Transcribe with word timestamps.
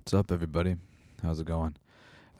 What's 0.00 0.14
up, 0.14 0.32
everybody? 0.32 0.76
How's 1.22 1.40
it 1.40 1.46
going? 1.46 1.76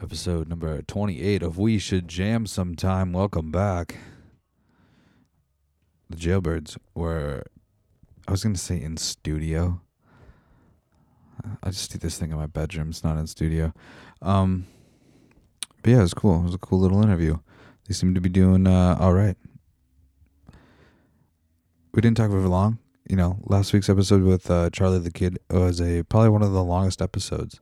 Episode 0.03 0.49
number 0.49 0.81
28 0.81 1.43
of 1.43 1.59
We 1.59 1.79
Should 1.79 2.09
Jam 2.09 2.47
Sometime. 2.47 3.13
Welcome 3.13 3.53
back. 3.53 3.97
The 6.09 6.17
Jailbirds 6.17 6.79
were, 6.95 7.45
I 8.27 8.31
was 8.31 8.43
going 8.43 8.55
to 8.55 8.61
say 8.61 8.81
in 8.81 8.97
studio. 8.97 9.83
I 11.63 11.69
just 11.69 11.93
do 11.93 11.99
this 11.99 12.17
thing 12.19 12.31
in 12.31 12.39
my 12.39 12.47
bedroom. 12.47 12.89
It's 12.89 13.05
not 13.05 13.19
in 13.19 13.27
studio. 13.27 13.75
Um, 14.23 14.67
but 15.83 15.91
yeah, 15.91 15.99
it 15.99 16.03
was 16.03 16.15
cool. 16.15 16.41
It 16.41 16.45
was 16.45 16.55
a 16.55 16.59
cool 16.59 16.81
little 16.81 17.03
interview. 17.03 17.37
They 17.87 17.93
seem 17.93 18.15
to 18.15 18.23
be 18.23 18.31
doing 18.31 18.67
uh, 18.67 18.97
all 18.99 19.13
right. 19.13 19.37
We 21.93 22.01
didn't 22.01 22.17
talk 22.17 22.31
very 22.31 22.49
long 22.49 22.79
you 23.11 23.17
know, 23.17 23.41
last 23.43 23.73
week's 23.73 23.89
episode 23.89 24.23
with 24.23 24.49
uh, 24.49 24.71
Charlie 24.71 25.01
the 25.01 25.11
Kid 25.11 25.41
was 25.51 25.81
a 25.81 26.05
probably 26.05 26.29
one 26.29 26.43
of 26.43 26.53
the 26.53 26.63
longest 26.63 27.03
episodes, 27.03 27.59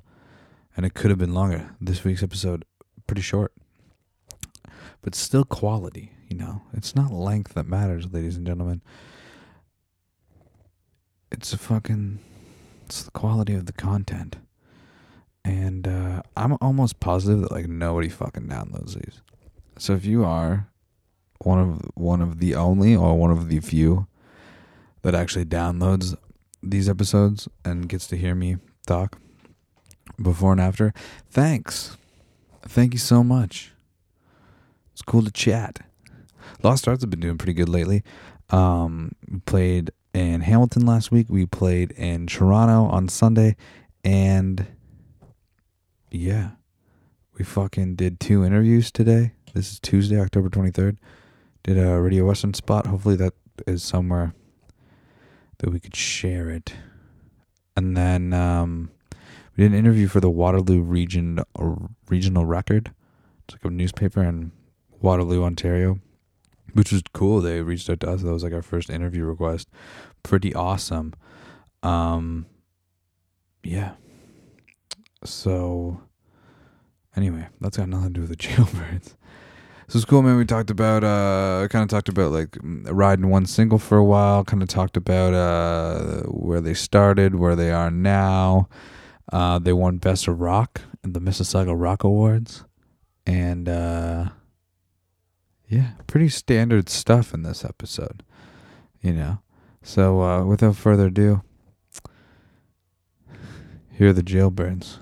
and 0.76 0.84
it 0.84 0.93
could 0.93 1.08
have 1.08 1.18
been 1.18 1.32
longer. 1.32 1.70
This 1.80 2.04
week's 2.04 2.22
episode, 2.22 2.66
pretty 3.06 3.22
short, 3.22 3.54
but 5.00 5.14
still 5.14 5.44
quality. 5.44 6.12
You 6.29 6.36
know, 6.36 6.62
it's 6.75 6.94
not 6.94 7.11
length 7.11 7.54
that 7.54 7.66
matters, 7.66 8.12
ladies 8.12 8.36
and 8.36 8.46
gentlemen. 8.46 8.82
It's 11.32 11.54
a 11.54 11.58
fucking, 11.58 12.18
it's 12.84 13.04
the 13.04 13.11
quality 13.11 13.54
of 13.54 13.64
the 13.64 13.72
content, 13.72 14.36
and 15.46 15.89
uh, 15.89 16.22
I'm 16.36 16.58
almost 16.61 17.00
positive 17.00 17.40
that 17.40 17.53
like 17.53 17.68
nobody 17.68 18.11
fucking 18.11 18.48
downloads 18.48 19.03
these. 19.03 19.22
So 19.78 19.94
if 19.94 20.04
you 20.04 20.26
are 20.26 20.68
one 21.39 21.58
of 21.58 21.90
one 21.94 22.20
of 22.20 22.39
the 22.39 22.54
only 22.54 22.94
or 22.94 23.17
one 23.17 23.30
of 23.30 23.48
the 23.48 23.61
few 23.61 24.07
that 25.08 25.14
actually 25.14 25.46
downloads 25.46 26.14
these 26.62 26.86
episodes 26.86 27.48
and 27.64 27.89
gets 27.89 28.07
to 28.07 28.14
hear 28.14 28.35
me 28.35 28.58
talk 28.86 29.18
before 30.21 30.53
and 30.53 30.61
after, 30.61 30.93
thanks. 31.31 31.96
Thank 32.61 32.92
you 32.92 32.98
so 32.98 33.25
much. 33.25 33.73
It's 34.92 35.01
cool 35.01 35.23
to 35.23 35.31
chat. 35.31 35.79
Lost 36.62 36.86
Arts 36.86 37.03
have 37.03 37.09
been 37.09 37.20
doing 37.20 37.39
pretty 37.39 37.55
good 37.55 37.70
lately. 37.70 38.03
Um, 38.51 39.12
we 39.31 39.39
played 39.39 39.92
in 40.12 40.42
Hamilton 40.42 40.84
last 40.84 41.11
week. 41.11 41.29
We 41.31 41.47
played 41.47 41.92
in 41.92 42.27
Toronto 42.27 42.95
on 42.95 43.09
Sunday, 43.09 43.56
and 44.05 44.67
yeah, 46.11 46.51
we 47.39 47.47
fucking 47.47 47.95
did 47.95 48.20
two 48.20 48.45
interviews 48.45 48.91
today. 48.91 49.33
This 49.55 49.73
is 49.73 49.81
Tuesday, 49.81 50.20
October 50.20 50.51
twenty 50.51 50.70
third. 50.70 50.98
Did 51.62 51.79
a 51.79 51.98
Radio 51.98 52.27
Western 52.27 52.53
spot. 52.53 52.86
Hopefully 52.86 53.17
that 53.17 53.33
is 53.67 53.83
somewhere 53.83 54.34
that 55.59 55.70
we 55.70 55.81
could 55.81 55.97
share 55.97 56.51
it. 56.51 56.75
And 57.77 57.97
then 57.97 58.33
um, 58.33 58.91
we 59.56 59.64
did 59.64 59.73
an 59.73 59.78
interview 59.78 60.09
for 60.09 60.20
the 60.20 60.31
Waterloo 60.31 60.81
Region 60.81 61.41
uh, 61.59 61.75
Regional 62.09 62.45
Record. 62.45 62.92
It's 63.45 63.55
like 63.55 63.64
a 63.64 63.70
newspaper 63.75 64.23
in 64.23 64.53
Waterloo, 65.01 65.45
Ontario, 65.45 66.01
which 66.73 66.92
was 66.92 67.03
cool. 67.12 67.41
They 67.41 67.62
reached 67.62 67.89
out 67.89 68.01
to 68.01 68.11
us. 68.11 68.23
That 68.23 68.33
was 68.33 68.42
like 68.42 68.53
our 68.53 68.62
first 68.62 68.91
interview 68.91 69.25
request. 69.25 69.69
Pretty 70.23 70.55
awesome. 70.55 71.14
Um, 71.83 72.47
yeah. 73.62 73.92
So, 75.25 76.03
anyway, 77.17 77.48
that's 77.61 77.77
got 77.77 77.89
nothing 77.89 78.14
to 78.14 78.14
do 78.14 78.20
with 78.23 78.31
the 78.31 78.36
jailbirds. 78.36 79.17
So 79.89 79.97
it's 79.97 80.05
cool, 80.05 80.20
man. 80.20 80.36
We 80.36 80.44
talked 80.44 80.69
about, 80.69 81.03
uh, 81.03 81.67
kind 81.69 81.83
of 81.83 81.89
talked 81.89 82.11
about 82.11 82.31
like 82.31 82.58
riding 82.62 83.31
one 83.31 83.47
single 83.47 83.78
for 83.78 83.97
a 83.97 84.05
while. 84.05 84.45
Kind 84.45 84.62
of 84.62 84.69
talked 84.69 84.98
about 84.98 85.33
uh, 85.33 86.25
where 86.25 86.61
they 86.61 86.75
started, 86.75 87.36
where 87.36 87.56
they 87.56 87.70
are 87.70 87.91
now. 87.91 88.69
Uh, 89.33 89.58
they 89.58 89.72
won 89.72 89.97
Best 89.97 90.28
of 90.28 90.41
Rock 90.41 90.83
in 91.03 91.14
the 91.14 91.20
Mississauga 91.20 91.75
Rock 91.75 92.05
Awards, 92.05 92.64
and 93.27 93.67
uh, 93.67 94.28
yeah, 95.69 95.92
pretty 96.06 96.28
standard 96.28 96.90
stuff 96.90 97.33
in 97.33 97.42
this 97.42 97.64
episode, 97.64 98.23
you 99.01 99.14
know. 99.14 99.39
So 99.83 100.20
uh, 100.23 100.45
without 100.45 100.77
further 100.77 101.07
ado, 101.07 101.42
here 103.90 104.11
are 104.11 104.13
the 104.13 104.23
Jailbirds. 104.23 104.98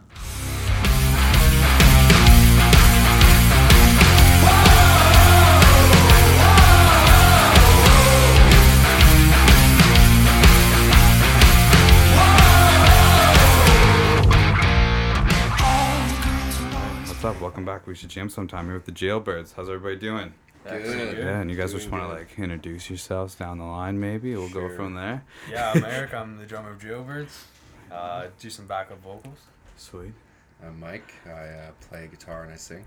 Welcome 17.47 17.65
back. 17.65 17.87
We 17.87 17.95
should 17.95 18.09
jam 18.09 18.29
sometime 18.29 18.65
here 18.65 18.75
with 18.75 18.87
the 18.87 18.91
Jailbirds. 18.93 19.55
How's 19.55 19.69
everybody 19.69 19.95
doing? 19.95 20.35
Good. 20.65 21.17
Yeah, 21.17 21.39
and 21.43 21.49
you 21.49 21.57
guys 21.57 21.73
just 21.73 21.89
want 21.89 22.03
to 22.03 22.09
like 22.09 22.37
introduce 22.37 22.91
yourselves 22.91 23.37
down 23.37 23.59
the 23.59 23.65
line, 23.65 24.01
maybe 24.01 24.35
we'll 24.35 24.49
Sure. 24.49 24.69
go 24.69 24.75
from 24.75 24.95
there. 24.95 25.23
Yeah, 25.49 25.71
I'm 25.73 25.85
Eric. 25.85 26.13
I'm 26.21 26.39
the 26.39 26.45
drummer 26.45 26.73
of 26.73 26.81
Jailbirds. 26.81 27.45
Uh, 27.93 28.27
do 28.41 28.51
some 28.51 28.67
backup 28.67 29.01
vocals. 29.01 29.39
Sweet. 29.77 30.13
I'm 30.61 30.81
Mike. 30.81 31.15
I 31.25 31.31
uh, 31.31 31.71
play 31.89 32.09
guitar 32.11 32.43
and 32.43 32.53
I 32.53 32.57
sing. 32.57 32.85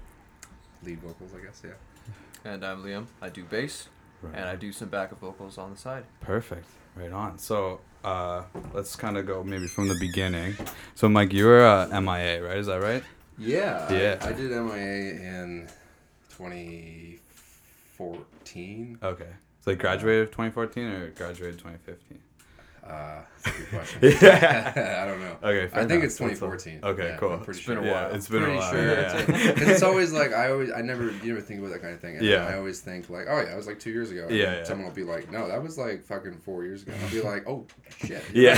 Lead 0.83 0.99
vocals, 0.99 1.31
I 1.33 1.45
guess, 1.45 1.61
yeah. 1.63 2.51
And 2.51 2.65
I'm 2.65 2.83
Liam. 2.83 3.05
I 3.21 3.29
do 3.29 3.45
bass, 3.45 3.87
Right. 4.21 4.35
and 4.35 4.43
I 4.49 4.57
do 4.57 4.73
some 4.73 4.89
backup 4.89 5.21
vocals 5.21 5.57
on 5.57 5.71
the 5.71 5.77
side. 5.77 6.03
Perfect. 6.19 6.65
Right 6.97 7.13
on. 7.13 7.37
So 7.39 7.79
uh, 8.03 8.43
let's 8.73 8.97
kind 8.97 9.15
of 9.17 9.25
go 9.25 9.41
maybe 9.41 9.67
from 9.67 9.87
the 9.87 9.95
beginning. 10.01 10.57
So 10.95 11.07
Mike, 11.07 11.31
you 11.31 11.45
were 11.45 11.65
uh, 11.65 11.87
MIA, 12.01 12.43
right? 12.43 12.57
Is 12.57 12.67
that 12.67 12.81
right? 12.81 13.03
Yeah. 13.39 13.91
Yeah. 13.91 14.17
I, 14.21 14.29
I 14.29 14.33
did 14.33 14.51
MIA 14.51 15.13
in 15.13 15.67
2014. 16.37 18.97
Okay. 19.03 19.25
So 19.61 19.71
like 19.71 19.79
graduated 19.79 20.27
2014 20.31 20.85
or 20.85 21.09
graduated 21.11 21.59
2015? 21.59 22.19
Uh, 22.81 23.21
that's 23.43 23.55
a 23.55 23.59
good 23.59 23.69
question. 23.69 23.99
Yeah. 24.21 25.01
I 25.03 25.05
don't 25.07 25.19
know. 25.19 25.35
Okay. 25.43 25.67
fair 25.67 25.79
I 25.79 25.81
think 25.85 25.91
enough. 25.91 26.03
it's 26.05 26.17
That's 26.17 26.41
all- 26.41 26.49
2014. 26.49 26.79
Okay, 26.83 27.07
Yeah, 27.09 27.17
cool. 27.17 27.31
I'm 27.33 27.41
pretty 27.41 27.59
It's 27.59 27.67
been 27.67 27.75
sure. 27.77 27.83
a 27.83 27.87
Yeah, 27.87 27.93
while. 28.07 28.15
it's 28.15 28.27
been 28.29 28.41
Pretty 28.41 28.55
a 28.55 28.59
while. 28.59 28.71
sure 28.71 28.87
yeah. 28.87 28.95
that's 29.25 29.61
it's 29.69 29.83
always 29.83 30.11
like 30.11 30.33
I 30.33 30.49
always 30.51 30.71
I 30.71 30.81
never 30.81 31.11
you 31.11 31.33
never 31.33 31.41
think 31.41 31.59
about 31.59 31.71
that 31.73 31.81
kind 31.81 31.93
of 31.93 31.99
thing. 31.99 32.15
And 32.17 32.25
Yeah. 32.25 32.47
I 32.47 32.55
always 32.57 32.79
think 32.79 33.09
like 33.09 33.27
oh 33.29 33.41
yeah 33.41 33.53
it 33.53 33.57
was 33.57 33.67
like 33.67 33.79
two 33.79 33.91
years 33.91 34.09
ago. 34.11 34.25
And 34.27 34.35
Yeah, 34.35 34.55
yeah. 34.57 34.63
Someone 34.63 34.87
will 34.87 34.95
be 34.95 35.03
like 35.03 35.29
no 35.31 35.47
that 35.49 35.61
was 35.61 35.77
like 35.77 36.03
fucking 36.05 36.37
four 36.39 36.63
years 36.65 36.81
ago. 36.83 36.93
I'll 37.03 37.09
be 37.11 37.21
like 37.21 37.47
oh 37.47 37.67
shit. 37.99 38.23
yeah. 38.33 38.57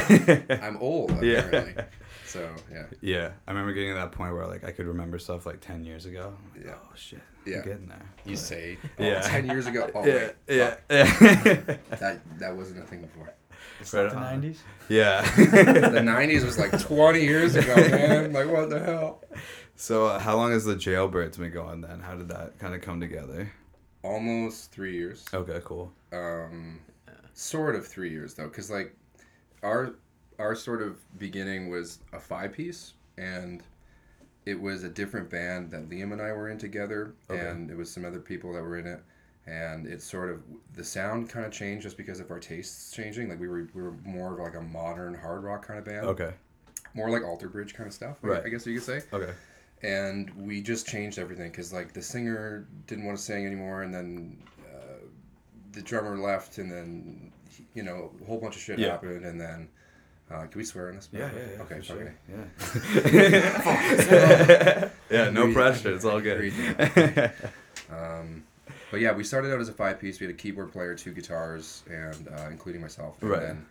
I'm 0.63 0.77
old 0.77 1.11
Yeah. 1.21 1.39
apparently. 1.39 1.83
So 2.31 2.49
yeah. 2.71 2.85
Yeah, 3.01 3.31
I 3.47 3.51
remember 3.51 3.73
getting 3.73 3.89
to 3.89 3.95
that 3.95 4.11
point 4.11 4.33
where 4.33 4.47
like 4.47 4.63
I 4.63 4.71
could 4.71 4.87
remember 4.87 5.19
stuff 5.19 5.45
like 5.45 5.59
ten 5.59 5.83
years 5.83 6.05
ago. 6.05 6.33
I'm 6.37 6.51
like, 6.57 6.65
Yeah. 6.67 6.75
Oh 6.81 6.89
shit. 6.95 7.19
Yeah. 7.45 7.57
I'm 7.57 7.63
getting 7.63 7.87
there. 7.87 8.05
You 8.25 8.31
But- 8.35 8.39
say 8.39 8.77
oh, 8.99 9.03
Yeah. 9.03 9.21
10 9.21 9.45
years 9.47 9.65
ago. 9.67 9.89
Oh 9.95 10.05
yeah, 10.05 10.13
wait. 10.13 10.33
yeah, 10.47 10.75
fuck. 11.05 11.45
yeah. 11.45 11.77
That 11.97 12.21
that 12.39 12.55
wasn't 12.55 12.79
a 12.83 12.87
thing 12.87 13.01
before. 13.01 13.33
It's 13.79 13.93
Right 13.93 14.03
not 14.03 14.11
the 14.13 14.17
on. 14.19 14.41
90s. 14.41 14.57
yeah. 14.89 15.21
The 15.35 15.99
'90s 15.99 16.45
was 16.45 16.57
like 16.57 16.79
20 16.79 17.21
years 17.21 17.55
ago, 17.55 17.75
man. 17.75 18.31
Like 18.33 18.47
what 18.49 18.69
the 18.69 18.79
hell? 18.79 19.23
so, 19.75 20.05
uh, 20.07 20.19
how 20.19 20.35
long 20.37 20.51
has 20.51 20.63
the 20.65 20.75
Jailbirds 20.75 21.37
been 21.37 21.51
going 21.51 21.81
then? 21.81 21.99
How 21.99 22.15
did 22.15 22.29
that 22.29 22.59
kind 22.59 22.73
of 22.75 22.81
come 22.81 22.99
together? 22.99 23.51
Almost 24.03 24.71
three 24.71 24.93
years. 24.95 25.25
Okay, 25.33 25.59
cool. 25.63 25.91
Um, 26.13 26.79
sort 27.33 27.75
of 27.75 27.87
three 27.87 28.09
years 28.11 28.33
though, 28.35 28.47
because 28.47 28.69
like 28.71 28.95
our 29.63 29.93
our 30.41 30.55
sort 30.55 30.81
of 30.81 30.97
beginning 31.19 31.69
was 31.69 31.99
a 32.13 32.19
five 32.19 32.51
piece, 32.51 32.93
and 33.17 33.63
it 34.45 34.59
was 34.59 34.83
a 34.83 34.89
different 34.89 35.29
band 35.29 35.69
that 35.71 35.87
Liam 35.89 36.11
and 36.11 36.21
I 36.21 36.31
were 36.33 36.49
in 36.49 36.57
together, 36.57 37.13
Okay. 37.29 37.39
and 37.47 37.69
it 37.69 37.77
was 37.77 37.89
some 37.91 38.03
other 38.03 38.19
people 38.19 38.51
that 38.53 38.61
were 38.63 38.77
in 38.77 38.87
it. 38.87 39.01
And 39.47 39.87
it 39.87 40.01
sort 40.01 40.29
of 40.29 40.41
the 40.75 40.83
sound 40.83 41.29
kind 41.29 41.45
of 41.45 41.51
changed 41.51 41.83
just 41.83 41.97
because 41.97 42.19
of 42.19 42.29
our 42.29 42.39
tastes 42.39 42.91
changing. 42.91 43.27
Like 43.29 43.39
we 43.39 43.47
were 43.47 43.67
we 43.73 43.81
were 43.81 43.93
more 44.03 44.33
of 44.33 44.39
like 44.39 44.55
a 44.55 44.61
modern 44.61 45.13
hard 45.15 45.43
rock 45.43 45.65
kind 45.65 45.79
of 45.79 45.85
band, 45.85 46.05
Okay. 46.05 46.31
more 46.93 47.09
like 47.09 47.23
Alter 47.23 47.49
Bridge 47.49 47.73
kind 47.73 47.87
of 47.87 47.93
stuff. 47.93 48.17
I- 48.23 48.27
Right. 48.27 48.45
I 48.45 48.49
guess 48.49 48.65
you 48.67 48.75
could 48.75 48.83
say. 48.83 49.01
Okay. 49.13 49.33
and 49.83 50.29
we 50.35 50.61
just 50.61 50.85
changed 50.85 51.17
everything 51.17 51.49
because 51.49 51.73
like 51.73 51.91
the 51.91 52.01
singer 52.03 52.67
didn't 52.85 53.03
want 53.03 53.17
to 53.17 53.23
sing 53.23 53.47
anymore 53.47 53.81
and 53.81 53.91
then 53.91 54.37
uh, 54.71 54.99
the 55.71 55.81
drummer 55.81 56.15
left 56.19 56.59
and 56.59 56.71
then 56.71 57.31
you 57.73 57.81
know 57.81 58.11
a 58.21 58.25
whole 58.25 58.39
bunch 58.39 58.55
of 58.55 58.61
shit 58.61 58.77
Yeah. 58.77 58.91
happened 58.91 59.25
and 59.25 59.41
then 59.41 59.67
uh, 60.31 60.45
can 60.47 60.57
we 60.57 60.63
swear 60.63 60.89
on 60.89 60.95
this 60.95 61.09
Yeah, 61.11 61.29
yeah, 61.35 61.41
yeah. 61.57 61.61
okay 61.63 61.81
sure. 61.81 61.97
okay 61.97 62.13
Yeah. 63.11 64.89
yeah, 65.09 65.29
no 65.29 65.51
pressure. 65.53 65.93
It's 65.93 66.05
all 66.05 66.19
good. 66.21 66.51
Um, 67.91 68.43
but 68.89 68.99
yeah 69.01 69.11
we 69.13 69.23
started 69.23 69.53
out 69.53 69.59
as 69.59 69.69
a 69.69 69.73
five 69.73 69.99
piece 69.99 70.19
we 70.19 70.25
had 70.27 70.33
a 70.35 70.37
keyboard 70.37 70.71
player 70.71 70.95
two 70.95 71.11
guitars 71.13 71.83
and 71.89 72.27
uh, 72.29 72.47
including 72.49 72.81
myself 72.81 73.21
and 73.21 73.31
Right. 73.31 73.41
then 73.41 73.65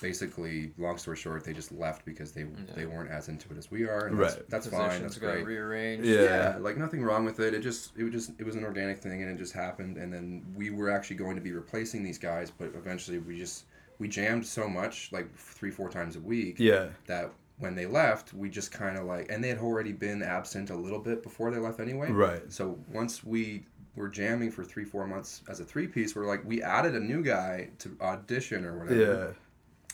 basically 0.00 0.72
long 0.78 0.98
story 0.98 1.16
short 1.16 1.44
they 1.44 1.52
just 1.52 1.70
left 1.72 2.04
because 2.04 2.32
they 2.32 2.42
Yeah. 2.42 2.48
they 2.74 2.86
weren't 2.86 3.10
as 3.10 3.28
into 3.28 3.48
it 3.52 3.56
as 3.58 3.70
we 3.70 3.84
are 3.88 4.06
and 4.06 4.18
that's, 4.20 4.34
Right. 4.36 4.48
that's 4.50 4.66
fine 4.68 5.02
That's 5.02 5.18
great 5.18 5.44
rearranged. 5.46 6.04
Yeah. 6.06 6.22
yeah, 6.22 6.56
like 6.60 6.76
nothing 6.76 7.02
wrong 7.02 7.24
with 7.24 7.38
it. 7.40 7.54
It 7.54 7.60
just 7.60 7.92
it 7.96 8.02
was 8.04 8.12
just 8.12 8.32
it 8.38 8.44
was 8.46 8.56
an 8.56 8.64
organic 8.64 8.98
thing 8.98 9.22
and 9.22 9.30
it 9.30 9.38
just 9.38 9.52
happened 9.52 9.96
and 9.96 10.12
then 10.12 10.44
we 10.56 10.70
were 10.70 10.90
actually 10.90 11.16
going 11.16 11.36
to 11.36 11.42
be 11.42 11.52
replacing 11.52 12.02
these 12.02 12.18
guys, 12.18 12.50
but 12.50 12.72
eventually 12.76 13.18
we 13.18 13.38
just 13.38 13.64
we 13.98 14.08
jammed 14.08 14.46
so 14.46 14.68
much, 14.68 15.10
like 15.12 15.34
three, 15.36 15.70
four 15.70 15.88
times 15.88 16.16
a 16.16 16.20
week, 16.20 16.56
Yeah. 16.58 16.88
that 17.06 17.30
when 17.58 17.74
they 17.74 17.86
left, 17.86 18.34
we 18.34 18.50
just 18.50 18.70
kind 18.70 18.98
of 18.98 19.04
like, 19.04 19.30
and 19.30 19.42
they 19.42 19.48
had 19.48 19.58
already 19.58 19.92
been 19.92 20.22
absent 20.22 20.70
a 20.70 20.76
little 20.76 20.98
bit 20.98 21.22
before 21.22 21.50
they 21.50 21.58
left 21.58 21.80
anyway. 21.80 22.10
Right. 22.10 22.42
So 22.52 22.78
once 22.92 23.24
we 23.24 23.64
were 23.94 24.08
jamming 24.08 24.50
for 24.50 24.62
three, 24.62 24.84
four 24.84 25.06
months 25.06 25.42
as 25.48 25.60
a 25.60 25.64
three 25.64 25.86
piece, 25.86 26.14
we're 26.14 26.26
like, 26.26 26.44
we 26.44 26.62
added 26.62 26.94
a 26.94 27.00
new 27.00 27.22
guy 27.22 27.70
to 27.78 27.96
audition 28.02 28.64
or 28.66 28.78
whatever. 28.78 29.00
Yeah. 29.00 29.40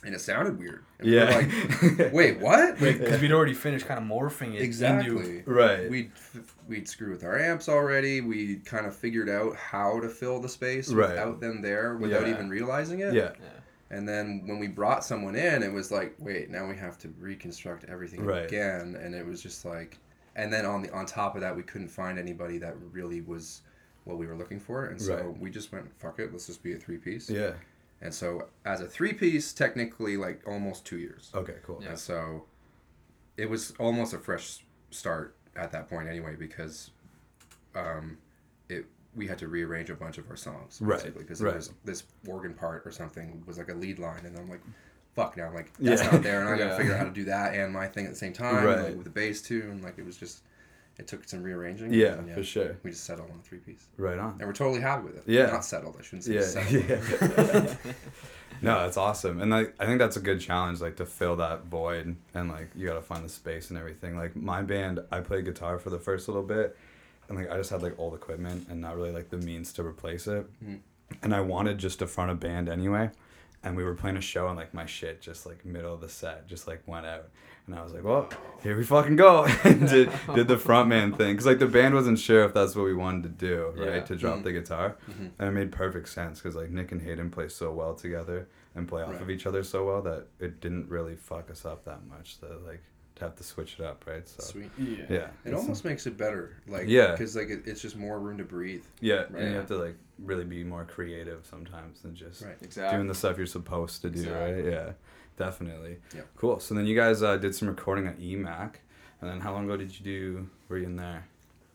And 0.05 0.13
it 0.17 0.21
sounded 0.21 0.59
weird. 0.59 0.85
And 0.99 1.09
we 1.09 1.15
were 1.17 1.23
Yeah. 1.25 1.37
like, 2.01 2.13
wait, 2.13 2.41
what? 2.41 2.81
Because 2.81 3.21
we'd 3.21 3.31
already 3.31 3.55
finished 3.55 3.87
kind 3.87 4.01
of 4.01 4.05
morphing 4.05 4.55
it 4.57 4.61
exactly. 4.63 5.39
into 5.39 5.49
right. 5.49 5.89
We'd 5.89 6.11
we'd 6.67 6.89
screw 6.89 7.13
with 7.13 7.23
our 7.23 7.39
amps 7.39 7.69
already. 7.69 8.21
We 8.21 8.57
kind 8.57 8.85
of 8.87 8.97
figured 8.97 9.29
out 9.29 9.55
how 9.55 10.01
to 10.01 10.09
fill 10.09 10.41
the 10.41 10.49
space 10.49 10.93
Right. 10.93 11.11
without 11.11 11.39
them 11.41 11.63
there, 11.63 11.95
without 11.97 12.27
Yeah. 12.27 12.33
even 12.35 12.51
realizing 12.51 12.99
it. 12.99 13.15
yeah. 13.15 13.31
And 13.93 14.09
then 14.09 14.43
when 14.47 14.59
we 14.59 14.69
brought 14.69 15.05
someone 15.05 15.37
in, 15.37 15.63
it 15.63 15.71
was 15.71 15.93
like, 15.93 16.17
wait, 16.19 16.49
now 16.51 16.67
we 16.67 16.75
have 16.77 16.99
to 16.99 17.09
reconstruct 17.21 17.85
everything 17.85 18.25
Right. 18.25 18.47
again, 18.47 18.97
and 19.01 19.15
it 19.15 19.25
was 19.25 19.43
just 19.43 19.65
like, 19.67 19.99
and 20.35 20.51
then 20.51 20.65
on 20.65 20.81
the 20.83 20.91
on 20.93 21.05
top 21.05 21.35
of 21.35 21.43
that, 21.43 21.55
we 21.55 21.63
couldn't 21.63 21.89
find 21.89 22.19
anybody 22.19 22.57
that 22.59 22.75
really 22.91 23.21
was 23.21 23.61
what 24.05 24.17
we 24.17 24.27
were 24.27 24.35
looking 24.35 24.59
for, 24.59 24.87
and 24.87 25.01
so 25.01 25.15
Right. 25.17 25.39
we 25.39 25.51
just 25.51 25.71
went, 25.73 25.87
fuck 26.01 26.19
it, 26.19 26.33
let's 26.33 26.47
just 26.47 26.63
be 26.63 26.73
a 26.73 26.79
three 26.79 26.97
piece. 26.97 27.29
Yeah. 27.31 27.53
And 28.01 28.13
so 28.13 28.49
as 28.65 28.81
a 28.81 28.87
three 28.87 29.13
piece, 29.13 29.53
technically 29.53 30.17
like 30.17 30.43
almost 30.47 30.85
two 30.87 30.99
years. 30.99 31.31
Okay. 31.35 31.57
Cool. 31.63 31.79
Yeah. 31.83 31.91
And 31.91 31.99
so 31.99 32.47
it 33.37 33.49
was 33.49 33.73
almost 33.79 34.13
a 34.15 34.19
fresh 34.19 34.65
start 34.91 35.37
at 35.55 35.71
that 35.73 35.89
point 35.89 36.09
anyway 36.09 36.35
because 36.35 36.91
um, 37.77 38.19
it 38.69 38.87
we 39.15 39.27
had 39.27 39.39
to 39.39 39.49
rearrange 39.49 39.91
a 39.91 39.95
bunch 39.95 40.19
of 40.19 40.29
our 40.31 40.37
songs 40.37 40.79
Right, 40.81 40.99
basically 40.99 41.23
because 41.23 41.41
right. 41.43 41.51
there 41.51 41.57
was 41.59 41.73
this 41.85 42.05
organ 42.27 42.55
part 42.55 42.83
or 42.87 42.91
something 42.91 43.43
was 43.47 43.59
like 43.59 43.69
a 43.69 43.75
lead 43.75 43.99
line 43.99 44.25
and 44.25 44.37
I'm 44.39 44.49
like 44.49 44.61
fuck 45.15 45.37
now 45.37 45.47
I'm 45.49 45.55
like 45.55 45.71
that's 45.79 46.03
Yeah. 46.03 46.11
not 46.13 46.23
there 46.23 46.41
and 46.41 46.49
I 46.49 46.57
gotta 46.57 46.65
Yeah. 46.71 46.77
figure 46.79 46.93
out 46.95 46.99
how 46.99 47.05
to 47.05 47.11
do 47.11 47.25
that 47.25 47.55
and 47.55 47.73
my 47.73 47.87
thing 47.87 48.07
at 48.07 48.11
the 48.13 48.17
same 48.19 48.33
time 48.33 48.65
Right. 48.65 48.79
like 48.85 48.95
with 48.95 49.05
the 49.05 49.11
bass 49.11 49.43
too 49.43 49.69
and 49.71 49.83
like 49.83 49.99
it 49.99 50.07
was 50.07 50.17
just 50.17 50.43
it 50.99 51.07
took 51.09 51.27
some 51.29 51.43
rearranging 51.43 51.93
Yeah, 51.93 52.15
and, 52.15 52.31
for 52.33 52.43
sure. 52.45 52.77
we 52.83 52.91
just 52.91 53.05
settled 53.05 53.31
on 53.31 53.39
a 53.39 53.43
three 53.43 53.59
piece 53.59 53.87
Right 53.97 54.19
on. 54.19 54.37
and 54.39 54.47
we're 54.47 54.53
totally 54.55 54.81
happy 54.81 55.05
with 55.05 55.17
it 55.17 55.25
Yeah. 55.27 55.47
not 55.47 55.65
settled 55.65 55.97
I 55.99 56.03
shouldn't 56.03 56.25
say 56.25 56.35
Yeah. 56.35 56.43
settled 56.43 56.85
Yeah. 56.89 57.93
no, 58.63 58.81
that's 58.81 58.97
awesome, 58.97 59.41
and 59.41 59.51
like 59.51 59.75
I 59.81 59.87
think 59.87 59.99
that's 59.99 60.17
a 60.17 60.21
good 60.21 60.41
challenge, 60.41 60.81
like 60.81 60.97
to 60.97 61.07
fill 61.07 61.37
that 61.37 61.65
void, 61.65 62.17
and 62.35 62.49
like 62.49 62.71
you 62.77 62.87
got 62.87 62.95
to 62.95 63.03
find 63.03 63.25
the 63.25 63.29
space 63.29 63.71
and 63.71 63.79
everything. 63.79 64.17
Like 64.17 64.37
my 64.37 64.63
band, 64.63 65.01
I 65.11 65.21
played 65.21 65.45
guitar 65.47 65.79
for 65.79 65.91
the 65.91 65.99
first 65.99 66.29
little 66.29 66.43
bit, 66.45 66.77
and 67.33 67.41
like 67.41 67.51
I 67.51 67.57
just 67.57 67.71
had 67.71 67.83
like 67.83 67.99
old 67.99 68.15
equipment 68.15 68.67
and 68.69 68.81
not 68.81 68.97
really 68.97 69.11
like 69.13 69.31
the 69.31 69.39
means 69.39 69.73
to 69.75 69.83
replace 69.85 70.27
it, 70.27 70.47
Mhm. 70.63 70.81
and 71.23 71.35
I 71.35 71.41
wanted 71.41 71.79
just 71.79 71.99
to 72.01 72.07
front 72.07 72.31
a 72.31 72.35
band 72.35 72.69
anyway, 72.69 73.11
and 73.63 73.77
we 73.77 73.85
were 73.85 73.95
playing 73.95 74.17
a 74.17 74.21
show 74.21 74.49
and 74.49 74.57
like 74.57 74.75
my 74.75 74.87
shit 74.87 75.21
just 75.21 75.47
like 75.47 75.65
middle 75.65 75.95
of 75.95 76.01
the 76.01 76.09
set 76.09 76.47
just 76.47 76.67
like 76.69 76.83
went 76.87 77.07
out, 77.07 77.29
and 77.67 77.75
I 77.75 77.83
was 77.83 77.93
like, 77.95 78.05
well, 78.05 78.29
here 78.63 78.77
we 78.77 78.85
fucking 78.85 79.17
go, 79.17 79.45
and 79.65 79.89
did 79.89 80.11
did 80.35 80.47
the 80.49 80.57
frontman 80.57 81.17
thing, 81.17 81.35
cause 81.37 81.47
like 81.47 81.59
the 81.59 81.67
band 81.67 81.95
wasn't 81.95 82.19
sure 82.19 82.45
if 82.45 82.53
that's 82.53 82.77
what 82.77 82.85
we 82.85 82.95
wanted 82.95 83.23
to 83.25 83.29
do, 83.47 83.73
right, 83.77 83.95
Yeah. 83.97 84.01
to 84.01 84.17
drop 84.17 84.39
Mhm. 84.41 84.45
the 84.45 84.53
guitar, 84.53 84.97
Mhm. 85.11 85.31
and 85.39 85.49
it 85.49 85.53
made 85.53 85.73
perfect 85.73 86.09
sense 86.11 86.39
because 86.41 86.55
like 86.55 86.71
Nick 86.71 86.93
and 86.93 87.01
Hayden 87.03 87.31
play 87.31 87.49
so 87.49 87.73
well 87.73 87.95
together 87.95 88.47
and 88.75 88.87
play 88.89 89.03
off 89.03 89.13
Right. 89.13 89.23
of 89.23 89.31
each 89.31 89.47
other 89.47 89.63
so 89.63 89.87
well 89.87 90.03
that 90.03 90.27
it 90.39 90.61
didn't 90.61 90.89
really 90.91 91.17
fuck 91.17 91.51
us 91.51 91.65
up 91.65 91.85
that 91.87 92.07
much. 92.07 92.41
That 92.41 92.65
like 92.67 92.83
have 93.21 93.37
to 93.37 93.45
switch 93.45 93.77
it 93.79 93.85
up, 93.85 94.05
right? 94.07 94.27
So 94.29 94.43
sweet 94.43 94.71
yeah. 94.79 94.95
yeah, 95.09 95.17
it 95.17 95.31
it's- 95.47 95.61
almost 95.61 95.85
makes 95.85 96.07
it 96.07 96.17
better 96.17 96.57
like 96.67 96.85
Yeah. 96.89 97.13
because 97.13 97.37
like 97.37 97.51
it, 97.51 97.63
it's 97.67 97.81
just 97.81 97.97
more 97.97 98.19
room 98.19 98.39
to 98.39 98.45
breathe 98.45 98.85
yeah, 99.01 99.25
Right. 99.31 99.35
and 99.43 99.51
you 99.51 99.57
have 99.57 99.67
to 99.69 99.77
like 99.77 99.97
really 100.19 100.45
be 100.45 100.65
more 100.65 100.85
creative 100.85 101.45
sometimes 101.49 102.03
than 102.03 102.15
just 102.15 102.43
right 102.43 102.57
Exactly. 102.63 102.97
doing 102.97 103.09
the 103.09 103.15
stuff 103.15 103.37
you're 103.37 103.47
supposed 103.47 104.03
to 104.03 104.11
do, 104.11 104.33
right? 104.33 104.65
Yeah, 104.65 104.93
definitely. 105.37 105.99
Yep. 106.15 106.27
Cool. 106.37 106.61
So 106.61 106.75
then 106.75 106.87
you 106.87 106.97
guys 106.97 107.23
uh, 107.23 107.37
did 107.37 107.55
some 107.55 107.69
recording 107.69 108.07
at 108.07 108.19
EMAC, 108.19 108.75
and 109.21 109.31
then 109.31 109.41
how 109.41 109.53
long 109.53 109.65
ago 109.65 109.77
did 109.77 109.99
you 109.99 110.05
do? 110.05 110.49
Were 110.69 110.79
you 110.79 110.87
in 110.87 110.97
there? 110.97 111.27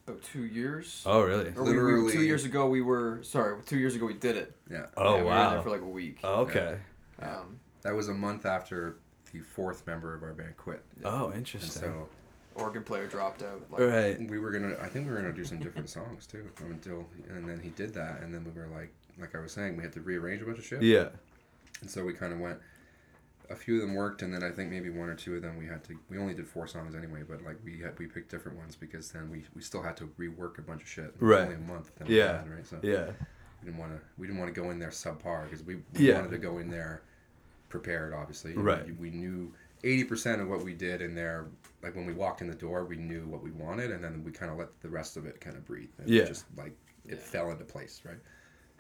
About 0.08 0.22
two 0.24 0.46
years. 0.46 1.04
Oh, 1.06 1.22
really? 1.22 1.50
Or 1.56 1.64
we- 1.64 1.72
we, 1.72 1.76
Literally- 1.78 2.14
two 2.14 2.22
years 2.24 2.46
ago 2.46 2.68
we 2.68 2.82
were 2.82 3.20
sorry. 3.24 3.62
Two 3.66 3.78
years 3.78 3.96
ago 3.96 4.06
we 4.06 4.14
did 4.14 4.38
it. 4.38 4.56
yeah 4.72 4.86
Oh 4.98 5.04
Yeah, 5.04 5.10
we 5.18 5.24
were 5.24 5.30
there 5.30 5.36
wow. 5.58 5.62
for 5.62 5.70
like 5.70 5.82
a 5.82 5.86
week. 5.88 6.20
Oh, 6.24 6.42
okay. 6.42 6.78
Um, 7.22 7.60
That 7.84 7.94
was 7.96 8.08
a 8.10 8.14
month 8.14 8.46
after 8.46 8.98
the 9.38 9.44
fourth 9.44 9.86
member 9.88 10.14
of 10.14 10.24
our 10.24 10.34
band 10.34 10.58
quit. 10.58 10.84
Oh, 11.04 11.28
And 11.28 11.38
interesting. 11.38 11.82
so 11.84 12.10
organ 12.56 12.84
player 12.84 13.08
dropped 13.08 13.44
out. 13.44 13.62
Like, 13.72 13.82
right. 13.82 14.30
we 14.30 14.40
were 14.40 14.52
gonna 14.52 14.76
I 14.82 14.88
think 14.88 15.08
we 15.08 15.12
were 15.14 15.22
gonna 15.22 15.34
do 15.34 15.46
some 15.46 15.60
different 15.60 15.90
songs 15.90 16.26
too. 16.26 16.46
Until 16.62 17.06
and 17.30 17.48
then 17.48 17.60
he 17.60 17.70
did 17.70 17.94
that 17.94 18.22
and 18.22 18.34
then 18.34 18.44
we 18.44 18.52
were 18.52 18.68
like 18.68 18.94
like 19.20 19.36
I 19.36 19.40
was 19.40 19.52
saying, 19.52 19.78
we 19.78 19.84
had 19.84 19.94
to 19.94 20.02
rearrange 20.02 20.42
a 20.42 20.46
bunch 20.46 20.60
of 20.60 20.66
shit. 20.66 20.82
Yeah. 20.82 21.10
And 21.82 21.90
so 21.90 22.04
we 22.04 22.14
kinda 22.14 22.38
went 22.38 22.60
a 23.50 23.56
few 23.56 23.76
of 23.76 23.82
them 23.82 23.96
worked 23.96 24.22
and 24.24 24.34
then 24.34 24.44
I 24.44 24.52
think 24.52 24.70
maybe 24.70 24.90
one 24.90 25.08
or 25.10 25.16
two 25.16 25.36
of 25.36 25.42
them 25.42 25.58
we 25.58 25.66
had 25.66 25.84
to 25.86 25.98
we 26.10 26.18
only 26.18 26.34
did 26.34 26.48
four 26.48 26.68
songs 26.68 26.96
anyway, 26.96 27.22
but 27.28 27.44
like 27.44 27.58
we 27.64 27.80
had 27.80 27.98
we 28.00 28.08
picked 28.08 28.30
different 28.32 28.58
ones 28.58 28.76
because 28.76 29.12
then 29.12 29.30
we, 29.30 29.44
we 29.56 29.62
still 29.62 29.82
had 29.82 29.96
to 29.98 30.06
rework 30.20 30.58
a 30.58 30.62
bunch 30.62 30.82
of 30.82 30.88
shit. 30.90 31.06
It 31.06 31.14
Right. 31.20 31.42
Only 31.44 31.56
a 31.56 31.60
month 31.60 31.92
Yeah. 32.08 32.40
had, 32.40 32.50
right? 32.52 32.66
So 32.68 32.80
Yeah. 32.82 33.12
we 33.62 33.66
didn't 33.66 33.78
wanna 33.78 34.00
we 34.18 34.28
didn't 34.28 34.40
want 34.40 34.54
to 34.54 34.60
go 34.62 34.72
in 34.72 34.80
there 34.80 34.90
subpar 34.90 35.44
because 35.46 35.64
we, 35.64 35.76
we 35.76 36.08
Yeah. 36.08 36.16
wanted 36.16 36.32
to 36.32 36.38
go 36.40 36.58
in 36.58 36.70
there 36.70 37.04
prepared 37.70 38.14
obviously. 38.14 38.54
Right. 38.54 38.86
We, 38.86 38.94
we 38.94 39.10
knew 39.12 39.54
eighty 39.84 40.04
percent 40.04 40.42
of 40.42 40.48
what 40.48 40.64
we 40.64 40.74
did 40.74 41.02
in 41.02 41.14
there 41.16 41.48
like 41.84 41.96
when 41.96 42.06
we 42.06 42.14
walked 42.14 42.42
in 42.42 42.48
the 42.48 42.56
door 42.56 42.84
we 42.86 42.98
knew 42.98 43.26
what 43.28 43.44
we 43.44 43.52
wanted 43.52 43.92
and 43.92 44.04
then 44.04 44.24
we 44.24 44.32
kind 44.32 44.52
of 44.52 44.58
let 44.58 44.68
the 44.82 44.90
rest 44.90 45.18
of 45.18 45.26
it 45.28 45.40
kind 45.40 45.56
of 45.56 45.66
breathe 45.66 45.90
and 46.00 46.10
Yeah. 46.10 46.26
just 46.26 46.46
like 46.58 46.76
it 47.06 47.22
fell 47.22 47.52
into 47.52 47.64
place 47.64 48.02
right 48.04 48.18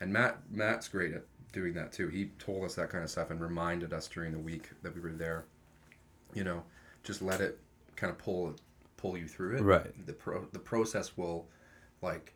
and 0.01 0.11
matt 0.11 0.37
matt's 0.49 0.87
great 0.87 1.13
at 1.13 1.23
doing 1.53 1.73
that 1.75 1.91
too 1.93 2.07
he 2.07 2.31
told 2.39 2.63
us 2.65 2.73
that 2.75 2.89
kind 2.89 3.03
of 3.03 3.09
stuff 3.11 3.29
and 3.29 3.39
reminded 3.39 3.93
us 3.93 4.07
during 4.07 4.31
the 4.31 4.39
week 4.39 4.69
that 4.81 4.93
we 4.95 4.99
were 4.99 5.11
there 5.11 5.45
you 6.33 6.43
know 6.43 6.63
just 7.03 7.21
let 7.21 7.39
it 7.41 7.59
kind 7.95 8.09
of 8.11 8.17
pull 8.17 8.55
pull 8.97 9.15
you 9.15 9.27
through 9.27 9.57
it 9.57 9.61
Right. 9.61 10.05
the 10.07 10.13
pro 10.13 10.45
the 10.51 10.59
process 10.59 11.15
will 11.15 11.47
like 12.01 12.33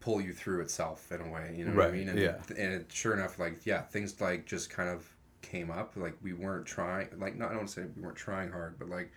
pull 0.00 0.20
you 0.20 0.32
through 0.32 0.60
itself 0.60 1.10
in 1.12 1.20
a 1.20 1.28
way 1.30 1.54
you 1.56 1.64
know 1.64 1.72
what 1.76 1.86
i 1.86 1.90
mean 1.90 2.08
and, 2.08 2.18
yeah. 2.18 2.36
and 2.56 2.72
it, 2.74 2.86
sure 2.92 3.12
enough 3.14 3.38
like 3.38 3.64
yeah 3.66 3.82
things 3.82 4.20
like 4.20 4.46
just 4.46 4.70
kind 4.70 4.88
of 4.88 5.06
came 5.42 5.70
up 5.70 5.92
like 5.96 6.16
we 6.22 6.32
weren't 6.32 6.66
trying 6.66 7.08
like 7.18 7.36
not 7.36 7.46
i 7.46 7.48
don't 7.48 7.58
want 7.58 7.68
to 7.68 7.74
say 7.74 7.86
we 7.96 8.02
weren't 8.02 8.16
trying 8.16 8.50
hard 8.50 8.78
but 8.78 8.88
like 8.88 9.10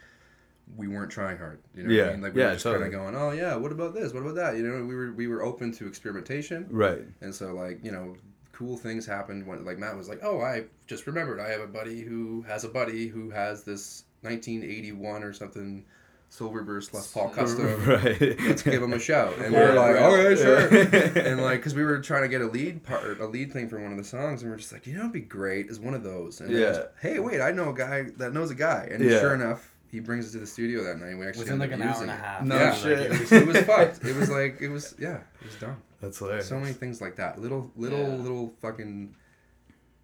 we 0.78 0.88
weren't 0.88 1.12
trying 1.12 1.38
hard 1.38 1.60
you 1.76 1.84
know 1.84 1.90
what 1.90 1.96
Yeah, 1.96 2.10
i 2.10 2.12
mean 2.14 2.22
like 2.22 2.34
we 2.34 2.42
yeah, 2.42 2.48
were 2.48 2.54
just 2.54 2.64
totally. 2.64 2.84
kind 2.90 2.94
of 2.96 3.00
going 3.02 3.16
oh 3.16 3.32
yeah 3.32 3.56
what 3.56 3.72
about 3.72 3.94
this 3.94 4.14
what 4.14 4.22
about 4.22 4.36
that 4.36 4.56
you 4.58 4.64
know 4.64 4.86
we 4.86 4.96
were 4.96 5.12
we 5.14 5.28
were 5.28 5.44
open 5.44 5.72
to 5.74 5.88
experimentation 5.88 6.68
Right. 6.70 7.02
and 7.22 7.34
so 7.36 7.54
like 7.54 7.80
you 7.84 7.92
know 7.92 8.16
cool 8.54 8.78
things 8.78 9.06
happened 9.06 9.46
when 9.48 9.66
like 9.66 9.78
matt 9.80 9.98
was 9.98 10.08
like 10.08 10.20
oh 10.24 10.40
i 10.42 10.64
just 10.88 11.08
remembered 11.08 11.40
i 11.40 11.50
have 11.50 11.62
a 11.62 11.68
buddy 11.68 12.02
who 12.02 12.42
has 12.44 12.64
a 12.64 12.70
buddy 12.70 13.08
who 13.08 13.30
has 13.32 13.64
this 13.64 14.04
1981 14.22 15.24
or 15.24 15.34
something 15.34 15.84
silverburst 16.32 16.94
les 16.94 17.08
paul 17.12 17.30
custom 17.36 17.66
Right. 17.86 18.40
let's 18.42 18.64
give 18.64 18.82
him 18.82 18.94
a 18.94 19.00
shout. 19.00 19.34
And 19.38 19.54
we 19.54 19.60
Yeah, 19.60 19.68
were 19.70 19.74
like, 19.76 19.96
right. 19.96 20.04
okay, 20.34 20.42
sure. 20.42 20.74
Yeah. 20.74 21.24
and 21.32 21.42
like, 21.42 21.62
cause 21.62 21.76
we 21.76 21.84
were 21.84 22.00
trying 22.00 22.22
to 22.24 22.30
get 22.30 22.42
a 22.42 22.46
lead 22.48 22.84
part, 22.84 23.20
a 23.20 23.26
lead 23.26 23.52
thing 23.52 23.68
for 23.68 23.80
one 23.82 23.92
of 23.92 23.98
the 23.98 24.04
songs, 24.06 24.42
and 24.42 24.50
we 24.50 24.56
are 24.56 24.58
just 24.58 24.72
like, 24.72 24.88
you 24.88 24.94
know, 24.94 25.02
it'd 25.02 25.12
be 25.12 25.20
great 25.20 25.68
is 25.68 25.80
one 25.80 25.94
of 25.94 26.04
those. 26.04 26.40
And 26.40 26.56
then 26.56 26.64
it's, 26.64 26.78
Yeah. 26.78 26.86
hey, 27.02 27.20
wait, 27.20 27.42
I 27.42 27.52
know 27.52 27.70
a 27.70 27.74
guy 27.74 28.04
that 28.18 28.34
knows 28.34 28.50
a 28.50 28.56
guy, 28.56 28.88
and 28.92 29.04
Yeah. 29.04 29.20
sure 29.20 29.36
enough, 29.36 29.76
he 29.90 30.00
brings 30.00 30.26
us 30.26 30.32
to 30.32 30.38
the 30.40 30.48
studio 30.48 30.84
that 30.86 31.00
night. 31.00 31.18
We 31.18 31.28
actually 31.28 31.44
Within 31.44 31.60
like 31.60 31.74
an 31.74 31.82
up 31.82 31.96
hour 31.98 32.02
and 32.04 32.10
a 32.12 32.14
using 32.14 32.20
it. 32.20 32.26
half. 32.26 32.44
No 32.46 32.56
yeah, 32.56 32.74
shit. 32.76 32.98
Like, 33.12 33.12
it, 33.12 33.20
was, 33.20 33.32
it 33.34 33.48
was 33.48 33.58
fucked. 33.64 34.06
It 34.06 34.16
was 34.16 34.30
like 34.30 34.62
it 34.62 34.70
was 34.70 34.96
yeah, 34.98 35.18
it 35.42 35.46
was 35.48 35.56
dumb. 35.56 35.78
That's 36.00 36.18
hilarious. 36.18 36.48
So 36.48 36.58
many 36.58 36.72
things 36.72 37.02
like 37.02 37.18
that, 37.18 37.42
little 37.42 37.70
little 37.76 38.00
Yeah. 38.00 38.16
little 38.16 38.54
fucking 38.62 39.14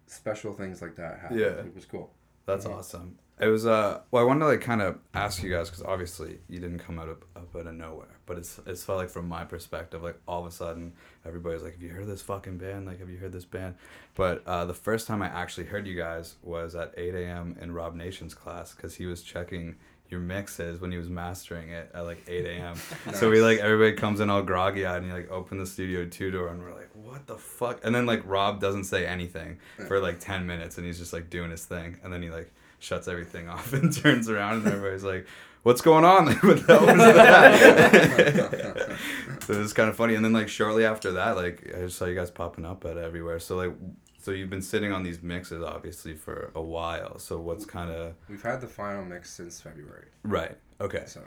special 0.06 0.52
things 0.52 0.82
like 0.82 0.96
that 0.96 1.20
happened. 1.20 1.40
Yeah. 1.40 1.46
it 1.68 1.74
was 1.74 1.86
cool. 1.86 2.12
That's 2.44 2.66
awesome. 2.66 3.18
It 3.40 3.46
was 3.46 3.66
uh 3.66 4.00
well 4.10 4.22
I 4.22 4.26
wanted 4.26 4.40
to 4.40 4.46
like 4.46 4.60
kind 4.60 4.82
of 4.82 4.98
ask 5.14 5.42
you 5.42 5.50
guys 5.50 5.70
because 5.70 5.84
obviously 5.84 6.38
you 6.48 6.58
didn't 6.58 6.80
come 6.80 6.98
out 6.98 7.08
of 7.08 7.18
up 7.36 7.54
out 7.54 7.66
of 7.66 7.74
nowhere, 7.74 8.18
but 8.26 8.38
it's 8.38 8.60
it's 8.66 8.82
felt 8.84 8.98
like 8.98 9.10
from 9.10 9.28
my 9.28 9.44
perspective 9.44 10.02
like 10.02 10.18
all 10.26 10.40
of 10.40 10.46
a 10.46 10.50
sudden 10.50 10.92
everybody's 11.24 11.62
like, 11.62 11.74
have 11.74 11.82
you 11.82 11.90
heard 11.90 12.02
of 12.02 12.08
this 12.08 12.22
fucking 12.22 12.58
band? 12.58 12.86
Like, 12.86 12.98
have 13.00 13.10
you 13.10 13.18
heard 13.18 13.32
this 13.32 13.44
band? 13.44 13.76
But 14.14 14.42
uh, 14.46 14.64
the 14.64 14.74
first 14.74 15.06
time 15.06 15.22
I 15.22 15.28
actually 15.28 15.66
heard 15.66 15.86
you 15.86 15.94
guys 15.94 16.34
was 16.42 16.74
at 16.74 16.92
eight 16.96 17.14
a.m. 17.14 17.56
in 17.60 17.72
Rob 17.72 17.94
Nation's 17.94 18.34
class 18.34 18.74
because 18.74 18.94
he 18.96 19.06
was 19.06 19.22
checking 19.22 19.76
your 20.10 20.20
mixes 20.20 20.80
when 20.80 20.90
he 20.90 20.96
was 20.96 21.08
mastering 21.08 21.68
it 21.68 21.90
at 21.92 22.00
like 22.00 22.22
8 22.26 22.46
a.m. 22.46 22.76
So 23.14 23.30
we 23.30 23.42
like 23.42 23.58
everybody 23.58 23.94
comes 23.94 24.20
in 24.20 24.30
all 24.30 24.42
groggy 24.42 24.86
eyed 24.86 25.02
and 25.02 25.06
you 25.06 25.12
like 25.12 25.30
open 25.30 25.58
the 25.58 25.66
studio 25.66 26.06
two 26.06 26.30
door 26.30 26.48
and 26.48 26.62
we're 26.62 26.74
like, 26.74 26.88
what 26.94 27.26
the 27.26 27.36
fuck? 27.36 27.84
And 27.84 27.94
then 27.94 28.06
like 28.06 28.22
Rob 28.24 28.60
doesn't 28.60 28.84
say 28.84 29.06
anything 29.06 29.58
for 29.86 30.00
like 30.00 30.18
10 30.18 30.46
minutes 30.46 30.78
and 30.78 30.86
he's 30.86 30.98
just 30.98 31.12
like 31.12 31.28
doing 31.28 31.50
his 31.50 31.64
thing 31.64 31.98
and 32.02 32.12
then 32.12 32.22
he 32.22 32.30
like 32.30 32.50
shuts 32.78 33.08
everything 33.08 33.48
off 33.54 33.72
and 33.72 33.92
turns 33.94 34.28
around 34.28 34.58
and 34.58 34.66
everybody's 34.68 35.04
like, 35.04 35.26
what's 35.62 35.80
going 35.80 36.04
on? 36.04 36.26
Like, 36.26 36.42
what 36.42 36.66
the 36.66 36.78
hell 36.78 36.86
was 36.86 36.96
that? 37.14 38.98
so 39.42 39.52
it 39.54 39.58
was 39.58 39.72
kind 39.72 39.88
of 39.90 39.96
funny. 39.96 40.14
And 40.14 40.24
then 40.24 40.32
like 40.32 40.48
shortly 40.48 40.84
after 40.84 41.12
that, 41.12 41.36
like 41.36 41.72
I 41.76 41.80
just 41.82 41.98
saw 41.98 42.04
you 42.06 42.14
guys 42.14 42.30
popping 42.30 42.64
up 42.64 42.84
at 42.84 42.96
everywhere. 42.96 43.38
So 43.38 43.56
like, 43.56 43.72
so 44.20 44.30
you've 44.32 44.50
been 44.50 44.62
sitting 44.62 44.92
on 44.92 45.02
these 45.02 45.22
mixes 45.22 45.62
obviously 45.62 46.14
for 46.14 46.50
a 46.54 46.62
while. 46.62 47.18
So 47.18 47.38
what's 47.38 47.64
kind 47.64 47.90
of 47.90 48.14
We've 48.28 48.42
had 48.42 48.60
the 48.60 48.66
final 48.66 49.04
mix 49.04 49.30
since 49.30 49.60
February, 49.60 50.08
right? 50.22 50.56
Okay. 50.80 51.04
so. 51.06 51.22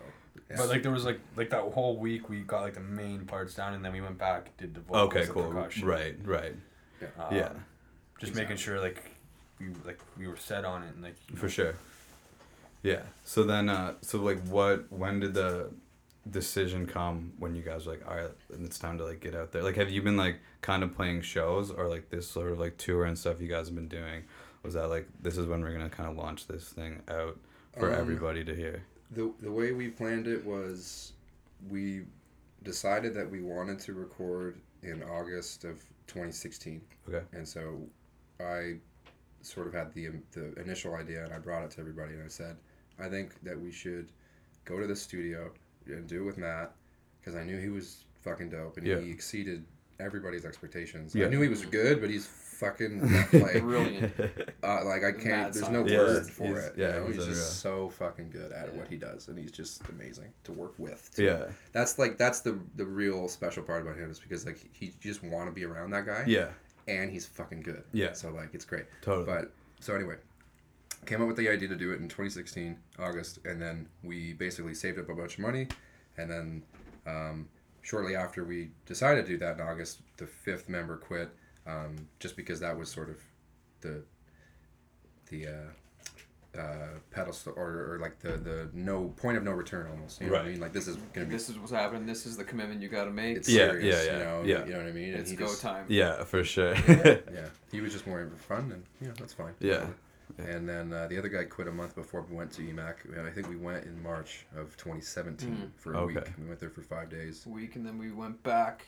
yeah. 0.50 0.58
But 0.58 0.70
like 0.70 0.84
there 0.84 0.92
was 0.92 1.04
like 1.06 1.20
like 1.36 1.50
that 1.50 1.62
whole 1.62 1.98
week 1.98 2.30
we 2.30 2.42
got 2.42 2.62
like 2.62 2.74
the 2.76 2.80
main 2.80 3.26
parts 3.26 3.54
down 3.56 3.74
and 3.74 3.84
then 3.84 3.92
we 3.94 4.02
went 4.02 4.18
back 4.18 4.56
did 4.58 4.74
the 4.74 4.82
vocals, 4.82 5.14
Okay. 5.14 5.26
Cool. 5.28 5.52
percussion. 5.52 5.88
Right. 5.88 6.16
Right. 6.24 6.56
Um, 7.20 7.36
yeah. 7.36 7.50
Just 8.20 8.36
making 8.36 8.58
sure 8.58 8.80
like 8.80 9.04
we 9.62 9.74
like 9.86 10.00
we 10.18 10.28
were 10.28 10.38
set 10.38 10.66
on 10.66 10.84
it 10.84 10.94
and 10.96 11.04
like 11.04 11.18
you 11.30 11.38
For 11.38 11.48
know, 11.48 11.50
sure. 11.50 11.76
Yeah. 12.84 13.04
So 13.24 13.44
then, 13.44 13.70
uh, 13.70 13.96
so 14.02 14.20
like, 14.20 14.46
what? 14.48 14.92
When 14.92 15.20
did 15.20 15.34
the 15.34 15.72
decision 16.30 16.86
come 16.88 17.34
when 17.40 17.56
you 17.56 17.64
guys 17.64 17.86
were 17.86 17.94
like, 17.94 18.08
all 18.08 18.16
right, 18.16 18.32
it's 18.62 18.80
time 18.80 18.98
to 19.00 19.06
like 19.06 19.20
get 19.20 19.36
out 19.36 19.52
there? 19.52 19.64
Like, 19.64 19.76
have 19.76 19.90
you 19.90 20.02
been 20.02 20.18
like 20.18 20.40
kind 20.62 20.84
of 20.84 20.96
playing 20.96 21.22
shows 21.22 21.72
or 21.72 21.88
like 21.88 22.10
this 22.10 22.28
sort 22.30 22.52
of 22.52 22.60
like 22.60 22.78
tour 22.78 23.06
and 23.06 23.18
stuff 23.18 23.42
you 23.42 23.48
guys 23.48 23.68
have 23.68 23.76
been 23.76 23.88
doing? 23.88 24.24
Was 24.64 24.74
that 24.76 24.90
like 24.90 25.08
this 25.22 25.38
is 25.38 25.48
when 25.48 25.62
we're 25.62 25.72
gonna 25.74 25.90
kind 25.90 26.10
of 26.10 26.18
launch 26.18 26.48
this 26.48 26.70
thing 26.70 27.02
out 27.08 27.38
for 27.78 27.94
Um, 27.94 28.00
everybody 28.00 28.44
to 28.46 28.56
hear? 28.56 28.84
The 29.12 29.34
the 29.42 29.52
way 29.52 29.72
we 29.74 29.90
planned 29.90 30.28
it 30.28 30.46
was 30.46 31.14
we 31.70 32.06
decided 32.64 33.14
that 33.16 33.30
we 33.30 33.42
wanted 33.42 33.80
to 33.82 33.94
record 33.94 34.60
in 34.84 35.04
August 35.04 35.64
of 35.64 35.84
2016. 36.08 36.82
Okay. 37.10 37.26
And 37.34 37.48
so 37.48 37.88
I 38.40 38.80
sort 39.46 39.68
of 39.68 39.74
had 39.74 39.94
the 39.94 40.10
the 40.32 40.54
initial 40.62 40.96
idea 40.96 41.24
and 41.26 41.34
I 41.34 41.40
brought 41.40 41.64
it 41.64 41.72
to 41.72 41.80
everybody 41.82 42.14
and 42.14 42.24
I 42.24 42.28
said, 42.28 42.58
I 43.00 43.08
think 43.10 43.42
that 43.44 43.60
we 43.60 43.72
should 43.72 44.12
go 44.66 44.80
to 44.80 44.88
the 44.88 44.96
studio 44.96 45.52
and 45.88 46.08
do 46.08 46.22
it 46.22 46.26
with 46.26 46.38
Matt 46.38 46.72
because 47.20 47.36
I 47.36 47.44
knew 47.44 47.58
he 47.60 47.70
was 47.70 48.06
fucking 48.22 48.50
dope 48.50 48.78
and 48.78 48.86
Yeah. 48.88 49.00
he 49.00 49.10
exceeded 49.12 49.66
everybody's 50.00 50.46
expectations. 50.46 51.14
Yeah. 51.14 51.26
I 51.26 51.30
knew 51.30 51.42
he 51.42 51.48
was 51.50 51.64
good, 51.66 52.02
but 52.02 52.10
he's 52.10 52.26
fucking 52.26 53.02
like 53.34 53.62
Brilliant. 53.62 54.14
uh, 54.64 54.86
like 54.86 55.04
I 55.04 55.12
can't. 55.12 55.26
Mad 55.26 55.54
There's 55.54 55.70
no 55.70 55.86
scientist. 55.88 55.92
Yeah, 55.92 55.98
word 55.98 56.30
for 56.30 56.60
it. 56.60 56.74
yeah, 56.78 56.88
you 56.88 56.94
know? 57.02 57.06
he's 57.08 57.16
he's, 57.16 57.24
unreal. 57.26 57.36
just 57.40 57.60
so 57.60 57.90
fucking 57.90 58.30
good 58.30 58.52
at 58.52 58.68
Yeah. 58.72 58.78
what 58.80 58.88
he 58.88 58.98
does, 58.98 59.28
and 59.28 59.38
he's 59.38 59.52
just 59.52 59.82
amazing 59.90 60.32
to 60.44 60.52
work 60.52 60.74
with. 60.78 61.10
too. 61.16 61.24
yeah. 61.26 61.46
that's 61.72 61.98
like 62.00 62.18
that's 62.18 62.42
the 62.42 62.60
the 62.76 62.86
real 62.86 63.28
special 63.28 63.64
part 63.64 63.82
about 63.82 63.98
him 63.98 64.10
is 64.12 64.20
because 64.20 64.46
like 64.46 64.60
he 64.72 64.88
you 64.88 64.92
just 65.12 65.24
want 65.24 65.48
to 65.48 65.52
be 65.52 65.66
around 65.66 65.90
that 65.92 66.06
guy, 66.06 66.24
Yeah. 66.28 66.50
And 66.98 67.12
he's 67.12 67.26
fucking 67.26 67.62
good. 67.62 67.84
Yeah. 67.94 68.14
so 68.14 68.30
like 68.32 68.54
it's 68.54 68.66
great. 68.66 68.86
Totally. 69.02 69.26
But 69.26 69.52
so 69.80 69.96
anyway, 69.96 70.16
came 71.06 71.22
up 71.22 71.28
with 71.28 71.38
the 71.38 71.50
idea 71.50 71.68
to 71.70 71.76
do 71.76 71.92
it 71.92 72.00
in 72.00 72.08
2016 72.08 72.78
August, 73.00 73.40
and 73.46 73.62
then 73.62 73.88
we 74.04 74.34
basically 74.34 74.74
saved 74.74 75.00
up 75.00 75.10
a 75.10 75.16
bunch 75.16 75.36
of 75.36 75.40
money, 75.40 75.68
and 76.18 76.30
then 76.30 76.64
um, 77.08 77.48
shortly 77.82 78.16
after 78.16 78.44
we 78.44 78.70
decided 78.86 79.26
to 79.26 79.32
do 79.32 79.38
that 79.38 79.56
in 79.56 79.62
August, 79.62 80.02
the 80.18 80.28
fifth 80.28 80.70
member 80.70 80.98
quit, 80.98 81.30
um, 81.66 81.96
just 82.20 82.36
because 82.36 82.60
that 82.60 82.78
was 82.78 82.90
sort 82.90 83.10
of 83.10 83.18
the 83.82 84.04
the 85.30 85.48
uh, 85.48 85.72
uh, 86.58 87.00
pedestal 87.12 87.54
or, 87.56 87.94
or 87.94 88.00
like 88.02 88.20
the 88.20 88.32
the 88.38 88.70
no 88.74 89.06
point 89.18 89.38
of 89.38 89.44
no 89.44 89.52
return 89.52 89.88
almost. 89.90 90.20
You 90.20 90.28
know 90.28 90.34
what 90.34 90.42
I 90.42 90.50
mean? 90.50 90.60
Like 90.60 90.74
this 90.74 90.88
is 90.88 90.98
gonna 91.14 91.28
be 91.28 91.34
this 91.34 91.50
is 91.50 91.58
what's 91.58 91.72
happening. 91.72 92.06
This 92.06 92.26
is 92.26 92.36
the 92.36 92.44
commitment 92.44 92.82
you 92.82 92.90
got 92.90 93.06
to 93.06 93.12
make. 93.12 93.38
it's 93.38 93.50
Yeah, 93.50 93.68
serious. 93.72 94.06
yeah, 94.06 94.12
yeah, 94.12 94.18
You 94.18 94.24
know, 94.24 94.44
yeah. 94.46 94.66
you 94.66 94.72
know 94.74 94.78
what 94.80 94.88
I 94.88 94.92
mean? 94.92 95.14
it's 95.14 95.32
go 95.34 95.46
just, 95.46 95.62
time. 95.62 95.86
yeah, 95.88 96.24
for 96.24 96.44
sure. 96.44 96.76
Yeah, 96.86 97.48
he 97.72 97.80
was 97.82 97.94
just 97.94 98.06
more 98.06 98.20
in 98.22 98.30
for 98.30 98.36
fun, 98.38 98.72
and 98.74 98.84
you 99.00 99.08
know 99.08 99.14
that's 99.18 99.34
fine. 99.34 99.54
Yeah. 99.60 99.86
And 100.38 100.68
then 100.68 100.94
uh, 100.94 101.08
the 101.08 101.18
other 101.18 101.28
guy 101.28 101.44
quit 101.44 101.68
a 101.68 101.72
month 101.72 101.94
before 101.94 102.22
we 102.30 102.36
went 102.36 102.52
to 102.54 102.62
EMAC, 102.62 103.18
and 103.18 103.28
I 103.28 103.32
think 103.32 103.50
we 103.50 103.58
went 103.58 103.84
in 103.86 104.02
March 104.02 104.46
of 104.56 104.76
2017 104.78 105.50
Mm. 105.50 105.70
for 105.76 105.94
a 105.94 105.98
Okay. 106.00 106.16
week. 106.16 106.24
We 106.40 106.48
went 106.48 106.60
there 106.62 106.70
for 106.70 106.82
five 106.82 107.10
days. 107.10 107.46
week, 107.46 107.76
and 107.76 107.86
then 107.86 107.98
we 107.98 108.12
went 108.12 108.42
back 108.44 108.86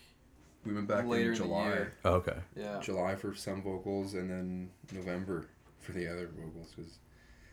We 0.65 0.73
went 0.73 0.87
back 0.87 1.05
later 1.05 1.31
in 1.31 1.35
July, 1.35 1.63
in 1.65 1.69
the 1.71 1.75
year. 1.75 1.93
okay. 2.05 2.37
Yeah, 2.55 2.79
July 2.81 3.15
for 3.15 3.35
some 3.35 3.61
vocals, 3.61 4.13
and 4.13 4.29
then 4.31 4.69
November 4.93 5.45
for 5.81 5.91
the 5.91 6.07
other 6.07 6.27
vocals. 6.27 6.73
'cause- 6.75 6.99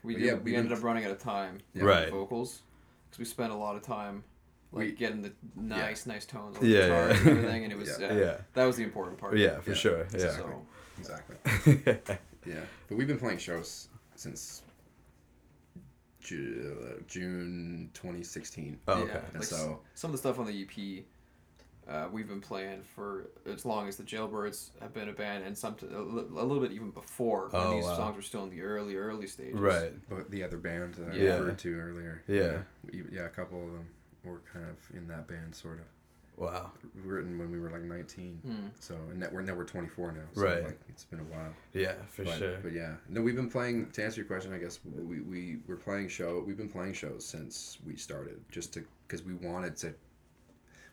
we 0.03 0.15
did. 0.15 0.25
yeah, 0.25 0.35
we 0.35 0.53
we 0.53 0.57
ended 0.57 0.73
up 0.73 0.83
running 0.83 1.05
out 1.05 1.11
of 1.11 1.19
time. 1.19 1.59
Yeah. 1.75 1.83
with 1.85 1.91
Right. 1.95 2.11
vocals, 2.11 2.63
because 3.07 3.19
we 3.19 3.25
spent 3.25 3.53
a 3.53 3.57
lot 3.57 3.77
of 3.77 3.83
time. 3.83 4.25
Like 4.73 4.87
We- 4.87 4.93
getting 4.93 5.23
the 5.23 5.33
nice, 5.57 6.07
nice 6.07 6.25
tones 6.27 6.57
on 6.57 6.63
the 6.63 6.69
Yeah, 6.69 6.81
guitar 6.83 7.09
yeah. 7.09 7.17
and 7.19 7.29
everything, 7.29 7.65
and 7.65 7.73
it 7.73 7.77
was 7.79 7.89
Yeah. 8.01 8.13
yeah. 8.13 8.19
Yeah. 8.21 8.37
that 8.55 8.65
was 8.67 8.77
the 8.77 8.85
important 8.85 9.19
part. 9.19 9.37
Yeah, 9.37 9.59
for 9.61 9.71
Yeah. 9.71 9.77
sure. 9.77 9.99
Yeah. 9.99 10.05
Exactly. 10.15 10.53
So 11.03 11.11
Exactly. 11.67 12.17
Yeah, 12.47 12.61
but 12.89 12.97
we've 12.97 13.07
been 13.09 13.19
playing 13.19 13.39
shows 13.39 13.89
since 14.15 14.63
uh, 16.33 17.01
June 17.07 17.91
2016. 17.95 18.79
Oh, 18.89 18.97
yeah, 18.99 19.03
okay. 19.05 19.13
And 19.27 19.35
like 19.35 19.43
s- 19.43 19.49
so 19.51 19.81
some 19.95 20.11
of 20.11 20.13
the 20.13 20.19
stuff 20.19 20.39
on 20.39 20.47
the 20.47 20.63
EP, 20.63 21.05
uh, 21.89 22.07
we've 22.13 22.29
been 22.29 22.41
playing 22.41 22.83
for 22.83 23.29
as 23.47 23.65
long 23.65 23.89
as 23.89 23.97
the 23.97 24.03
Jailbirds 24.05 24.71
have 24.81 24.93
been 24.95 25.09
a 25.09 25.13
band, 25.13 25.45
and 25.45 25.57
some 25.57 25.77
a, 25.91 25.97
a 25.97 25.99
little 26.45 26.61
bit 26.61 26.73
even 26.73 26.91
before 26.91 27.49
when 27.51 27.63
Oh, 27.63 27.75
these 27.77 27.85
wow. 27.85 27.97
songs 27.97 28.17
were 28.17 28.23
still 28.23 28.45
in 28.45 28.51
the 28.51 28.63
early, 28.63 28.97
early 28.97 29.27
stages. 29.27 29.59
Right. 29.59 29.93
but 30.09 30.31
the 30.31 30.43
other 30.45 30.57
band 30.59 30.95
that 30.95 31.13
I 31.13 31.17
referred 31.17 31.59
to 31.59 31.75
earlier. 31.81 32.23
Yeah. 32.29 32.59
yeah, 32.93 33.03
yeah, 33.13 33.25
a 33.27 33.29
couple 33.29 33.61
of 33.65 33.73
them 33.73 33.87
were 34.25 34.41
kind 34.53 34.67
of 34.67 34.97
in 34.97 35.09
that 35.09 35.27
band, 35.27 35.55
sort 35.55 35.79
of. 35.81 35.85
Wow. 36.37 36.71
written 37.05 37.39
when 37.39 37.51
we 37.53 37.61
were 37.61 37.69
like 37.69 37.83
19 37.83 38.41
Hmm. 38.43 38.69
so 38.79 38.95
and 39.13 39.21
that 39.23 39.31
we're 39.31 39.43
now 39.43 39.53
we're 39.53 39.65
24 39.67 40.13
now 40.13 40.21
so 40.33 40.41
Right. 40.41 40.65
like 40.65 40.81
it's 40.89 41.05
been 41.05 41.21
a 41.21 41.25
while 41.25 41.53
Yeah, 41.75 41.93
for 42.09 42.25
but, 42.25 42.39
sure. 42.39 42.57
but 42.63 42.73
yeah 42.73 42.95
no 43.11 43.21
we've 43.21 43.37
been 43.37 43.51
playing 43.51 43.91
to 43.91 44.03
answer 44.03 44.23
your 44.23 44.27
question 44.27 44.55
i 44.55 44.57
guess 44.57 44.81
we, 45.07 45.21
we 45.21 45.59
were 45.67 45.77
playing 45.77 46.09
show 46.09 46.43
we've 46.47 46.57
been 46.57 46.71
playing 46.71 46.95
shows 46.95 47.27
since 47.27 47.77
we 47.87 47.95
started 47.95 48.41
just 48.51 48.73
to 48.73 48.85
because 49.07 49.23
we 49.23 49.35
wanted 49.35 49.77
to 49.79 49.93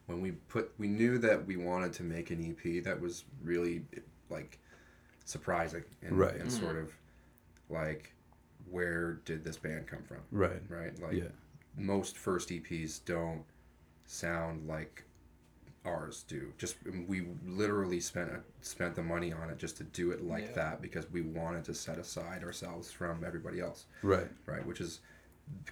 when 0.08 0.22
we 0.22 0.32
put 0.32 0.72
we 0.80 0.88
knew 0.88 1.18
that 1.20 1.46
we 1.46 1.56
wanted 1.58 1.94
to 1.94 2.04
make 2.04 2.32
an 2.32 2.42
ep 2.44 2.84
that 2.84 3.00
was 3.00 3.26
really 3.44 3.86
like 4.30 4.58
surprising 5.26 5.84
and, 6.02 6.18
Right. 6.18 6.36
and 6.36 6.50
Mhm. 6.50 6.60
sort 6.60 6.78
of 6.78 6.92
like 7.70 8.14
where 8.70 9.14
did 9.26 9.44
this 9.44 9.58
band 9.58 9.88
come 9.88 10.04
from 10.04 10.18
Right. 10.32 10.62
right 10.70 10.98
like 11.00 11.14
Yeah. 11.14 11.30
most 11.76 12.18
first 12.18 12.50
EPs 12.50 13.00
don't 13.06 13.46
sound 14.06 14.68
like 14.68 15.04
ours 15.86 16.24
do. 16.24 16.52
Just 16.58 16.76
we 17.08 17.28
literally 17.46 18.00
spent 18.02 18.32
spent 18.62 18.96
the 18.96 19.04
money 19.04 19.32
on 19.32 19.50
it 19.50 19.58
just 19.58 19.78
to 19.78 19.84
do 19.86 20.12
it 20.12 20.22
like 20.24 20.46
Yeah. 20.48 20.52
that 20.54 20.82
because 20.82 21.10
we 21.12 21.22
wanted 21.22 21.64
to 21.66 21.74
set 21.74 21.98
aside 21.98 22.44
ourselves 22.44 22.92
from 22.92 23.24
everybody 23.24 23.60
else, 23.62 23.86
Right. 24.02 24.30
right? 24.46 24.66
Which 24.66 24.82
is 24.82 25.00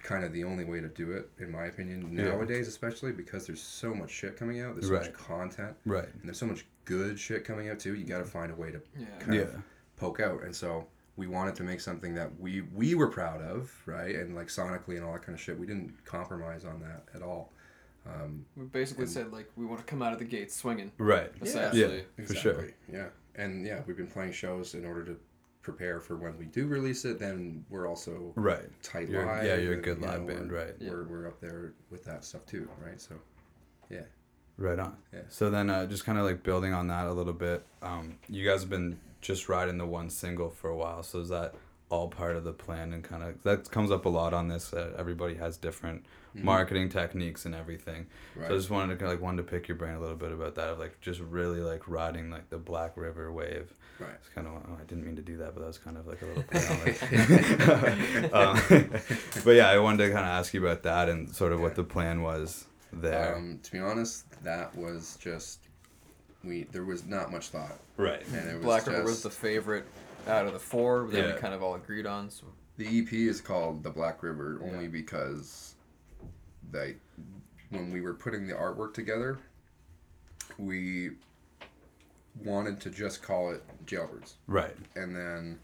kind 0.02 0.24
of 0.24 0.32
the 0.32 0.44
only 0.44 0.64
way 0.64 0.80
to 0.80 0.88
do 0.88 1.12
it 1.12 1.28
in 1.38 1.50
my 1.50 1.66
opinion 1.66 2.12
Yeah. 2.12 2.28
nowadays 2.28 2.68
especially 2.68 3.12
because 3.12 3.46
there's 3.46 3.62
so 3.62 3.94
much 3.94 4.10
shit 4.10 4.36
coming 4.36 4.60
out 4.60 4.74
there's 4.74 4.86
so 4.88 4.94
Right. 4.94 5.02
much 5.06 5.12
content 5.14 5.76
Right. 5.84 6.08
and 6.12 6.22
there's 6.24 6.38
so 6.38 6.46
much 6.46 6.64
good 6.84 7.18
shit 7.18 7.44
coming 7.44 7.68
out 7.68 7.78
too 7.80 7.94
you 7.94 8.04
got 8.04 8.18
to 8.18 8.24
find 8.24 8.52
a 8.52 8.54
way 8.54 8.70
to 8.70 8.80
Yeah. 8.96 9.06
kind 9.18 9.34
Yeah. 9.34 9.40
of 9.42 9.62
poke 9.96 10.20
out 10.20 10.42
and 10.44 10.54
so 10.54 10.86
we 11.16 11.26
wanted 11.26 11.54
to 11.56 11.62
make 11.64 11.80
something 11.80 12.14
that 12.14 12.38
we 12.38 12.60
we 12.74 12.94
were 12.94 13.08
proud 13.08 13.40
of 13.42 13.72
right 13.86 14.14
and 14.14 14.34
like 14.34 14.48
sonically 14.48 14.96
and 14.96 15.04
all 15.04 15.12
that 15.14 15.22
kind 15.22 15.34
of 15.34 15.40
shit 15.40 15.58
we 15.58 15.66
didn't 15.66 16.04
compromise 16.04 16.64
on 16.64 16.80
that 16.80 17.08
at 17.14 17.22
all 17.22 17.52
um, 18.06 18.46
We 18.54 18.66
basically 18.66 19.04
And- 19.04 19.12
said 19.12 19.32
like 19.32 19.50
we 19.56 19.66
want 19.66 19.80
to 19.80 19.86
come 19.86 20.00
out 20.02 20.12
of 20.12 20.20
the 20.20 20.24
gate 20.24 20.52
swinging. 20.52 20.92
Right. 20.96 21.32
Essentially. 21.42 22.04
For 22.24 22.34
sure. 22.34 22.68
yeah 22.88 23.08
and 23.34 23.66
yeah 23.66 23.82
we've 23.86 23.96
been 23.96 24.06
playing 24.06 24.32
shows 24.32 24.74
in 24.74 24.84
order 24.84 25.04
to 25.06 25.18
prepare 25.66 26.00
for 26.00 26.14
when 26.16 26.38
we 26.38 26.44
do 26.46 26.66
release 26.68 27.04
it 27.04 27.18
then 27.18 27.64
we're 27.70 27.88
also 27.88 28.32
Right. 28.36 28.68
tight 28.84 29.08
You're, 29.08 29.26
live 29.26 29.44
yeah, 29.44 29.56
you're 29.56 29.74
a 29.74 29.82
good 29.82 29.98
you 29.98 30.06
live 30.06 30.20
know, 30.20 30.26
band, 30.28 30.50
we're, 30.52 30.58
right? 30.64 30.74
Yeah. 30.78 30.90
we're, 30.90 31.04
we're 31.04 31.26
up 31.26 31.40
there 31.40 31.72
with 31.90 32.04
that 32.04 32.24
stuff 32.24 32.46
too 32.46 32.68
right 32.84 33.00
so 33.00 33.14
yeah. 33.90 34.02
Right 34.58 34.78
on. 34.78 34.96
Yeah. 35.12 35.20
So 35.28 35.50
then, 35.50 35.68
uh, 35.68 35.84
just 35.86 36.04
kind 36.06 36.16
of 36.18 36.24
like 36.24 36.42
building 36.42 36.72
on 36.72 36.86
that 36.88 37.06
a 37.06 37.12
little 37.12 37.34
bit. 37.34 37.62
Um, 37.82 38.16
you 38.28 38.42
guys 38.48 38.60
have 38.62 38.70
been 38.70 38.98
just 39.20 39.50
riding 39.50 39.76
the 39.76 39.84
one 39.86 40.08
single 40.08 40.48
for 40.48 40.70
a 40.70 40.76
while. 40.76 41.02
So 41.02 41.20
is 41.20 41.28
that 41.28 41.54
all 41.90 42.08
part 42.08 42.36
of 42.36 42.42
the 42.44 42.54
plan? 42.54 42.94
And 42.94 43.04
kind 43.04 43.22
of 43.22 43.42
that 43.42 43.70
comes 43.70 43.90
up 43.90 44.06
a 44.06 44.08
lot 44.08 44.32
on 44.32 44.48
this. 44.48 44.70
That 44.70 44.94
everybody 44.98 45.34
has 45.34 45.58
different 45.58 46.06
Mhm. 46.34 46.42
marketing 46.44 46.88
techniques 46.88 47.44
and 47.44 47.54
everything. 47.54 48.06
right 48.34 48.48
So 48.48 48.54
I 48.54 48.56
just 48.56 48.70
wanted 48.70 48.94
to 48.94 48.96
kind 48.98 49.12
of 49.12 49.18
like 49.18 49.22
wanted 49.22 49.42
to 49.42 49.48
pick 49.50 49.68
your 49.68 49.76
brain 49.76 49.94
a 49.94 50.00
little 50.00 50.16
bit 50.16 50.32
about 50.32 50.54
that. 50.54 50.68
Of 50.70 50.78
like 50.78 51.00
just 51.02 51.20
really 51.20 51.60
like 51.60 51.86
riding 51.86 52.30
like 52.30 52.48
the 52.48 52.58
Black 52.58 52.96
River 52.96 53.30
wave. 53.30 53.74
Right 53.98 54.10
It's 54.20 54.28
kind 54.34 54.46
of 54.46 54.54
oh, 54.54 54.76
I 54.80 54.84
didn't 54.84 55.04
mean 55.06 55.16
to 55.16 55.22
do 55.22 55.36
that, 55.38 55.54
but 55.54 55.60
that 55.60 55.66
was 55.66 55.78
kind 55.78 55.96
of 55.96 56.06
like 56.06 56.22
a 56.22 56.26
little 56.26 56.42
play 56.42 56.66
on 56.68 56.80
it. 56.86 58.32
um, 58.34 58.90
but 59.44 59.50
yeah, 59.52 59.68
I 59.68 59.78
wanted 59.78 60.06
to 60.06 60.12
kind 60.12 60.24
of 60.24 60.30
ask 60.30 60.52
you 60.54 60.64
about 60.64 60.82
that 60.84 61.08
and 61.08 61.28
sort 61.34 61.52
of 61.52 61.60
what 61.60 61.74
the 61.74 61.84
plan 61.84 62.22
was 62.22 62.66
there. 62.92 63.36
um, 63.36 63.58
to 63.62 63.72
be 63.72 63.78
honest 63.78 64.24
that 64.42 64.74
was 64.76 65.16
just 65.20 65.60
we 66.44 66.64
there 66.72 66.84
was 66.84 67.04
not 67.04 67.30
much 67.32 67.48
thought 67.48 67.78
right. 67.96 68.22
and 68.32 68.48
it 68.48 68.54
was 68.54 68.64
Black 68.64 68.80
just, 68.84 68.90
River 68.96 69.04
was 69.04 69.22
the 69.22 69.30
favorite 69.30 69.84
out 70.28 70.46
of 70.46 70.52
the 70.52 70.58
four 70.58 71.06
that 71.10 71.16
Yeah. 71.18 71.34
we 71.34 71.40
kind 71.40 71.52
of 71.54 71.62
all 71.62 71.74
agreed 71.74 72.06
on. 72.06 72.30
So 72.30 72.46
The 72.78 72.86
EP 73.00 73.12
is 73.12 73.40
called 73.40 73.82
The 73.82 73.90
Black 73.90 74.22
River 74.22 74.60
only 74.62 74.84
Yeah. 74.84 74.90
because 74.90 75.74
they 76.70 76.96
when 77.70 77.90
we 77.90 78.00
were 78.00 78.14
putting 78.14 78.46
the 78.46 78.54
artwork 78.54 78.94
together, 78.94 79.38
we 80.58 81.10
wanted 82.44 82.80
to 82.82 82.90
just 82.90 83.22
call 83.22 83.50
it 83.52 83.62
Jailbirds. 83.86 84.34
Right. 84.46 84.76
And 84.94 85.14
then 85.14 85.58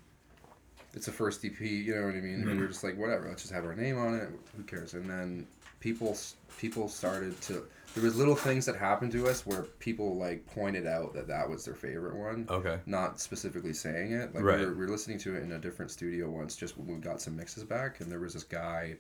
it's 0.95 1.09
a 1.09 1.13
first 1.13 1.45
EP, 1.45 1.59
you 1.61 1.95
know 1.95 2.07
what 2.07 2.15
I 2.15 2.21
mean? 2.21 2.39
Mm-hmm. 2.41 2.49
And 2.49 2.57
we 2.59 2.63
were 2.67 2.69
just 2.69 2.85
like, 2.85 2.97
whatever, 2.99 3.29
let's 3.29 3.43
just 3.43 3.55
have 3.55 3.65
our 3.65 3.75
name 3.75 3.99
on 3.99 4.15
it. 4.15 4.29
Who 4.57 4.63
cares? 4.65 4.95
And 4.95 5.09
then 5.09 5.47
people 5.81 6.17
people 6.59 6.89
started 6.89 7.41
to 7.43 7.65
there 7.95 8.05
was 8.05 8.17
little 8.17 8.37
things 8.37 8.65
that 8.67 8.77
happened 8.77 9.11
to 9.13 9.27
us 9.29 9.45
where 9.45 9.63
people 9.81 10.17
like 10.17 10.47
pointed 10.47 10.87
out 10.87 11.13
that 11.13 11.27
that 11.29 11.49
was 11.49 11.65
their 11.65 11.75
favorite 11.75 12.15
one 12.15 12.47
Okay. 12.49 12.79
not 12.87 13.21
specifically 13.21 13.75
saying 13.75 14.13
it. 14.13 14.35
Like 14.35 14.45
Right. 14.45 14.61
we, 14.61 14.67
were, 14.67 14.73
we 14.73 14.79
were 14.87 14.89
listening 14.89 15.19
to 15.19 15.35
it 15.37 15.43
in 15.43 15.53
a 15.53 15.59
different 15.59 15.91
studio 15.91 16.31
once, 16.31 16.57
just 16.57 16.79
when 16.79 16.87
we 16.87 16.95
got 17.01 17.21
some 17.21 17.37
mixes 17.37 17.65
back, 17.65 18.01
and 18.01 18.11
there 18.11 18.21
was 18.21 18.33
this 18.35 18.45
guy. 18.45 18.97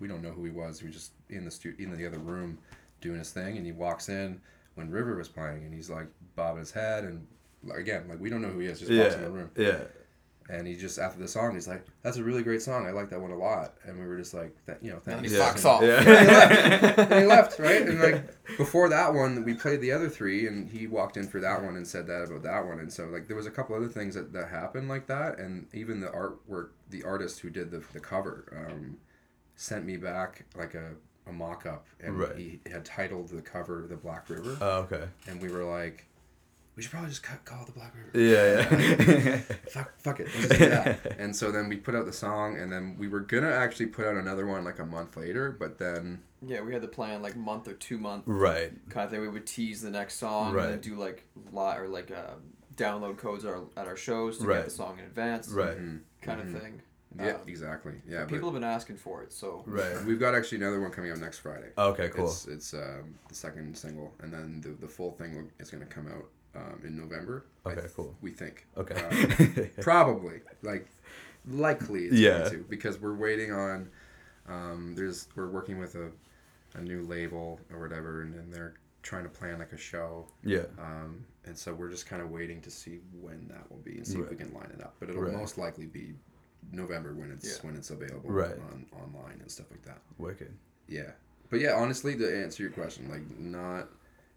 We 0.00 0.08
don't 0.08 0.22
know 0.22 0.30
who 0.30 0.44
he 0.44 0.50
was. 0.50 0.80
He 0.80 0.86
was 0.86 0.94
just 0.96 1.12
in 1.28 1.44
the 1.44 1.50
stu- 1.50 1.74
in 1.78 1.94
the 1.96 2.06
other 2.06 2.18
room 2.18 2.58
doing 3.00 3.18
his 3.18 3.30
thing, 3.30 3.56
and 3.58 3.66
he 3.66 3.72
walks 3.72 4.08
in 4.08 4.40
when 4.74 4.90
River 4.90 5.16
was 5.16 5.28
playing, 5.28 5.64
and 5.64 5.72
he's 5.74 5.90
like 5.90 6.06
bobbing 6.36 6.60
his 6.60 6.70
head, 6.72 7.04
and 7.04 7.26
like, 7.64 7.78
again, 7.78 8.06
like 8.08 8.20
we 8.20 8.30
don't 8.30 8.42
know 8.42 8.48
who 8.48 8.60
he 8.60 8.66
is. 8.66 8.80
Just 8.80 8.92
walks 8.92 9.14
in 9.14 9.20
Yeah. 9.20 9.26
the 9.26 9.32
room, 9.32 9.50
Yeah. 9.56 9.78
And 10.50 10.66
he 10.66 10.74
just 10.74 10.98
after 10.98 11.20
the 11.20 11.28
song, 11.28 11.54
he's 11.54 11.68
like, 11.68 11.84
"That's 12.02 12.16
a 12.16 12.24
really 12.24 12.42
great 12.42 12.60
song. 12.62 12.84
I 12.84 12.90
like 12.90 13.08
that 13.10 13.20
one 13.20 13.30
a 13.30 13.36
lot." 13.36 13.74
And 13.84 13.98
we 13.98 14.04
were 14.06 14.18
just 14.18 14.34
like, 14.34 14.54
"That 14.66 14.82
you 14.82 14.90
know, 14.90 14.98
thank 14.98 15.18
And 15.18 15.26
you." 15.26 15.32
he 15.32 15.38
Yeah. 15.38 15.52
fucks 15.52 15.64
off. 15.64 15.82
Yeah. 15.82 16.02
and 16.98 17.14
he 17.20 17.24
left, 17.26 17.60
right? 17.60 17.82
And 17.82 18.00
like 18.00 18.24
before 18.58 18.88
that 18.88 19.14
one, 19.14 19.44
we 19.44 19.54
played 19.54 19.80
the 19.80 19.92
other 19.92 20.08
three, 20.08 20.48
and 20.48 20.68
he 20.68 20.88
walked 20.88 21.16
in 21.16 21.28
for 21.28 21.38
that 21.40 21.62
one 21.62 21.76
and 21.76 21.86
said 21.86 22.08
that 22.08 22.24
about 22.24 22.42
that 22.42 22.66
one. 22.66 22.80
And 22.80 22.92
so 22.92 23.06
like 23.06 23.28
there 23.28 23.36
was 23.36 23.46
a 23.46 23.52
couple 23.52 23.76
other 23.76 23.88
things 23.88 24.16
that, 24.16 24.32
that 24.32 24.48
happened 24.48 24.88
like 24.88 25.06
that, 25.06 25.38
and 25.38 25.68
even 25.72 26.00
the 26.00 26.08
artwork, 26.08 26.70
the 26.90 27.04
artist 27.04 27.38
who 27.40 27.48
did 27.48 27.70
the 27.70 27.82
the 27.92 28.00
cover, 28.00 28.66
um, 28.68 28.96
sent 29.54 29.84
me 29.86 29.96
back 29.96 30.44
like 30.56 30.74
a, 30.74 30.90
a 31.26 31.32
mock 31.32 31.66
up, 31.66 31.86
and 32.00 32.18
Right. 32.18 32.36
he 32.36 32.60
had 32.70 32.84
titled 32.84 33.28
the 33.28 33.42
cover 33.42 33.86
"The 33.88 33.96
Black 33.96 34.28
River," 34.28 34.56
Oh, 34.60 34.78
okay. 34.80 35.08
and 35.26 35.40
we 35.40 35.48
were 35.50 35.64
like. 35.64 36.06
We 36.74 36.80
should 36.80 36.90
probably 36.92 37.10
just 37.10 37.22
cut, 37.22 37.44
call 37.44 37.64
it 37.64 37.66
the 37.66 37.72
Black 37.72 37.92
River. 37.94 38.18
Yeah, 38.18 38.66
yeah. 38.70 39.36
Fuck, 39.70 39.92
fuck 40.00 40.20
it. 40.20 40.28
Just 40.28 40.58
do 40.58 41.10
and 41.18 41.36
so 41.36 41.52
then 41.52 41.68
we 41.68 41.76
put 41.76 41.94
out 41.94 42.06
the 42.06 42.14
song, 42.14 42.56
and 42.58 42.72
then 42.72 42.96
we 42.98 43.08
were 43.08 43.20
gonna 43.20 43.50
actually 43.50 43.86
put 43.88 44.06
out 44.06 44.14
another 44.16 44.46
one 44.46 44.64
like 44.64 44.78
a 44.78 44.86
month 44.86 45.14
later, 45.18 45.50
but 45.52 45.76
then 45.76 46.22
Yeah, 46.40 46.62
we 46.62 46.72
had 46.72 46.80
the 46.80 46.88
plan 46.88 47.20
like 47.20 47.36
month 47.36 47.68
or 47.68 47.74
two 47.74 47.98
month 47.98 48.22
right. 48.26 48.72
kind 48.88 49.04
of 49.04 49.10
thing. 49.10 49.20
We 49.20 49.28
would 49.28 49.46
tease 49.46 49.82
the 49.82 49.90
next 49.90 50.14
song 50.14 50.54
Right. 50.54 50.64
and 50.64 50.72
then 50.72 50.80
do 50.80 50.94
like 50.98 51.26
li- 51.52 51.76
or 51.76 51.88
like 51.88 52.10
uh, 52.10 52.36
download 52.74 53.18
codes 53.18 53.44
at 53.44 53.50
our, 53.52 53.64
at 53.76 53.86
our 53.86 53.96
shows 53.96 54.38
to 54.38 54.46
Right. 54.46 54.56
get 54.56 54.64
the 54.64 54.70
song 54.70 54.98
in 54.98 55.04
advance, 55.04 55.50
Right. 55.50 55.76
kind 56.22 56.40
Mhm. 56.40 56.54
of 56.56 56.62
thing. 56.62 56.80
Yeah, 57.18 57.34
Um, 57.34 57.40
exactly. 57.46 57.94
Yeah, 58.08 58.24
People 58.24 58.48
have 58.50 58.54
been 58.54 58.64
asking 58.68 58.96
for 58.96 59.22
it, 59.22 59.32
so 59.32 59.62
Right. 59.66 60.02
we've 60.04 60.18
got 60.20 60.34
actually 60.34 60.58
another 60.58 60.80
one 60.80 60.90
coming 60.90 61.10
out 61.10 61.18
next 61.18 61.38
Friday. 61.40 61.68
Okay, 61.76 62.08
cool. 62.08 62.26
It's 62.26 62.46
it's 62.46 62.74
um, 62.74 63.14
the 63.28 63.34
second 63.34 63.76
single, 63.76 64.12
and 64.20 64.32
then 64.32 64.60
the, 64.60 64.70
the 64.70 64.88
full 64.88 65.12
thing 65.12 65.50
is 65.58 65.70
going 65.70 65.82
to 65.86 65.88
come 65.88 66.08
out 66.08 66.24
um, 66.54 66.80
in 66.84 66.96
November. 66.96 67.44
Okay, 67.66 67.80
th- 67.80 67.92
cool. 67.94 68.14
We 68.20 68.30
think. 68.30 68.66
Okay. 68.76 68.94
Um, 69.02 69.70
probably 69.82 70.40
like 70.62 70.88
likely 71.48 72.04
it's 72.04 72.14
Yeah. 72.16 72.38
going 72.40 72.50
to 72.50 72.56
because 72.68 73.00
we're 73.00 73.14
waiting 73.16 73.52
on. 73.52 73.90
Um, 74.48 74.94
there's 74.96 75.28
we're 75.36 75.48
working 75.50 75.78
with 75.78 75.94
a, 75.94 76.10
a 76.74 76.80
new 76.82 77.02
label 77.02 77.60
or 77.72 77.80
whatever, 77.80 78.22
and, 78.22 78.34
and 78.34 78.52
they're 78.52 78.74
trying 79.02 79.24
to 79.24 79.28
plan 79.28 79.58
like 79.58 79.72
a 79.72 79.76
show. 79.76 80.26
yeah. 80.44 80.62
Um, 80.78 81.24
and 81.44 81.58
so 81.58 81.74
we're 81.74 81.90
just 81.90 82.06
kind 82.06 82.22
of 82.22 82.30
waiting 82.30 82.60
to 82.62 82.70
see 82.70 83.00
when 83.20 83.48
that 83.48 83.68
will 83.68 83.78
be 83.80 83.96
and 83.96 84.06
see 84.06 84.20
if 84.20 84.30
we 84.30 84.36
can 84.36 84.52
line 84.54 84.70
it 84.72 84.80
up. 84.80 84.94
But 85.00 85.10
it'll 85.10 85.22
Right. 85.22 85.32
most 85.34 85.58
likely 85.58 85.86
be 85.86 86.14
November 86.70 87.14
when 87.14 87.30
it's 87.30 87.46
Yeah. 87.46 87.66
when 87.66 87.76
it's 87.76 87.90
available 87.90 88.30
Right. 88.30 88.56
on 88.70 88.86
online 88.92 89.40
and 89.40 89.50
stuff 89.50 89.66
like 89.70 89.82
that. 89.82 89.98
Wicked. 90.18 90.52
Yeah, 90.88 91.10
but 91.50 91.60
yeah, 91.60 91.74
honestly, 91.74 92.16
to 92.16 92.42
answer 92.42 92.62
your 92.62 92.72
question, 92.72 93.08
like 93.10 93.22
not, 93.38 93.88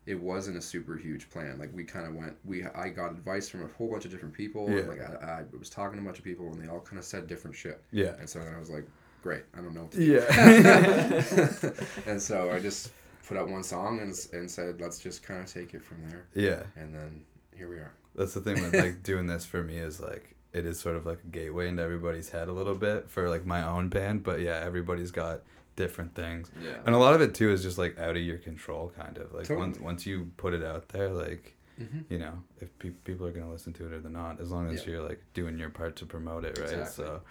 it 0.05 0.19
wasn't 0.19 0.57
a 0.57 0.61
super 0.61 0.95
huge 0.95 1.29
plan. 1.29 1.57
Like 1.59 1.73
we 1.73 1.83
kind 1.83 2.05
of 2.07 2.15
went, 2.15 2.35
we 2.45 2.65
I 2.65 2.89
got 2.89 3.11
advice 3.11 3.49
from 3.49 3.63
a 3.63 3.67
whole 3.67 3.89
bunch 3.91 4.05
of 4.05 4.11
different 4.11 4.33
people. 4.33 4.69
Yeah. 4.69 4.81
Like 4.81 5.01
I, 5.01 5.41
I 5.41 5.57
was 5.57 5.69
talking 5.69 5.97
to 5.97 6.01
a 6.01 6.05
bunch 6.05 6.17
of 6.19 6.23
people, 6.23 6.51
and 6.51 6.61
they 6.61 6.67
all 6.67 6.79
kind 6.81 6.97
of 6.99 7.05
said 7.05 7.27
different 7.27 7.55
shit. 7.55 7.81
Yeah. 7.91 8.15
And 8.19 8.29
so 8.29 8.39
I 8.41 8.59
was 8.59 8.69
like, 8.69 8.85
great, 9.23 9.43
I 9.53 9.57
don't 9.61 9.73
know. 9.73 9.81
What 9.83 9.91
to 9.91 9.97
do. 9.97 10.03
Yeah. 10.13 11.71
and 12.07 12.21
so 12.21 12.51
I 12.51 12.59
just 12.59 12.91
put 13.27 13.37
out 13.37 13.49
one 13.49 13.63
song 13.63 13.99
and 14.01 14.13
and 14.33 14.49
said, 14.49 14.79
let's 14.79 14.99
just 14.99 15.23
kind 15.23 15.41
of 15.41 15.51
take 15.51 15.73
it 15.73 15.83
from 15.83 15.97
there. 16.09 16.25
yeah. 16.35 16.63
And 16.75 16.93
then 16.93 17.23
here 17.55 17.69
we 17.69 17.77
are. 17.77 17.91
That's 18.15 18.33
the 18.33 18.41
thing 18.41 18.61
with 18.61 18.73
like 18.75 19.03
doing 19.03 19.27
this 19.27 19.45
for 19.45 19.63
me 19.63 19.77
is 19.77 19.99
like 19.99 20.34
it 20.55 20.65
is 20.65 20.79
sort 20.79 20.95
of 20.95 21.05
like 21.05 21.19
a 21.23 21.27
gateway 21.27 21.67
into 21.67 21.83
everybody's 21.83 22.29
head 22.29 22.47
a 22.47 22.53
little 22.53 22.75
bit 22.75 23.09
for 23.09 23.29
like 23.29 23.45
my 23.45 23.61
own 23.67 23.89
band, 23.89 24.23
but 24.23 24.39
yeah, 24.39 24.59
everybody's 24.63 25.11
got 25.11 25.41
different 25.75 26.15
things. 26.15 26.49
yeah. 26.63 26.77
And 26.85 26.95
a 26.95 26.97
lot 26.97 27.13
of 27.13 27.21
it 27.21 27.33
too 27.35 27.51
is 27.51 27.61
just 27.61 27.77
like 27.77 27.99
out 27.99 28.15
of 28.15 28.23
your 28.23 28.37
control 28.37 28.91
kind 28.97 29.17
of. 29.17 29.33
Like 29.33 29.49
once 29.49 29.75
Totally. 29.77 29.79
once 29.85 30.05
you 30.05 30.31
put 30.37 30.53
it 30.53 30.63
out 30.63 30.89
there 30.89 31.09
like 31.09 31.51
Mm-hmm. 31.77 32.13
you 32.13 32.19
know, 32.19 32.35
if 32.61 32.69
pe- 32.79 32.91
people 33.03 33.27
are 33.27 33.31
going 33.31 33.43
to 33.45 33.51
listen 33.51 33.73
to 33.73 33.85
it 33.85 33.91
or 33.91 33.99
they're 33.99 34.09
not, 34.09 34.39
as 34.39 34.49
long 34.49 34.69
as 34.73 34.85
Yeah. 34.85 34.91
you're 34.93 35.01
like 35.09 35.21
doing 35.33 35.59
your 35.59 35.69
part 35.69 35.97
to 35.97 36.05
promote 36.05 36.45
it, 36.45 36.57
right? 36.57 36.69
Exactly. 36.69 37.03
So, 37.05 37.21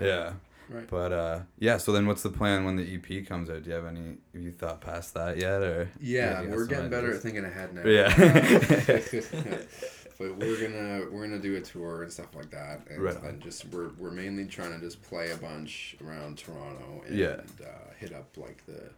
Yeah. 0.00 0.06
yeah. 0.06 0.32
Right. 0.68 0.86
But 0.88 1.12
uh 1.12 1.40
yeah, 1.58 1.76
so 1.78 1.90
then 1.90 2.06
what's 2.06 2.22
the 2.22 2.30
plan 2.30 2.64
when 2.64 2.76
the 2.76 2.86
EP 2.94 3.26
comes 3.26 3.50
out? 3.50 3.64
Do 3.64 3.70
you 3.70 3.74
have 3.74 3.86
any 3.86 4.18
have 4.32 4.42
you 4.42 4.52
thought 4.52 4.80
past 4.80 5.14
that 5.14 5.38
yet 5.38 5.60
or 5.64 5.88
Yeah, 6.00 6.42
we're 6.42 6.58
some 6.58 6.68
getting 6.68 6.90
better 6.90 7.12
at 7.12 7.20
thinking 7.20 7.44
ahead 7.44 7.74
now. 7.74 7.82
Yeah. 7.84 8.14
but 10.20 10.36
we're 10.36 10.60
gonna 10.60 11.06
we're 11.10 11.22
gonna 11.26 11.38
do 11.40 11.56
a 11.56 11.60
tour 11.62 12.02
and 12.02 12.12
stuff 12.12 12.34
like 12.36 12.50
that, 12.50 12.82
and, 12.90 13.00
Right 13.02 13.16
on. 13.16 13.24
and 13.24 13.40
just 13.42 13.64
we're 13.72 13.88
we're 13.98 14.10
mainly 14.10 14.44
trying 14.44 14.72
to 14.72 14.78
just 14.78 15.02
play 15.02 15.30
a 15.30 15.36
bunch 15.36 15.96
around 16.04 16.36
Toronto 16.38 17.02
and 17.06 17.18
Yeah. 17.18 17.40
uh, 17.64 17.92
hit 17.98 18.12
up 18.12 18.36
like 18.36 18.64
the 18.66 18.90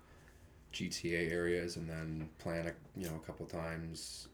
GTA 0.72 1.30
areas, 1.30 1.76
and 1.76 1.88
then 1.88 2.28
plan 2.38 2.66
a 2.66 2.72
you 3.00 3.08
know 3.08 3.14
a 3.16 3.26
couple 3.26 3.46
times 3.46 4.28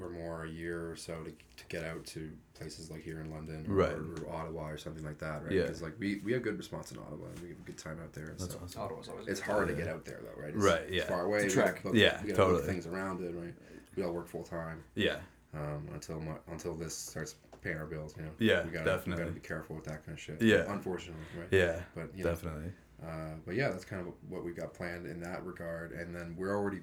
or 0.00 0.08
more 0.08 0.44
a 0.44 0.48
year 0.48 0.90
or 0.90 0.96
so 0.96 1.22
to, 1.22 1.30
to 1.30 1.64
get 1.68 1.84
out 1.84 2.02
to 2.06 2.30
places 2.58 2.90
like 2.90 3.02
here 3.02 3.20
in 3.20 3.30
London 3.30 3.66
or, 3.68 3.74
Right. 3.74 3.92
or 3.92 4.14
Ottawa 4.34 4.70
or 4.70 4.78
something 4.78 5.04
like 5.04 5.18
that, 5.18 5.42
right? 5.44 5.52
Yeah. 5.52 5.62
Because 5.64 5.82
like 5.82 5.92
we, 5.98 6.18
we 6.24 6.32
have 6.32 6.42
good 6.42 6.56
response 6.56 6.92
in 6.92 6.98
Ottawa 6.98 7.26
and 7.26 7.38
we 7.40 7.50
have 7.50 7.58
a 7.58 7.62
good 7.62 7.76
time 7.76 7.98
out 8.02 8.10
there. 8.14 8.28
And 8.28 8.38
That's 8.40 8.54
so 8.54 8.60
awesome. 8.64 8.80
Ottawa's 8.80 9.08
always 9.10 9.26
it's 9.28 9.40
hard 9.40 9.68
to 9.68 9.74
get 9.74 9.88
out 9.88 10.06
there 10.06 10.20
though, 10.22 10.40
right? 10.40 10.54
It's 10.54 10.64
Right, 10.64 10.90
yeah. 10.90 11.04
Far 11.04 11.26
away. 11.26 11.40
It's 11.44 11.54
a 11.54 11.58
we 11.58 11.62
gotta 11.62 11.72
trek. 11.72 11.82
book- 11.82 11.94
Yeah, 11.94 12.18
we 12.22 12.28
gotta 12.28 12.36
totally. 12.42 12.62
things 12.62 12.86
around 12.86 13.22
it, 13.22 13.34
right? 13.36 13.52
We 13.94 14.02
all 14.02 14.12
work 14.12 14.28
full 14.28 14.44
time 14.44 14.82
Yeah. 14.94 15.16
Um, 15.54 15.86
until 15.94 16.20
mu- 16.20 16.38
until 16.50 16.74
this 16.74 16.96
starts 16.96 17.36
paying 17.62 17.76
our 17.76 17.86
bills. 17.86 18.14
You 18.16 18.24
know. 18.24 18.30
Yeah, 18.38 18.64
we 18.64 18.70
gotta, 18.70 18.84
definitely. 18.84 19.12
We 19.24 19.28
gotta 19.30 19.40
be 19.40 19.46
careful 19.46 19.76
with 19.76 19.84
that 19.84 20.04
kind 20.04 20.16
of 20.16 20.20
shit. 20.20 20.40
Yeah. 20.42 20.64
Unfortunately, 20.72 21.22
right? 21.38 21.48
Yeah. 21.50 21.80
But 21.94 22.10
you 22.16 22.24
know, 22.24 22.30
Definitely. 22.30 22.72
uh, 23.06 23.34
but 23.44 23.54
yeah, 23.54 23.68
that's 23.68 23.84
kind 23.84 24.06
of 24.06 24.12
what 24.28 24.44
we 24.44 24.52
got 24.52 24.74
planned 24.74 25.06
in 25.06 25.20
that 25.20 25.44
regard, 25.44 25.92
and 25.92 26.14
then 26.14 26.34
we're 26.38 26.56
already 26.56 26.80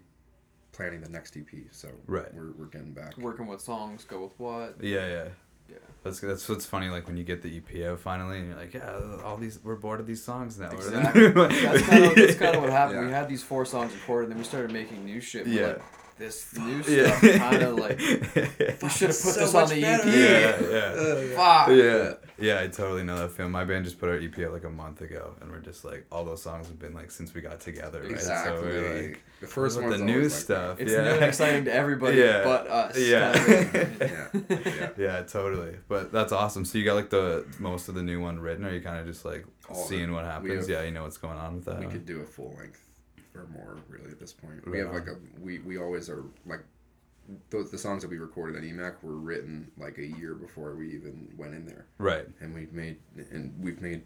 planning 0.71 1.01
the 1.01 1.09
next 1.09 1.35
EP. 1.35 1.47
So 1.71 1.89
Right. 2.07 2.31
we're, 2.33 2.51
we're 2.51 2.65
getting 2.67 2.93
back. 2.93 3.17
Working 3.17 3.47
what 3.47 3.59
songs 3.61 4.03
go 4.05 4.23
with 4.23 4.39
what? 4.39 4.75
Yeah, 4.81 5.07
yeah. 5.07 5.27
Yeah. 5.67 5.75
That's 6.03 6.19
that's 6.19 6.47
what's 6.49 6.65
funny. 6.65 6.89
Like 6.89 7.05
when 7.07 7.15
you 7.17 7.23
get 7.23 7.43
the 7.43 7.57
EP 7.57 7.85
out 7.85 7.99
finally, 7.99 8.39
and 8.39 8.47
you're 8.47 8.57
like, 8.57 8.73
yeah, 8.73 9.17
all 9.23 9.37
these 9.37 9.59
we're 9.63 9.75
bored 9.75 9.99
of 9.99 10.07
these 10.07 10.23
songs 10.23 10.57
now. 10.57 10.71
Exactly. 10.71 11.27
that's 11.31 11.85
kind 11.87 12.05
of 12.05 12.15
that's 12.15 12.35
kind 12.35 12.55
of 12.55 12.61
what 12.63 12.71
happened. 12.71 13.05
We 13.05 13.11
had 13.11 13.27
these 13.29 13.43
four 13.43 13.65
songs 13.65 13.93
recorded, 13.93 14.25
and 14.25 14.31
then 14.31 14.37
we 14.39 14.45
started 14.45 14.71
making 14.71 15.05
new 15.05 15.19
shit. 15.21 15.45
We're 15.45 15.53
Yeah. 15.61 15.67
like, 15.67 15.81
this 16.19 16.55
new 16.57 16.83
stuff 16.83 16.89
Yeah. 16.95 17.17
stuff 17.17 17.37
kind 17.39 17.63
of 17.63 17.75
like 17.79 17.99
we 18.83 18.89
should 18.89 19.09
have 19.09 19.19
put 19.21 19.33
so 19.33 19.39
this 19.39 19.55
on 19.55 19.69
the 19.69 19.81
better. 19.81 20.07
EP. 20.09 20.15
yeah, 20.15 20.69
yeah. 20.69 21.35
Fuck. 21.35 21.69
Yeah, 21.69 22.13
yeah, 22.37 22.61
I 22.61 22.67
totally 22.67 23.03
know 23.03 23.17
that 23.17 23.31
feeling. 23.31 23.51
My 23.51 23.63
band 23.65 23.85
just 23.85 23.99
put 23.99 24.09
our 24.09 24.15
EP 24.17 24.37
out 24.39 24.53
like 24.53 24.63
a 24.65 24.69
month 24.69 25.01
ago, 25.01 25.35
and 25.41 25.49
we're 25.49 25.59
just 25.59 25.83
like, 25.83 26.05
all 26.11 26.23
those 26.25 26.41
songs 26.41 26.67
have 26.67 26.77
been 26.79 26.93
like 26.93 27.09
since 27.11 27.33
we 27.33 27.41
got 27.41 27.59
together, 27.59 28.01
right? 28.01 28.11
Exactly. 28.11 28.55
So 28.57 28.61
we're 28.63 29.01
like, 29.07 29.21
the 29.41 29.47
first 29.47 29.77
what 29.77 29.89
one. 29.89 29.97
the 29.99 30.05
new 30.05 30.29
stuff? 30.29 30.79
It's 30.79 30.91
yeah. 30.91 31.01
new 31.03 31.09
and 31.11 31.23
exciting 31.25 31.65
to 31.65 31.73
everybody 31.73 32.17
Yeah. 32.17 32.43
but 32.43 32.67
us. 32.67 32.97
Yeah. 32.97 33.33
kind 33.33 33.75
of. 33.75 34.01
Yeah. 34.49 34.57
yeah. 34.65 34.89
yeah, 34.97 35.21
totally. 35.23 35.75
But 35.87 36.11
that's 36.11 36.31
awesome. 36.33 36.65
So 36.65 36.77
you 36.77 36.85
got 36.85 36.95
like 36.95 37.09
the 37.09 37.45
most 37.59 37.87
of 37.89 37.95
the 37.95 38.03
new 38.03 38.19
one 38.21 38.39
written, 38.39 38.65
or 38.65 38.73
you 38.73 38.81
kind 38.81 38.99
of 38.99 39.05
just 39.05 39.23
like 39.25 39.45
All 39.69 39.75
seeing 39.75 40.09
it. 40.09 40.11
what 40.13 40.25
happens? 40.25 40.67
have- 40.67 40.69
yeah, 40.69 40.83
you 40.83 40.91
know 40.91 41.03
what's 41.03 41.17
going 41.17 41.37
on 41.37 41.55
with 41.55 41.65
that. 41.65 41.79
we 41.79 41.85
huh? 41.85 41.91
could 41.91 42.05
do 42.05 42.19
a 42.21 42.25
full 42.25 42.53
length 42.57 42.85
or 43.39 43.47
more 43.53 43.77
really 43.87 44.11
at 44.11 44.19
this 44.19 44.33
point. 44.33 44.55
Right 44.65 44.71
we 44.71 44.79
have 44.79 44.89
on. 44.89 44.93
like 44.95 45.07
a 45.07 45.15
we 45.39 45.59
we 45.59 45.77
always 45.77 46.09
are 46.09 46.23
like 46.45 46.61
those 47.51 47.69
the 47.71 47.77
songs 47.77 48.01
that 48.01 48.09
we 48.09 48.17
recorded 48.17 48.55
at 48.55 48.63
EMAC 48.63 49.03
were 49.03 49.15
written 49.17 49.71
like 49.77 49.97
a 49.99 50.05
year 50.05 50.33
before 50.33 50.75
we 50.75 50.93
even 50.93 51.27
went 51.37 51.53
in 51.53 51.65
there, 51.65 51.85
Right. 51.99 52.25
and 52.41 52.53
we've 52.53 52.73
made 52.73 52.97
and 53.31 53.53
we've 53.59 53.81
made 53.81 54.01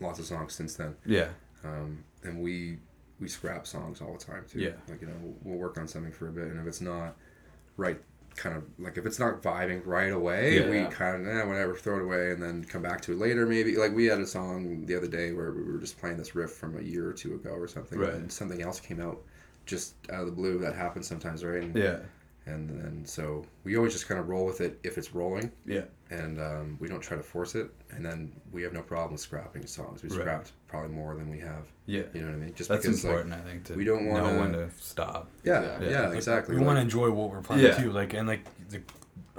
lots 0.00 0.18
of 0.18 0.26
songs 0.26 0.54
since 0.54 0.74
then. 0.74 0.94
Yeah. 1.04 1.28
Um, 1.64 2.04
and 2.22 2.40
we 2.40 2.78
we 3.20 3.26
scrap 3.28 3.66
songs 3.66 4.00
all 4.00 4.12
the 4.16 4.24
time 4.24 4.44
too. 4.48 4.60
Yeah. 4.60 4.70
Like 4.88 5.00
you 5.00 5.08
know 5.08 5.14
we'll, 5.20 5.34
we'll 5.42 5.58
work 5.58 5.76
on 5.78 5.88
something 5.88 6.12
for 6.12 6.28
a 6.28 6.32
bit, 6.32 6.44
and 6.44 6.60
if 6.60 6.66
it's 6.66 6.80
not 6.80 7.16
right. 7.76 8.00
Kind 8.38 8.56
of 8.56 8.62
like 8.78 8.96
if 8.96 9.04
it's 9.04 9.18
not 9.18 9.42
vibing 9.42 9.82
right 9.84 10.12
away, 10.12 10.60
Yeah. 10.60 10.70
we 10.70 10.84
kind 10.94 11.26
of 11.26 11.28
eh, 11.36 11.42
whatever 11.42 11.74
throw 11.74 11.96
it 11.96 12.02
away 12.02 12.30
and 12.30 12.40
then 12.40 12.62
come 12.64 12.82
back 12.82 13.00
to 13.02 13.12
it 13.12 13.18
later. 13.18 13.44
Maybe 13.46 13.76
like 13.76 13.92
we 13.92 14.04
had 14.06 14.20
a 14.20 14.26
song 14.26 14.86
the 14.86 14.94
other 14.94 15.08
day 15.08 15.32
where 15.32 15.50
we 15.50 15.64
were 15.64 15.78
just 15.78 15.98
playing 15.98 16.18
this 16.18 16.36
riff 16.36 16.52
from 16.52 16.78
a 16.78 16.80
year 16.80 17.08
or 17.08 17.12
two 17.12 17.34
ago 17.34 17.50
or 17.50 17.66
something, 17.66 17.98
Right. 17.98 18.14
and 18.14 18.30
something 18.32 18.62
else 18.62 18.78
came 18.78 19.00
out 19.00 19.20
just 19.66 19.94
out 20.12 20.20
of 20.20 20.26
the 20.26 20.32
blue. 20.32 20.58
That 20.58 20.76
happens 20.76 21.08
sometimes, 21.08 21.44
right? 21.44 21.62
And, 21.64 21.74
Yeah. 21.74 21.98
And 22.48 22.68
then 22.70 23.02
so 23.04 23.44
we 23.64 23.76
always 23.76 23.92
just 23.92 24.08
kind 24.08 24.18
of 24.18 24.28
roll 24.28 24.46
with 24.46 24.60
it 24.62 24.78
if 24.82 24.96
it's 24.96 25.14
rolling, 25.14 25.52
Yeah. 25.66 25.82
and 26.10 26.40
um, 26.40 26.78
we 26.80 26.88
don't 26.88 27.00
try 27.00 27.16
to 27.16 27.22
force 27.22 27.54
it. 27.54 27.70
And 27.90 28.04
then 28.04 28.32
we 28.52 28.62
have 28.62 28.72
no 28.72 28.80
problem 28.80 29.12
with 29.12 29.20
scrapping 29.20 29.66
songs. 29.66 30.02
We 30.02 30.08
Right. 30.08 30.20
scrapped 30.20 30.52
probably 30.66 30.88
more 30.94 31.14
than 31.14 31.30
we 31.30 31.38
have. 31.40 31.66
Yeah. 31.84 32.02
You 32.14 32.20
know 32.22 32.28
what 32.28 32.36
I 32.36 32.38
mean? 32.38 32.54
Just 32.54 32.70
That's 32.70 32.82
because 32.86 33.04
like 33.04 33.10
important, 33.12 33.34
I 33.34 33.40
think, 33.50 33.64
to 33.64 33.74
we 33.74 33.84
don't 33.84 34.06
wanna- 34.06 34.70
stop. 34.78 35.28
yeah, 35.44 35.60
Exactly. 35.60 35.90
yeah, 35.90 36.06
Like, 36.08 36.16
exactly. 36.16 36.54
We 36.54 36.58
Like, 36.60 36.66
want 36.66 36.76
to 36.78 36.82
enjoy 36.82 37.10
what 37.10 37.30
we're 37.30 37.42
playing 37.42 37.64
Yeah. 37.64 37.76
too, 37.76 37.92
like 37.92 38.14
and 38.14 38.26
like 38.26 38.44
the, 38.70 38.80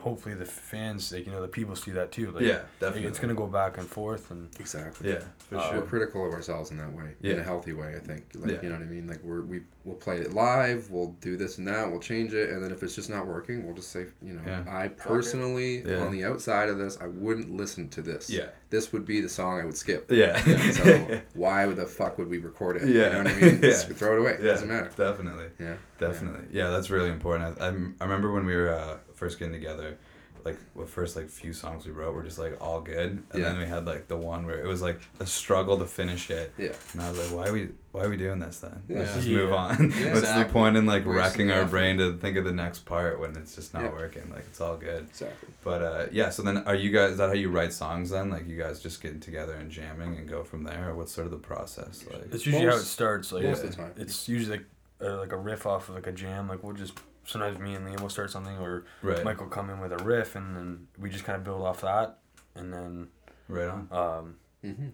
hopefully 0.02 0.36
the 0.36 0.46
fans, 0.46 1.12
like 1.12 1.26
you 1.26 1.32
know, 1.32 1.42
the 1.42 1.48
people 1.48 1.76
see 1.76 1.92
that 1.92 2.12
too. 2.12 2.32
Like, 2.32 2.44
Yeah, 2.44 2.62
definitely. 2.80 3.08
it's 3.10 3.20
gonna 3.20 3.34
go 3.36 3.48
back 3.48 3.78
and 3.78 3.88
forth, 3.88 4.32
and 4.32 4.50
exactly. 4.60 5.12
Yeah, 5.12 5.24
for 5.38 5.58
Uh, 5.58 5.72
We're 5.76 5.82
critical 5.84 6.26
of 6.28 6.34
ourselves 6.34 6.72
in 6.72 6.78
that 6.78 6.92
way, 6.94 7.16
yeah. 7.22 7.34
in 7.34 7.40
a 7.40 7.44
healthy 7.44 7.74
way. 7.74 7.96
I 7.96 8.00
think, 8.00 8.26
like 8.36 8.52
Yeah. 8.52 8.58
you 8.64 8.70
know 8.70 8.76
what 8.76 8.84
I 8.84 8.90
mean. 8.90 9.08
Like 9.08 9.24
we're 9.24 9.42
we 9.42 9.62
we'll 9.86 9.96
play 9.96 10.18
it 10.18 10.34
live, 10.34 10.90
we'll 10.92 11.16
do 11.22 11.36
this 11.38 11.58
and 11.58 11.68
that, 11.68 11.90
we'll 11.90 12.02
change 12.02 12.34
it, 12.34 12.50
and 12.52 12.62
then 12.64 12.72
if 12.72 12.84
it's 12.84 12.94
just 12.94 13.10
not 13.10 13.26
working, 13.26 13.66
we'll 13.66 13.74
just 13.76 13.92
say, 13.92 14.06
you 14.22 14.34
know, 14.34 14.42
Yeah. 14.46 14.64
I 14.70 14.90
personally 14.90 15.82
Yeah. 15.84 16.00
on 16.06 16.12
the 16.12 16.24
outside 16.26 16.70
of 16.70 16.78
this, 16.78 16.98
I 17.02 17.08
wouldn't 17.08 17.50
listen 17.52 17.88
to 17.90 18.02
this. 18.02 18.30
Yeah. 18.30 18.48
this 18.70 18.94
would 18.94 19.04
be 19.04 19.20
the 19.20 19.30
song 19.30 19.60
I 19.60 19.66
would 19.66 19.76
skip. 19.78 20.12
Yeah. 20.12 20.40
so 20.74 21.22
why 21.34 21.66
would 21.66 21.78
the 21.78 21.88
fuck 21.88 22.20
would 22.20 22.30
we 22.30 22.38
record 22.38 22.76
it? 22.78 22.84
Yeah. 22.88 23.06
you 23.08 23.10
know 23.14 23.18
what 23.24 23.28
I 23.28 23.36
mean. 23.42 23.60
Yeah. 23.64 23.70
Just 23.70 23.88
throw 23.94 24.14
it 24.16 24.20
away. 24.20 24.34
It 24.34 24.42
yeah. 24.42 24.52
doesn't 24.52 24.68
matter. 24.68 24.92
Definitely. 24.96 25.48
Yeah, 25.60 25.76
Definitely. 25.98 26.46
Yeah, 26.52 26.70
that's 26.70 26.92
really 26.92 27.10
important. 27.10 27.58
I, 27.60 27.66
I, 27.66 27.70
I 27.70 28.04
remember 28.04 28.32
when 28.32 28.46
we 28.46 28.56
were 28.56 28.70
uh, 28.72 28.98
first 29.20 29.38
getting 29.40 29.54
together, 29.54 29.98
like 30.46 30.58
the 30.76 30.86
first 30.86 31.18
like 31.18 31.28
few 31.30 31.52
songs 31.52 31.86
we 31.86 31.92
wrote 31.92 32.14
were 32.16 32.24
just 32.24 32.40
like 32.40 32.56
all 32.62 32.80
good, 32.80 33.12
and 33.32 33.42
Yeah. 33.42 33.50
then 33.50 33.60
we 33.60 33.66
had 33.66 33.86
like 33.86 34.08
the 34.08 34.16
one 34.16 34.46
where 34.46 34.58
it 34.60 34.66
was 34.66 34.82
like 34.82 35.02
a 35.20 35.26
struggle 35.26 35.78
to 35.80 35.86
finish 35.86 36.30
it, 36.32 36.54
Yeah. 36.58 36.72
and 36.94 37.02
I 37.02 37.10
was 37.10 37.20
like, 37.20 37.36
why 37.38 37.48
are 37.50 37.54
we 37.54 37.70
why 37.92 38.04
are 38.04 38.10
we 38.10 38.18
doing 38.18 38.40
this 38.40 38.60
then? 38.60 38.84
Let's 38.88 39.16
just 39.16 39.28
Yeah. 39.28 39.38
move 39.38 39.52
on. 39.54 39.92
Yeah. 40.00 40.14
What's 40.14 40.32
the 40.32 40.46
point 40.46 40.78
in 40.78 40.86
like 40.86 41.06
Wasting 41.06 41.18
wrecking 41.18 41.52
our 41.52 41.66
brain 41.66 41.98
to 41.98 42.16
think 42.18 42.38
of 42.38 42.46
the 42.46 42.54
next 42.54 42.86
part 42.86 43.20
when 43.20 43.36
it's 43.36 43.56
just 43.56 43.74
not 43.74 43.84
Yeah. 43.84 43.92
working? 43.92 44.30
Like 44.30 44.46
it's 44.48 44.62
all 44.62 44.78
good. 44.78 45.06
Exactly. 45.10 45.50
But 45.64 45.82
uh, 45.82 46.06
yeah, 46.12 46.30
so 46.30 46.42
then 46.44 46.58
are 46.60 46.76
you 46.76 46.92
guys? 46.92 47.12
Is 47.14 47.18
that 47.18 47.28
how 47.28 47.34
you 47.36 47.50
write 47.50 47.74
songs 47.74 48.12
then? 48.12 48.30
Like 48.30 48.48
you 48.48 48.58
guys 48.58 48.80
just 48.80 49.02
getting 49.02 49.20
together 49.20 49.54
and 49.56 49.70
jamming 49.70 50.18
and 50.18 50.26
go 50.30 50.44
from 50.46 50.64
there, 50.64 50.90
or 50.92 50.96
what's 50.96 51.12
sort 51.12 51.26
of 51.26 51.32
the 51.32 51.38
process 51.52 52.06
like? 52.10 52.34
It's 52.34 52.46
usually 52.46 52.66
how 52.66 52.76
it 52.78 52.84
starts. 52.84 53.32
Like 53.34 53.44
most 53.44 53.64
of 53.66 53.72
the 53.72 53.76
time. 53.76 53.92
it's 53.98 54.30
usually 54.30 54.58
like, 54.60 54.66
uh, 55.02 55.18
like 55.18 55.32
a 55.34 55.38
riff 55.38 55.66
off 55.66 55.90
of 55.90 55.96
like 55.96 56.08
a 56.08 56.14
jam. 56.14 56.48
Like 56.48 56.64
we'll 56.64 56.76
just 56.76 56.94
sometimes 57.30 57.60
me 57.60 57.76
and 57.76 57.88
Liam 57.88 58.02
will 58.02 58.10
start 58.10 58.32
something, 58.32 58.58
or 58.58 58.86
Right. 59.02 59.24
Mike 59.24 59.40
will 59.40 59.48
come 59.48 59.70
in 59.70 59.80
with 59.80 59.92
a 59.94 60.04
riff, 60.04 60.36
and 60.36 60.56
then 60.56 60.88
we 60.98 61.10
just 61.10 61.24
kind 61.24 61.38
of 61.38 61.44
build 61.44 61.62
off 61.62 61.82
that, 61.82 62.20
and 62.56 62.74
then 62.74 63.08
Right 63.48 63.68
on. 63.68 63.88
um, 63.92 64.36
Mm-hmm. 64.64 64.88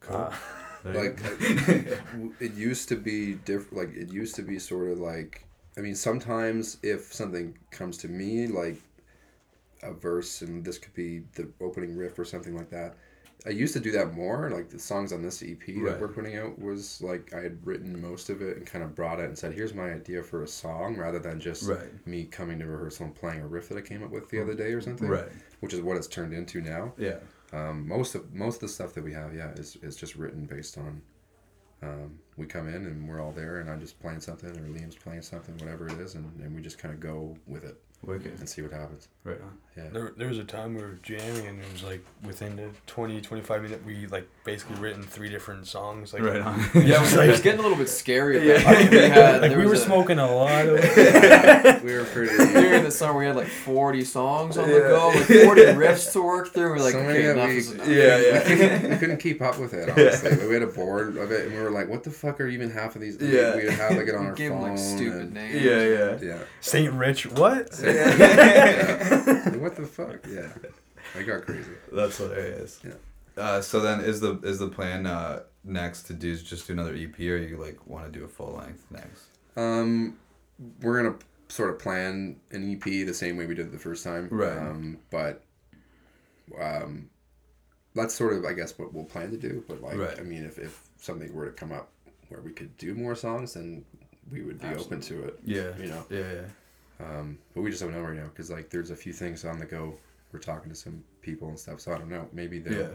Cool. 0.00 0.16
uh, 0.16 0.34
Like 0.84 1.20
it 2.40 2.54
used 2.54 2.88
to 2.88 2.96
be 2.96 3.34
diff- 3.34 3.72
like 3.72 3.94
it 3.94 4.12
used 4.12 4.34
to 4.36 4.42
be 4.42 4.58
sort 4.58 4.90
of 4.90 4.98
like 4.98 5.44
I 5.76 5.80
mean 5.80 5.94
sometimes 5.94 6.78
if 6.82 7.12
something 7.14 7.56
comes 7.70 7.96
to 7.98 8.08
me 8.08 8.48
like 8.48 8.78
a 9.84 9.92
verse 9.92 10.42
and 10.42 10.64
this 10.64 10.78
could 10.78 10.92
be 10.94 11.22
the 11.36 11.48
opening 11.60 11.96
riff 11.96 12.18
or 12.18 12.24
something 12.24 12.56
like 12.56 12.70
that. 12.70 12.96
I 13.44 13.50
used 13.50 13.74
to 13.74 13.80
do 13.80 13.90
that 13.92 14.14
more. 14.14 14.50
Like 14.50 14.70
the 14.70 14.78
songs 14.78 15.12
on 15.12 15.20
this 15.22 15.42
EP 15.42 15.58
Right. 15.68 15.84
that 15.92 16.00
we're 16.00 16.08
putting 16.08 16.36
out 16.36 16.58
was 16.60 17.00
like 17.02 17.32
I 17.34 17.40
had 17.40 17.66
written 17.66 18.00
most 18.00 18.30
of 18.30 18.40
it 18.40 18.56
and 18.56 18.64
kind 18.66 18.84
of 18.84 18.94
brought 18.94 19.18
it 19.18 19.24
and 19.24 19.36
said, 19.36 19.52
"Here's 19.52 19.74
my 19.74 19.92
idea 19.92 20.22
for 20.22 20.42
a 20.44 20.46
song," 20.48 20.96
rather 20.96 21.18
than 21.18 21.40
just 21.40 21.68
Right. 21.68 22.06
me 22.06 22.24
coming 22.24 22.58
to 22.60 22.66
rehearsal 22.66 23.06
and 23.06 23.14
playing 23.14 23.40
a 23.40 23.46
riff 23.46 23.68
that 23.70 23.78
I 23.78 23.80
came 23.80 24.02
up 24.04 24.10
with 24.10 24.28
the 24.28 24.40
other 24.40 24.54
day 24.54 24.72
or 24.72 24.80
something. 24.80 25.08
Right. 25.08 25.28
Which 25.60 25.74
is 25.74 25.80
what 25.80 25.96
it's 25.96 26.06
turned 26.06 26.32
into 26.32 26.60
now. 26.60 26.94
Yeah. 26.96 27.18
Um, 27.52 27.86
most 27.88 28.14
of 28.14 28.32
most 28.32 28.56
of 28.56 28.60
the 28.62 28.68
stuff 28.68 28.94
that 28.94 29.02
we 29.04 29.12
have, 29.12 29.34
yeah, 29.34 29.50
is, 29.52 29.76
is 29.82 29.96
just 29.96 30.14
written 30.16 30.46
based 30.46 30.78
on. 30.78 31.02
Um, 31.82 32.20
we 32.36 32.46
come 32.46 32.68
in 32.68 32.86
and 32.86 33.08
we're 33.08 33.20
all 33.20 33.32
there, 33.32 33.58
and 33.58 33.68
I'm 33.68 33.80
just 33.80 33.98
playing 34.00 34.20
something, 34.20 34.50
or 34.50 34.68
Liam's 34.68 34.94
playing 34.94 35.22
something, 35.22 35.56
whatever 35.58 35.88
it 35.88 35.98
is, 35.98 36.14
and, 36.14 36.24
and 36.40 36.54
we 36.54 36.62
just 36.62 36.78
kind 36.78 36.94
of 36.94 37.00
go 37.00 37.36
with 37.48 37.64
it 37.64 37.76
Wicked. 38.02 38.38
and 38.38 38.48
see 38.48 38.62
what 38.62 38.72
happens. 38.72 39.08
Right 39.24 39.40
on. 39.40 39.58
Yeah. 39.76 39.88
there, 39.90 40.12
there 40.18 40.28
was 40.28 40.36
a 40.36 40.44
time 40.44 40.74
we 40.74 40.82
were 40.82 40.98
jamming, 41.02 41.46
and 41.46 41.58
it 41.58 41.72
was 41.72 41.82
like 41.82 42.04
within 42.26 42.56
the 42.56 42.68
20, 42.88 43.22
25 43.22 43.62
minute, 43.62 43.82
we 43.86 44.06
like 44.08 44.28
basically 44.44 44.76
written 44.76 45.02
three 45.02 45.30
different 45.30 45.66
songs. 45.66 46.12
Like, 46.12 46.22
Right 46.22 46.40
on. 46.42 46.58
Yeah, 46.74 46.96
it 46.96 47.00
was, 47.00 47.14
it 47.14 47.28
was 47.30 47.40
getting 47.40 47.60
a 47.60 47.62
little 47.62 47.78
bit 47.78 47.88
scary. 47.88 48.50
At 48.50 48.64
that 48.64 48.76
point. 48.76 48.90
We 48.90 48.96
had 49.08 49.40
like 49.42 49.56
we 49.56 49.64
were 49.64 49.72
a- 49.74 49.76
smoking 49.78 50.18
a 50.18 50.30
lot 50.34 50.66
of. 50.66 50.74
we 51.84 51.94
were 51.94 52.04
pretty. 52.04 52.36
during 52.52 52.82
the 52.84 52.90
summer 52.90 53.18
we 53.20 53.24
had 53.26 53.36
like 53.36 53.46
40 53.46 54.04
songs 54.04 54.58
on 54.58 54.68
the 54.68 54.78
go, 54.78 55.08
like 55.14 55.24
40 55.24 55.62
riffs 55.62 56.12
to 56.12 56.22
work 56.22 56.52
through. 56.52 56.70
We're 56.72 56.78
like, 56.78 56.92
So 56.92 56.98
okay, 56.98 57.30
enough 57.30 57.48
we- 57.48 57.56
is 57.56 57.70
enough. 57.70 57.88
Yeah, 57.88 57.94
we, 58.18 58.26
yeah. 58.26 58.42
couldn't, 58.42 58.90
we 58.90 58.96
couldn't 58.96 59.18
keep 59.18 59.40
up 59.40 59.58
with 59.58 59.72
it, 59.74 59.88
honestly. 59.88 60.46
We 60.48 60.52
had 60.54 60.62
a 60.64 60.66
board 60.66 61.16
of 61.16 61.30
it, 61.32 61.46
and 61.46 61.56
we 61.56 61.62
were 61.62 61.70
like, 61.70 61.88
"What 61.88 62.02
the 62.04 62.10
fuck 62.10 62.40
are 62.42 62.48
even 62.48 62.68
half 62.70 62.94
of 62.96 63.00
these?" 63.00 63.16
Yeah. 63.18 63.56
we 63.56 63.64
would 63.64 63.74
have 63.74 63.96
like 63.96 64.08
it 64.08 64.14
on 64.14 64.26
our 64.26 64.32
Give 64.34 64.50
them 64.52 64.60
phone. 64.60 64.70
like 64.70 64.78
stupid 64.78 65.20
and, 65.20 65.34
names. 65.34 65.62
Yeah, 65.62 65.84
yeah. 65.86 66.18
Yeah. 66.20 66.38
Saint 66.60 66.92
Rich, 66.92 67.30
what? 67.30 67.70
Yeah. 67.94 69.48
what 69.56 69.76
the 69.76 69.86
fuck? 69.86 70.26
Yeah. 70.28 70.48
I 71.18 71.22
got 71.22 71.42
crazy. 71.46 71.70
That's 71.92 72.16
hilarious. 72.18 72.80
Yeah. 72.84 72.94
Uh, 73.36 73.60
so 73.60 73.80
then, 73.80 74.00
is 74.00 74.20
the 74.20 74.38
is 74.40 74.58
the 74.58 74.68
plan 74.68 75.06
uh, 75.06 75.40
next 75.64 76.02
to 76.04 76.12
do 76.14 76.36
just 76.36 76.66
do 76.66 76.72
another 76.74 76.94
EP, 76.94 77.18
or 77.20 77.36
you 77.36 77.56
like 77.56 77.86
want 77.86 78.10
to 78.10 78.18
do 78.18 78.24
a 78.24 78.28
full 78.28 78.52
length 78.52 78.84
next? 78.90 79.24
Um, 79.56 80.16
we're 80.80 81.02
gonna 81.02 81.16
sort 81.48 81.70
of 81.70 81.78
plan 81.78 82.36
an 82.50 82.72
EP 82.74 82.82
the 82.84 83.12
same 83.14 83.36
way 83.36 83.46
we 83.46 83.54
did 83.54 83.72
the 83.72 83.78
first 83.78 84.04
time. 84.04 84.28
Right. 84.30 84.56
Um, 84.56 84.98
but 85.10 85.42
um, 86.60 87.08
that's 87.94 88.14
sort 88.14 88.34
of 88.34 88.44
I 88.44 88.52
guess 88.52 88.78
what 88.78 88.92
we'll 88.92 89.04
plan 89.04 89.30
to 89.30 89.36
do. 89.38 89.64
But 89.66 89.82
like, 89.82 89.96
Right. 89.96 90.18
I 90.18 90.22
mean, 90.22 90.44
if 90.44 90.58
if 90.58 90.80
something 90.98 91.32
were 91.34 91.46
to 91.46 91.52
come 91.52 91.72
up 91.72 91.88
where 92.28 92.40
we 92.42 92.52
could 92.52 92.76
do 92.76 92.94
more 92.94 93.14
songs, 93.14 93.54
then 93.54 93.84
we 94.30 94.42
would 94.42 94.60
be 94.60 94.68
open 94.68 95.00
to 95.02 95.24
it. 95.24 95.38
Yeah. 95.44 95.76
You 95.78 95.86
know. 95.86 96.04
Yeah. 96.10 96.32
Yeah. 96.32 96.42
Um, 97.02 97.38
but 97.54 97.62
we 97.62 97.70
just 97.70 97.82
don't 97.82 97.92
know 97.92 98.00
right 98.02 98.16
now 98.16 98.26
because 98.26 98.50
like 98.50 98.70
there's 98.70 98.90
a 98.90 98.96
few 98.96 99.12
things 99.12 99.44
on 99.44 99.58
the 99.58 99.66
go. 99.66 99.94
We're 100.32 100.38
talking 100.38 100.70
to 100.70 100.76
some 100.76 101.02
people 101.20 101.48
and 101.48 101.58
stuff, 101.58 101.80
so 101.80 101.92
I 101.92 101.98
don't 101.98 102.08
know. 102.10 102.28
Maybe 102.32 102.58
they'll 102.58 102.72
Yeah. 102.80 102.88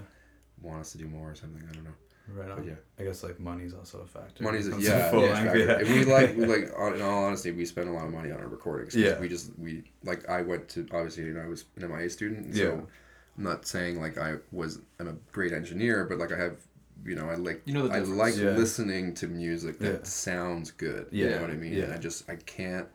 want 0.61 0.79
us 0.81 0.91
to 0.93 0.97
do 0.97 1.05
more 1.07 1.31
or 1.31 1.35
something. 1.35 1.61
I 1.69 1.73
don't 1.73 1.83
know. 1.83 1.91
Right 2.33 2.49
on. 2.51 2.57
But 2.57 2.65
yeah. 2.67 2.73
I 2.99 3.03
guess 3.03 3.23
like 3.23 3.39
money's 3.39 3.73
also 3.73 3.99
a 4.01 4.07
factor. 4.07 4.43
Money's 4.43 4.67
when 4.69 4.79
a, 4.79 4.83
yeah, 4.83 5.11
full 5.11 5.21
yeah, 5.21 5.33
factor. 5.43 5.59
yeah. 5.59 5.71
And 5.79 5.87
we 5.87 6.03
like 6.05 6.35
we 6.35 6.45
like 6.45 6.63
in 6.95 7.01
all 7.01 7.23
honesty 7.25 7.51
we 7.51 7.65
spend 7.65 7.87
a 7.89 7.91
lot 7.93 8.05
of 8.05 8.11
money 8.13 8.31
on 8.31 8.39
our 8.39 8.47
recordings 8.47 8.93
'cause 8.93 9.01
Yeah. 9.01 9.19
we 9.19 9.29
just 9.29 9.51
we 9.57 9.83
like 10.03 10.27
I 10.29 10.41
went 10.41 10.67
to 10.69 10.87
obviously 10.91 11.23
you 11.25 11.33
know 11.33 11.41
I 11.41 11.47
was 11.47 11.65
an 11.77 11.83
MIA 11.89 12.09
student 12.09 12.53
so 12.55 12.61
Yeah. 12.61 12.71
I'm 13.37 13.43
not 13.43 13.65
saying 13.65 14.01
like 14.01 14.17
I 14.17 14.35
was 14.51 14.79
I'm 14.99 15.07
a 15.07 15.15
great 15.31 15.53
engineer 15.53 16.03
but 16.05 16.17
like 16.17 16.33
I 16.33 16.37
have 16.37 16.57
you 17.05 17.15
know 17.15 17.29
I 17.29 17.35
like 17.35 17.61
You 17.65 17.73
know 17.75 17.87
the 17.87 17.93
I 17.95 17.99
like 17.99 18.35
Yeah. 18.35 18.49
listening 18.51 19.13
to 19.15 19.27
music 19.27 19.79
that 19.79 19.99
Yeah. 19.99 20.03
sounds 20.03 20.71
good 20.71 21.07
Yeah. 21.11 21.25
you 21.25 21.31
know 21.35 21.41
what 21.43 21.51
I 21.51 21.55
mean 21.55 21.73
yeah. 21.73 21.83
and 21.85 21.93
I 21.93 21.97
just 21.97 22.29
I 22.29 22.35
can't 22.35 22.87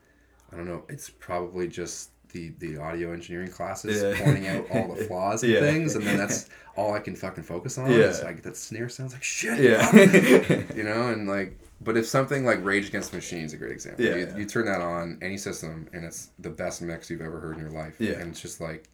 I 0.53 0.57
don't 0.57 0.67
know 0.67 0.85
it's 0.89 1.09
probably 1.11 1.69
just 1.69 2.11
the 2.33 2.53
the 2.59 2.79
audio 2.79 3.13
engineering 3.13 3.51
classes 3.51 4.03
Yeah. 4.03 4.25
pointing 4.25 4.47
out 4.49 4.67
all 4.71 4.95
the 4.95 5.05
flaws 5.09 5.43
and 5.43 5.53
Yeah. 5.53 5.61
things 5.61 5.95
and 5.97 6.05
then 6.07 6.17
that's 6.17 6.49
all 6.77 6.95
I 6.95 6.99
can 7.01 7.15
fucking 7.15 7.45
focus 7.45 7.77
on 7.79 7.91
Yeah. 7.91 7.99
It's 8.09 8.23
like 8.23 8.43
that 8.43 8.57
snare 8.57 8.89
sounds 8.89 9.13
like 9.13 9.23
shit 9.23 9.59
Yeah. 9.61 9.95
you 10.75 10.83
know, 10.85 11.09
and 11.09 11.29
like, 11.29 11.59
but 11.83 11.97
if 11.97 12.07
something 12.07 12.45
like 12.45 12.65
Rage 12.65 12.89
Against 12.89 13.11
the 13.11 13.17
Machine 13.19 13.45
is 13.45 13.53
a 13.53 13.57
great 13.57 13.73
example. 13.73 14.05
Yeah, 14.05 14.15
you, 14.17 14.27
yeah. 14.27 14.37
you 14.37 14.47
turn 14.47 14.67
that 14.67 14.81
on 14.81 15.19
any 15.21 15.37
system, 15.37 15.89
and 15.93 16.05
it's 16.05 16.31
the 16.39 16.49
best 16.49 16.81
mix 16.81 17.11
you've 17.11 17.21
ever 17.21 17.41
heard 17.41 17.57
in 17.57 17.61
your 17.63 17.73
life. 17.73 17.97
Yeah. 17.99 18.13
and 18.21 18.31
it's 18.31 18.41
just 18.41 18.61
like, 18.61 18.89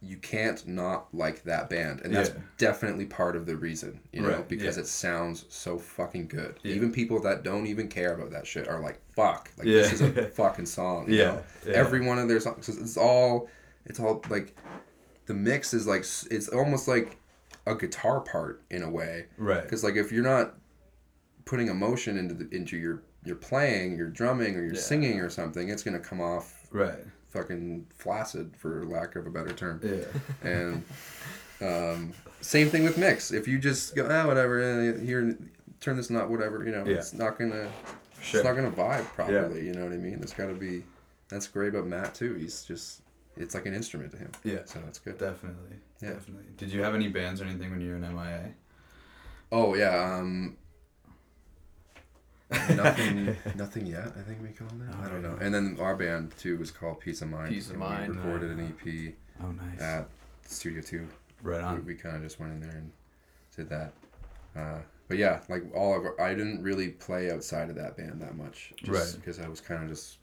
you 0.00 0.16
can't 0.16 0.64
not 0.68 1.12
like 1.12 1.42
that 1.42 1.68
band, 1.68 2.02
and 2.04 2.14
that's 2.14 2.28
Yeah. 2.30 2.36
definitely 2.56 3.04
part 3.06 3.34
of 3.34 3.46
the 3.46 3.56
reason, 3.56 3.98
you 4.12 4.22
know, 4.22 4.28
Right, 4.28 4.48
because 4.48 4.76
yeah. 4.76 4.82
it 4.82 4.86
sounds 4.86 5.44
so 5.48 5.76
fucking 5.78 6.28
good. 6.28 6.60
Yeah. 6.62 6.74
Even 6.76 6.92
people 6.92 7.20
that 7.22 7.42
don't 7.42 7.66
even 7.66 7.88
care 7.88 8.14
about 8.14 8.30
that 8.30 8.46
shit 8.46 8.68
are 8.68 8.80
like, 8.80 9.00
"Fuck, 9.16 9.50
like 9.58 9.66
this 9.66 9.92
is 9.92 10.00
a 10.02 10.28
fucking 10.30 10.66
song." 10.66 11.08
You 11.10 11.16
Yeah, 11.18 11.24
know? 11.24 11.42
yeah. 11.66 11.72
every 11.74 12.00
one 12.00 12.18
of 12.20 12.28
their 12.28 12.38
songs, 12.38 12.68
it's 12.68 12.96
all, 12.96 13.48
it's 13.86 13.98
all 13.98 14.22
like, 14.30 14.56
the 15.26 15.34
mix 15.34 15.74
is 15.74 15.86
like, 15.86 16.02
it's 16.30 16.48
almost 16.48 16.86
like 16.86 17.16
a 17.66 17.74
guitar 17.74 18.20
part 18.20 18.62
in 18.70 18.82
a 18.82 18.88
way. 18.90 19.26
Right. 19.36 19.62
Because 19.62 19.82
like 19.82 19.96
if 19.96 20.12
you're 20.12 20.22
not 20.22 20.54
putting 21.44 21.66
emotion 21.68 22.16
into 22.18 22.34
the, 22.34 22.48
into 22.54 22.76
your 22.76 23.02
your 23.24 23.36
playing, 23.36 23.96
your 23.96 24.08
drumming, 24.08 24.54
or 24.56 24.62
your 24.64 24.76
singing 24.76 25.18
or 25.20 25.28
something, 25.28 25.68
it's 25.70 25.82
gonna 25.82 25.98
come 25.98 26.20
off 26.20 26.66
Right. 26.70 27.04
Fucking 27.30 27.86
flaccid, 27.96 28.54
for 28.56 28.84
lack 28.86 29.16
of 29.16 29.26
a 29.26 29.30
better 29.30 29.52
term. 29.52 29.80
Yeah. 29.82 30.04
And 30.48 30.84
um, 31.60 32.12
same 32.40 32.68
thing 32.70 32.84
with 32.84 32.98
mix. 32.98 33.32
If 33.32 33.48
you 33.48 33.58
just 33.58 33.94
go 33.96 34.06
ah 34.10 34.26
whatever, 34.26 34.60
eh, 34.60 35.04
here 35.04 35.36
turn 35.80 35.96
this 35.96 36.10
knot 36.10 36.30
whatever, 36.30 36.64
you 36.64 36.72
know, 36.72 36.84
Yeah. 36.84 36.96
it's 36.96 37.12
not 37.12 37.38
gonna 37.38 37.68
Sure. 38.20 38.40
it's 38.40 38.46
not 38.46 38.54
gonna 38.56 38.70
vibe 38.70 39.04
properly. 39.14 39.64
You 39.66 39.72
know 39.74 39.84
what 39.84 39.92
I 39.92 39.96
mean? 39.96 40.18
It's 40.22 40.32
got 40.32 40.46
to 40.48 40.54
be. 40.54 40.82
That's 41.28 41.46
great 41.46 41.68
about 41.68 41.86
Matt 41.86 42.14
too. 42.14 42.34
He's 42.34 42.62
just 42.64 43.02
it's 43.36 43.54
like 43.54 43.66
an 43.66 43.74
instrument 43.74 44.10
to 44.12 44.18
him. 44.18 44.32
Yeah. 44.44 44.64
So 44.64 44.80
that's 44.84 44.98
good. 44.98 45.18
Definitely. 45.18 45.76
Yeah. 46.02 46.10
Definitely. 46.14 46.46
Did 46.56 46.72
you 46.72 46.82
have 46.82 46.94
any 46.94 47.08
bands 47.08 47.40
or 47.40 47.44
anything 47.44 47.70
when 47.70 47.80
you 47.80 47.90
were 47.90 47.96
in 47.96 48.02
MIA? 48.02 48.54
Oh 49.52 49.74
yeah. 49.74 50.16
Um, 50.16 50.56
nothing, 52.50 53.36
nothing 53.56 53.86
yet. 53.86 54.08
I 54.18 54.22
think 54.22 54.40
we 54.42 54.48
called 54.48 54.72
it. 54.80 54.94
I 55.04 55.08
don't 55.08 55.22
know. 55.22 55.36
And 55.40 55.54
then 55.54 55.76
our 55.80 55.94
band 55.96 56.32
too 56.38 56.56
was 56.58 56.70
called 56.70 57.00
Peace 57.00 57.22
of 57.22 57.28
Mind. 57.28 57.50
Peace 57.50 57.70
of 57.70 57.76
Mind. 57.76 58.10
We 58.10 58.16
recorded 58.16 58.50
an 58.50 58.60
EP 58.86 59.14
Oh, 59.42 59.50
nice. 59.52 59.80
at 59.80 60.08
Studio 60.46 60.82
Two. 60.82 61.06
right 61.42 61.60
on. 61.62 61.84
we 61.84 61.94
kind 61.94 62.16
of 62.16 62.22
just 62.22 62.40
went 62.40 62.52
in 62.52 62.60
there 62.60 62.70
and 62.76 62.90
did 63.56 63.68
that. 63.68 63.92
Uh, 64.56 64.78
but 65.08 65.16
yeah, 65.18 65.40
like 65.48 65.62
all 65.74 65.96
of 65.96 66.04
our, 66.04 66.20
I 66.20 66.34
didn't 66.34 66.62
really 66.62 66.88
play 66.88 67.30
outside 67.30 67.70
of 67.70 67.76
that 67.76 67.96
band 67.96 68.20
that 68.20 68.36
much, 68.36 68.72
just 68.82 68.90
Right. 68.90 69.20
Because 69.20 69.38
I 69.38 69.48
was 69.48 69.60
kind 69.60 69.82
of 69.82 69.88
just 69.88 70.18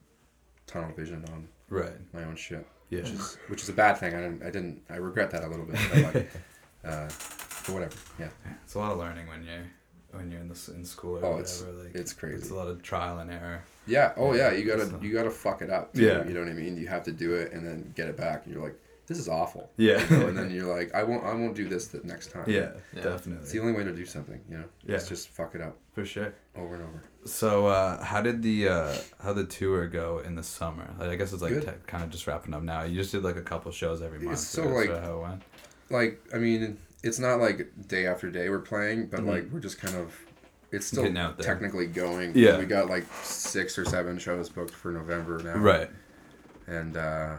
tunnel 0.67 0.91
visioned 0.95 1.29
on 1.29 1.47
Right. 1.69 1.93
my 2.13 2.23
own 2.23 2.35
shit, 2.35 2.65
Yeah. 2.89 2.99
which 3.01 3.09
is 3.11 3.37
which 3.47 3.63
is 3.63 3.69
a 3.69 3.73
bad 3.73 3.93
thing. 3.97 4.13
I 4.13 4.21
didn't. 4.21 4.41
I 4.43 4.45
didn't. 4.51 4.81
I 4.89 4.97
regret 4.97 5.31
that 5.31 5.43
a 5.43 5.47
little 5.47 5.65
bit. 5.65 5.77
But 5.93 6.13
like, 6.15 6.31
uh, 6.85 7.07
but 7.65 7.69
whatever. 7.73 7.95
Yeah. 8.19 8.29
It's 8.63 8.73
a 8.75 8.79
lot 8.79 8.91
of 8.91 8.97
learning 8.99 9.27
when 9.27 9.43
you're 9.43 9.63
when 10.15 10.31
you're 10.31 10.41
in 10.41 10.47
the 10.49 10.71
in 10.73 10.85
school 10.85 11.17
or 11.17 11.25
Oh, 11.25 11.29
whatever. 11.37 11.39
it's- 11.41 11.63
like 11.85 11.95
it's 11.95 12.13
crazy. 12.13 12.37
It's 12.37 12.49
a 12.49 12.55
lot 12.55 12.67
of 12.67 12.81
trial 12.81 13.19
and 13.19 13.31
error. 13.31 13.61
Yeah. 13.87 14.13
Oh 14.17 14.33
Yeah, 14.33 14.51
yeah. 14.51 14.57
You 14.57 14.65
gotta 14.65 14.83
it's, 14.83 14.93
uh, 14.93 14.97
you 15.01 15.13
gotta 15.13 15.31
fuck 15.31 15.61
it 15.61 15.69
up. 15.69 15.93
Too, 15.93 16.01
Yeah. 16.03 16.25
You 16.27 16.33
know 16.33 16.39
what 16.41 16.49
I 16.49 16.53
mean? 16.53 16.77
You 16.77 16.87
have 16.87 17.03
to 17.03 17.11
do 17.11 17.33
it 17.35 17.51
and 17.53 17.65
then 17.65 17.91
get 17.95 18.07
it 18.07 18.17
back, 18.17 18.45
and 18.45 18.53
you're 18.53 18.63
like, 18.63 18.75
this 19.07 19.19
is 19.19 19.29
awful. 19.29 19.69
Yeah. 19.77 20.03
You 20.09 20.17
know, 20.17 20.27
and 20.27 20.37
then 20.37 20.49
you're 20.55 20.75
like, 20.75 20.95
I 20.95 21.03
won't 21.03 21.23
I 21.23 21.33
won't 21.33 21.55
do 21.55 21.69
this 21.69 21.87
the 21.89 21.99
next 22.03 22.31
time. 22.31 22.45
Yeah. 22.47 22.71
Yeah. 22.95 23.03
Definitely. 23.03 23.43
It's 23.43 23.51
the 23.51 23.59
only 23.59 23.73
way 23.73 23.83
to 23.83 23.93
do 23.93 24.05
something. 24.05 24.39
You 24.49 24.57
know. 24.59 24.65
Yeah. 24.87 24.95
It's 24.95 25.07
just 25.07 25.29
fuck 25.29 25.53
it 25.53 25.61
up 25.61 25.77
For 25.93 26.03
sure. 26.05 26.33
over 26.55 26.73
and 26.75 26.83
over. 26.83 27.03
So, 27.25 27.65
uh, 27.67 28.03
how 28.03 28.21
did 28.21 28.41
the 28.43 28.67
uh, 28.69 28.95
how 29.23 29.33
the 29.33 29.45
tour 29.45 29.87
go 29.87 30.19
in 30.19 30.35
the 30.35 30.43
summer? 30.43 30.87
Like, 30.99 31.09
I 31.09 31.15
guess 31.15 31.33
it's 31.33 31.41
like 31.41 31.53
Good. 31.53 31.63
te- 31.65 31.71
kind 31.87 32.03
of 32.03 32.09
just 32.11 32.25
wrapping 32.27 32.53
up 32.53 32.61
now. 32.63 32.83
You 32.83 32.95
just 32.95 33.11
did 33.11 33.23
like 33.23 33.35
a 33.35 33.41
couple 33.41 33.71
shows 33.71 34.01
every 34.03 34.19
month. 34.19 34.33
It's 34.33 34.47
so, 34.47 34.63
right? 34.63 34.71
like- 34.73 34.89
Is 34.89 34.95
that 34.95 35.03
how 35.03 35.17
it 35.17 35.21
went. 35.21 35.41
Like 35.91 36.19
I 36.33 36.37
mean, 36.39 36.77
it's 37.05 37.19
not 37.19 37.39
like 37.39 37.69
day 37.87 38.05
after 38.07 38.29
day 38.29 38.49
we're 38.49 38.59
playing, 38.59 39.05
but 39.07 39.21
Mhm. 39.21 39.27
like 39.27 39.49
we're 39.51 39.59
just 39.61 39.79
kind 39.79 39.95
of. 39.95 40.13
It's 40.71 40.87
still 40.87 41.09
technically 41.39 41.87
going. 41.87 42.33
Yeah. 42.35 42.57
We 42.57 42.65
got 42.65 42.89
like 42.89 43.05
six 43.23 43.77
or 43.77 43.85
seven 43.85 44.17
shows 44.17 44.49
booked 44.49 44.73
for 44.73 44.91
November 44.91 45.37
now. 45.41 45.57
Right. 45.57 45.89
and 46.67 46.97
uh, 46.97 47.37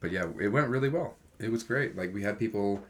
but 0.00 0.10
yeah, 0.10 0.24
it 0.40 0.48
went 0.48 0.68
really 0.68 0.88
well. 0.88 1.16
It 1.38 1.50
was 1.50 1.62
great. 1.62 1.96
Like 1.96 2.12
we 2.12 2.22
had 2.22 2.38
people. 2.38 2.84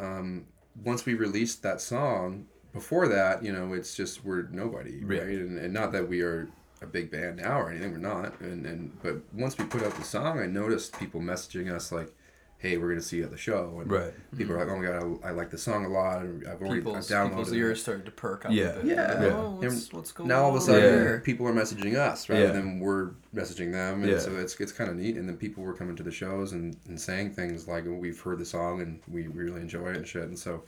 Um, 0.00 0.46
once 0.84 1.06
we 1.06 1.14
released 1.14 1.62
that 1.62 1.80
song, 1.80 2.46
before 2.74 3.08
that, 3.08 3.42
you 3.42 3.50
know, 3.52 3.72
it's 3.72 3.94
just 3.94 4.24
we're 4.24 4.42
nobody, 4.50 5.02
Yeah. 5.08 5.20
right? 5.20 5.38
And, 5.38 5.56
and 5.58 5.72
not 5.72 5.92
that 5.92 6.06
we 6.06 6.20
are 6.20 6.48
a 6.82 6.86
big 6.86 7.10
band 7.10 7.36
now 7.38 7.58
or 7.60 7.70
anything. 7.70 7.92
We're 7.92 7.98
not. 7.98 8.38
And 8.40 8.66
and 8.66 9.02
but 9.02 9.16
once 9.32 9.56
we 9.56 9.64
put 9.64 9.82
out 9.84 9.94
the 9.94 10.04
song, 10.04 10.38
I 10.40 10.46
noticed 10.46 10.98
people 10.98 11.20
messaging 11.20 11.72
us 11.72 11.92
like, 11.92 12.12
"Hey, 12.58 12.76
we're 12.78 12.88
gonna 12.88 13.00
see 13.02 13.18
you 13.18 13.24
at 13.24 13.30
the 13.30 13.36
show." 13.36 13.78
And 13.80 13.90
Right. 13.90 14.14
People 14.36 14.54
are 14.54 14.58
like, 14.58 14.68
"Oh 14.68 14.76
my 14.78 14.84
god, 14.86 15.20
I, 15.24 15.28
I 15.28 15.30
like 15.32 15.50
the 15.50 15.58
song 15.58 15.84
a 15.84 15.88
lot, 15.88 16.22
and 16.22 16.46
I've 16.46 16.60
already 16.60 16.78
I've 16.78 16.84
People's, 16.84 17.10
downloaded 17.10 17.28
people's 17.30 17.52
it." 17.52 17.56
ears 17.58 17.82
started 17.82 18.04
to 18.06 18.10
perk 18.12 18.46
up 18.46 18.52
Yeah. 18.52 18.64
a 18.70 18.74
bit. 18.76 18.84
Yeah. 18.86 19.22
Yeah. 19.22 19.28
Oh, 19.36 19.58
what's, 19.60 19.92
what's 19.92 20.12
going 20.12 20.28
now 20.28 20.42
all 20.44 20.50
of 20.50 20.56
a 20.56 20.60
sudden 20.60 20.82
here? 20.82 21.20
people 21.24 21.46
are 21.46 21.52
messaging 21.52 21.94
us 21.96 22.28
rather 22.28 22.46
Yeah. 22.46 22.52
than 22.52 22.80
we're 22.80 23.10
messaging 23.34 23.72
them 23.72 24.02
and 24.02 24.12
Yeah. 24.12 24.18
so 24.18 24.34
it's 24.36 24.58
it's 24.60 24.72
kind 24.72 24.88
of 24.90 24.96
neat 24.96 25.16
and 25.16 25.28
then 25.28 25.36
people 25.36 25.62
were 25.62 25.74
coming 25.74 25.94
to 25.96 26.02
the 26.02 26.10
shows 26.10 26.52
and, 26.52 26.76
and 26.88 27.00
saying 27.00 27.32
things 27.34 27.68
like 27.68 27.84
"Oh, 27.86 27.92
we've 27.92 28.20
heard 28.20 28.38
the 28.38 28.44
song 28.46 28.80
and 28.80 29.00
we 29.08 29.26
really 29.26 29.60
enjoy 29.60 29.90
it 29.90 29.96
and 29.96 30.06
shit 30.08 30.22
and 30.24 30.38
so 30.38 30.62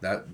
that 0.00 0.26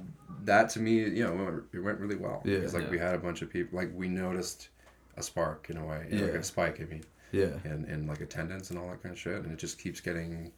that 0.45 0.69
to 0.71 0.81
me 0.81 0.99
you 1.01 1.25
know 1.25 1.63
it 1.73 1.79
went, 1.79 1.99
really 1.99 2.17
well 2.17 2.43
Yeah. 2.45 2.57
because 2.59 2.75
like 2.75 2.85
Yeah. 2.85 2.91
we 2.91 2.99
had 2.99 3.15
a 3.15 3.19
bunch 3.19 3.41
of 3.43 3.51
people 3.51 3.79
like 3.79 3.91
we 3.95 4.09
noticed 4.09 4.69
a 5.17 5.23
spark 5.23 5.69
in 5.71 5.77
a 5.77 5.85
way 5.87 6.07
you 6.11 6.17
know, 6.19 6.25
like 6.25 6.35
Yeah. 6.35 6.41
a 6.41 6.45
spike 6.45 6.81
I 6.81 6.85
mean 6.85 7.05
Yeah. 7.33 7.51
and, 7.65 7.85
and 7.87 8.09
like 8.09 8.21
attendance 8.21 8.71
and 8.71 8.79
all 8.79 8.89
that 8.91 9.03
kind 9.03 9.13
of 9.13 9.19
shit 9.19 9.43
and 9.43 9.53
it 9.53 9.59
just 9.59 9.79
keeps 9.79 10.01
getting 10.01 10.51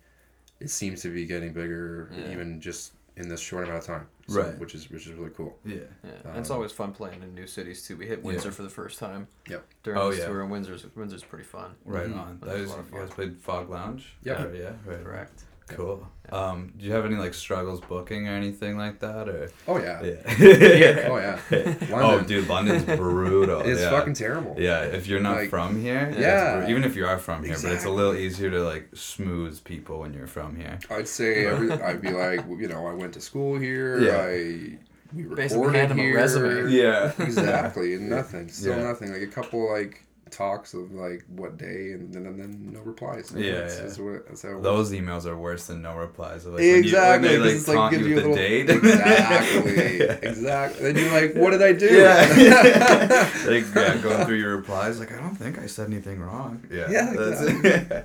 it 0.60 0.70
seems 0.70 1.02
to 1.02 1.12
be 1.12 1.26
getting 1.26 1.52
bigger 1.52 2.10
Yeah. 2.16 2.32
even 2.32 2.60
just 2.60 2.92
in 3.16 3.28
this 3.28 3.40
short 3.40 3.64
amount 3.64 3.78
of 3.80 3.86
time 3.86 4.06
so, 4.28 4.42
Right. 4.42 4.58
which 4.58 4.74
is 4.74 4.90
which 4.90 5.06
is 5.06 5.12
really 5.14 5.30
cool 5.30 5.58
Yeah. 5.64 5.76
Yeah, 6.04 6.10
and 6.24 6.36
it's 6.38 6.50
Um, 6.50 6.56
always 6.56 6.72
fun 6.72 6.92
playing 6.92 7.22
in 7.22 7.34
new 7.34 7.46
cities 7.46 7.86
too. 7.86 7.96
We 7.96 8.06
hit 8.06 8.22
Windsor 8.22 8.48
Yeah. 8.48 8.54
for 8.54 8.62
the 8.62 8.68
first 8.68 8.98
time. 8.98 9.28
Yep. 9.48 9.64
During 9.84 9.98
Oh, 9.98 10.10
this 10.10 10.20
yeah. 10.20 10.26
tour, 10.26 10.42
and 10.42 10.50
Windsor's 10.50 10.84
Windsor's 10.94 11.24
pretty 11.24 11.44
fun. 11.44 11.74
Right 11.84 12.08
Mhm. 12.08 12.16
on. 12.18 12.40
That 12.40 12.46
That 12.46 12.58
was 12.60 12.70
a 12.70 12.74
lot 12.74 12.80
of 12.80 12.90
you 12.92 12.98
guys 12.98 13.10
played 13.10 13.38
Phog 13.40 13.70
Lounge? 13.70 14.16
Yep. 14.22 14.40
Or- 14.40 14.54
yeah, 14.54 14.72
right. 14.84 15.02
Correct. 15.02 15.44
Cool. 15.68 16.06
Um, 16.30 16.72
do 16.76 16.84
you 16.84 16.92
have 16.92 17.04
any 17.04 17.16
like 17.16 17.34
struggles 17.34 17.80
booking 17.80 18.28
or 18.28 18.32
anything 18.32 18.76
like 18.76 18.98
that, 19.00 19.28
or? 19.28 19.50
oh 19.68 19.78
yeah 19.78 20.02
Yeah. 20.02 21.08
oh 21.10 21.16
yeah 21.18 21.38
oh, 21.92 22.20
dude, 22.20 22.48
London's 22.48 22.84
brutal. 22.84 23.60
it's 23.64 23.80
yeah. 23.80 23.90
fucking 23.90 24.14
terrible 24.14 24.54
Yeah, 24.58 24.80
if 24.82 25.06
you're 25.06 25.20
not 25.20 25.36
Like- 25.36 25.50
from 25.50 25.80
here, 25.80 26.08
it's 26.10 26.18
Yeah. 26.18 26.68
even 26.68 26.82
if 26.84 26.96
you 26.96 27.06
are 27.06 27.18
from 27.18 27.44
here, 27.44 27.56
but 27.62 27.72
it's 27.72 27.84
a 27.84 27.90
little 27.90 28.14
easier 28.14 28.50
to 28.50 28.62
like 28.62 28.88
smooth 28.94 29.62
people 29.64 30.00
when 30.00 30.14
you're 30.14 30.26
from 30.26 30.56
here. 30.56 30.78
I'd 30.90 31.08
say 31.08 31.46
every, 31.46 31.70
I'd 31.72 32.00
be 32.00 32.10
like, 32.10 32.40
you 32.48 32.68
know, 32.68 32.86
I 32.86 32.92
went 32.94 33.12
to 33.14 33.20
school 33.20 33.58
here. 33.58 34.00
Yeah. 34.00 34.22
I 34.22 34.78
we 35.14 35.22
Basically 35.22 35.58
recorded 35.66 35.78
hand 35.78 35.92
'em 35.92 35.98
a 35.98 36.02
here. 36.02 36.16
resume. 36.16 36.70
Yeah. 36.72 37.12
Exactly, 37.20 37.94
and 37.94 38.08
nothing. 38.10 38.48
Still 38.48 38.76
Yeah. 38.76 38.82
nothing. 38.84 39.12
Like 39.12 39.22
a 39.22 39.26
couple 39.28 39.70
like 39.72 40.02
talks 40.30 40.74
of 40.74 40.92
like 40.92 41.24
what 41.28 41.56
day, 41.56 41.92
and 41.92 42.12
then 42.12 42.26
and 42.26 42.38
then 42.40 42.72
no 42.72 42.80
replies. 42.80 43.32
Yeah, 43.34 43.52
that's, 43.60 43.76
yeah. 43.76 43.82
That's, 43.82 43.98
what, 43.98 44.26
that's 44.26 44.42
Those 44.42 44.90
emails 44.92 45.24
are 45.24 45.36
worse 45.36 45.66
than 45.68 45.82
no 45.82 45.94
replies. 45.96 46.44
Like, 46.46 46.54
when 46.56 46.64
you- 46.64 46.72
when 46.74 46.84
Exactly, 46.84 47.28
they, 47.28 47.38
like, 47.38 47.50
it's 47.52 47.68
like 47.68 47.90
gives 47.92 48.02
you 48.02 48.08
you 48.08 48.14
a 48.14 48.16
little 48.16 48.34
date. 48.34 48.68
exactly, 48.70 49.98
Yeah. 49.98 50.12
exactly. 50.22 50.92
Then 50.92 50.96
you're 51.04 51.12
like, 51.12 51.34
what 51.36 51.50
did 51.50 51.62
I 51.62 51.72
do? 51.72 51.86
Yeah. 51.86 53.30
like 53.46 53.64
yeah, 53.74 53.96
going 54.02 54.26
through 54.26 54.36
your 54.36 54.56
replies, 54.56 54.98
like 54.98 55.12
I 55.12 55.16
don't 55.20 55.36
think 55.36 55.58
I 55.58 55.66
said 55.66 55.88
anything 55.88 56.20
wrong. 56.20 56.66
Yeah, 56.70 56.90
Yeah, 56.90 57.12
that's, 57.16 57.42
exactly. 57.42 58.02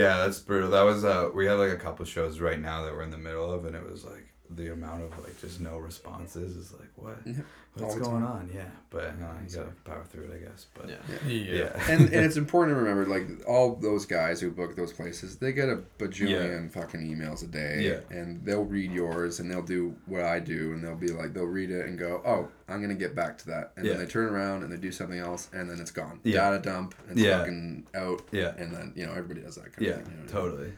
yeah. 0.00 0.16
that's 0.18 0.38
brutal. 0.40 0.70
That 0.70 0.82
was 0.82 1.04
uh, 1.04 1.30
we 1.34 1.46
have 1.46 1.58
like 1.58 1.72
a 1.72 1.76
couple 1.76 2.04
shows 2.04 2.40
right 2.40 2.60
now 2.60 2.84
that 2.84 2.92
we're 2.94 3.02
in 3.02 3.10
the 3.10 3.18
middle 3.18 3.50
of, 3.52 3.64
and 3.66 3.74
it 3.74 3.84
was 3.84 4.04
like 4.04 4.26
the 4.56 4.72
amount 4.72 5.02
of 5.02 5.18
like 5.24 5.40
just 5.40 5.60
no 5.60 5.78
responses 5.78 6.56
is 6.56 6.72
like 6.72 6.88
what, 6.96 7.16
Yeah, 7.24 7.34
what's 7.74 7.94
going 7.96 8.22
time. 8.22 8.24
on? 8.24 8.50
Yeah, 8.54 8.64
but 8.90 9.12
you, 9.14 9.20
know, 9.20 9.30
you 9.48 9.56
gotta 9.56 9.70
power 9.84 10.04
through 10.04 10.24
it, 10.24 10.34
I 10.34 10.38
guess. 10.48 10.66
But 10.74 10.88
Yeah. 10.88 10.96
Yeah. 11.26 11.54
yeah, 11.54 11.82
and 11.90 12.02
and 12.12 12.24
it's 12.24 12.36
important 12.44 12.76
to 12.76 12.80
remember, 12.80 13.06
like 13.06 13.46
all 13.48 13.74
those 13.76 14.06
guys 14.06 14.40
who 14.40 14.50
book 14.50 14.76
those 14.76 14.92
places, 14.92 15.36
they 15.36 15.52
get 15.52 15.68
a 15.68 15.78
bajillion 15.98 16.70
fucking 16.70 17.00
emails 17.00 17.42
a 17.42 17.46
day, 17.46 17.82
Yeah. 18.10 18.16
and 18.16 18.44
they'll 18.44 18.64
read 18.64 18.92
yours, 18.92 19.40
and 19.40 19.50
they'll 19.50 19.62
do 19.62 19.94
what 20.06 20.22
I 20.22 20.38
do, 20.40 20.72
and 20.72 20.82
they'll 20.84 20.94
be 20.96 21.08
like, 21.08 21.32
they'll 21.34 21.44
read 21.44 21.70
it 21.70 21.86
and 21.86 21.98
go, 21.98 22.22
oh, 22.24 22.48
I'm 22.68 22.80
gonna 22.80 22.94
get 22.94 23.14
back 23.14 23.38
to 23.38 23.46
that, 23.46 23.72
and 23.76 23.84
Yeah. 23.86 23.94
then 23.94 24.04
they 24.04 24.10
turn 24.10 24.32
around 24.32 24.62
and 24.62 24.72
they 24.72 24.76
do 24.76 24.92
something 24.92 25.18
else, 25.18 25.48
and 25.52 25.68
then 25.68 25.80
it's 25.80 25.90
gone, 25.90 26.20
Yeah. 26.22 26.50
data 26.50 26.62
dump, 26.62 26.94
it's 27.10 27.20
Yeah. 27.20 27.38
fucking 27.38 27.86
out, 27.94 28.22
yeah, 28.32 28.54
and 28.56 28.72
then 28.74 28.92
you 28.94 29.04
know 29.06 29.12
everybody 29.12 29.40
does 29.40 29.56
that 29.56 29.72
kind 29.72 29.86
yeah, 29.86 29.94
of 29.94 30.02
thing, 30.04 30.06
you 30.12 30.26
know 30.26 30.32
what 30.32 30.32
I 30.32 30.42
mean? 30.42 30.50
totally. 30.52 30.72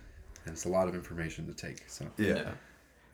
and 0.47 0.53
it's 0.53 0.65
a 0.65 0.69
lot 0.69 0.87
of 0.87 0.95
information 0.95 1.45
to 1.49 1.53
take, 1.53 1.83
so 1.89 2.07
Yeah. 2.17 2.53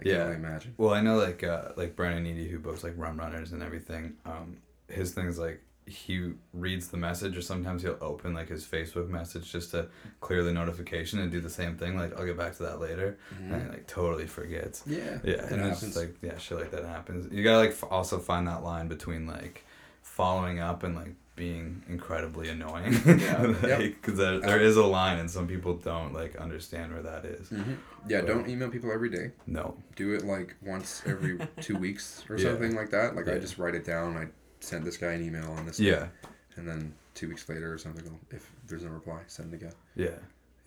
I 0.02 0.08
can 0.08 0.12
Yeah. 0.18 0.24
only 0.24 0.36
imagine. 0.36 0.74
Well, 0.76 0.92
I 0.94 1.00
know 1.00 1.16
like 1.16 1.42
uh, 1.44 1.68
like 1.76 1.96
Brandon 1.96 2.22
Needy 2.24 2.48
who 2.48 2.58
books 2.58 2.84
like 2.84 2.94
Rum 2.96 3.18
Runners 3.18 3.52
and 3.52 3.62
everything. 3.62 4.14
Um, 4.24 4.58
his 4.88 5.12
thing 5.12 5.26
is 5.26 5.38
like 5.38 5.60
he 5.86 6.32
reads 6.52 6.88
the 6.88 6.96
message, 6.96 7.36
or 7.36 7.42
sometimes 7.42 7.82
he'll 7.82 7.98
open 8.00 8.32
like 8.34 8.48
his 8.48 8.64
Facebook 8.64 9.08
message 9.08 9.50
just 9.50 9.72
to 9.72 9.88
clear 10.20 10.44
the 10.44 10.52
notification 10.52 11.18
and 11.18 11.30
do 11.32 11.40
the 11.40 11.50
same 11.50 11.76
thing. 11.76 11.96
Like 11.96 12.16
I'll 12.18 12.24
get 12.24 12.36
back 12.36 12.56
to 12.58 12.62
that 12.64 12.80
later, 12.80 13.18
Mhm. 13.34 13.52
and 13.52 13.62
he, 13.64 13.68
like 13.68 13.86
totally 13.88 14.26
forgets. 14.28 14.84
Yeah, 14.86 15.18
Yeah, 15.24 15.46
and 15.50 15.60
it's 15.66 15.80
happens. 15.80 15.96
like 15.96 16.16
yeah, 16.22 16.38
shit 16.38 16.58
like 16.58 16.70
that 16.70 16.84
happens. 16.84 17.32
You 17.32 17.42
gotta 17.42 17.58
like 17.58 17.70
f- 17.70 17.84
also 17.90 18.18
find 18.18 18.46
that 18.46 18.62
line 18.62 18.86
between 18.88 19.26
like 19.26 19.64
following 20.02 20.60
up 20.60 20.82
and 20.84 20.94
like 20.94 21.14
being 21.34 21.82
incredibly 21.88 22.48
annoying. 22.50 22.92
Yeah. 23.06 23.42
like, 23.42 23.62
Yep. 23.62 24.02
Cause 24.02 24.16
there, 24.16 24.38
there 24.40 24.60
is 24.60 24.76
a 24.76 24.84
line, 24.84 25.18
and 25.18 25.30
some 25.30 25.46
people 25.48 25.74
don't 25.74 26.12
like 26.12 26.36
understand 26.36 26.92
where 26.92 27.02
that 27.02 27.24
is. 27.24 27.48
Mhm. 27.48 27.76
Yeah, 28.08 28.20
But- 28.20 28.26
don't 28.26 28.48
email 28.48 28.68
people 28.68 28.92
every 28.92 29.08
day. 29.08 29.32
No. 29.46 29.76
do 29.96 30.12
it 30.14 30.24
like 30.24 30.54
once 30.62 31.02
every 31.06 31.38
two 31.60 31.76
weeks 31.76 32.24
or 32.28 32.36
Yeah. 32.36 32.50
something 32.50 32.74
like 32.74 32.90
that. 32.90 33.16
Like 33.16 33.28
I 33.28 33.38
just 33.38 33.58
write 33.58 33.74
it 33.74 33.84
down. 33.84 34.16
I 34.16 34.26
send 34.60 34.84
this 34.84 34.96
guy 34.96 35.12
an 35.12 35.24
email 35.24 35.50
on 35.52 35.64
this. 35.66 35.80
Yeah. 35.80 36.00
day, 36.00 36.08
and 36.56 36.68
then 36.68 36.94
two 37.14 37.28
weeks 37.28 37.48
later 37.48 37.72
or 37.72 37.78
something, 37.78 38.18
if 38.30 38.50
there's 38.68 38.84
no 38.84 38.90
reply, 38.90 39.20
send 39.26 39.52
it 39.52 39.56
again. 39.56 39.72
Yeah. 39.96 40.10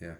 Yeah. 0.00 0.14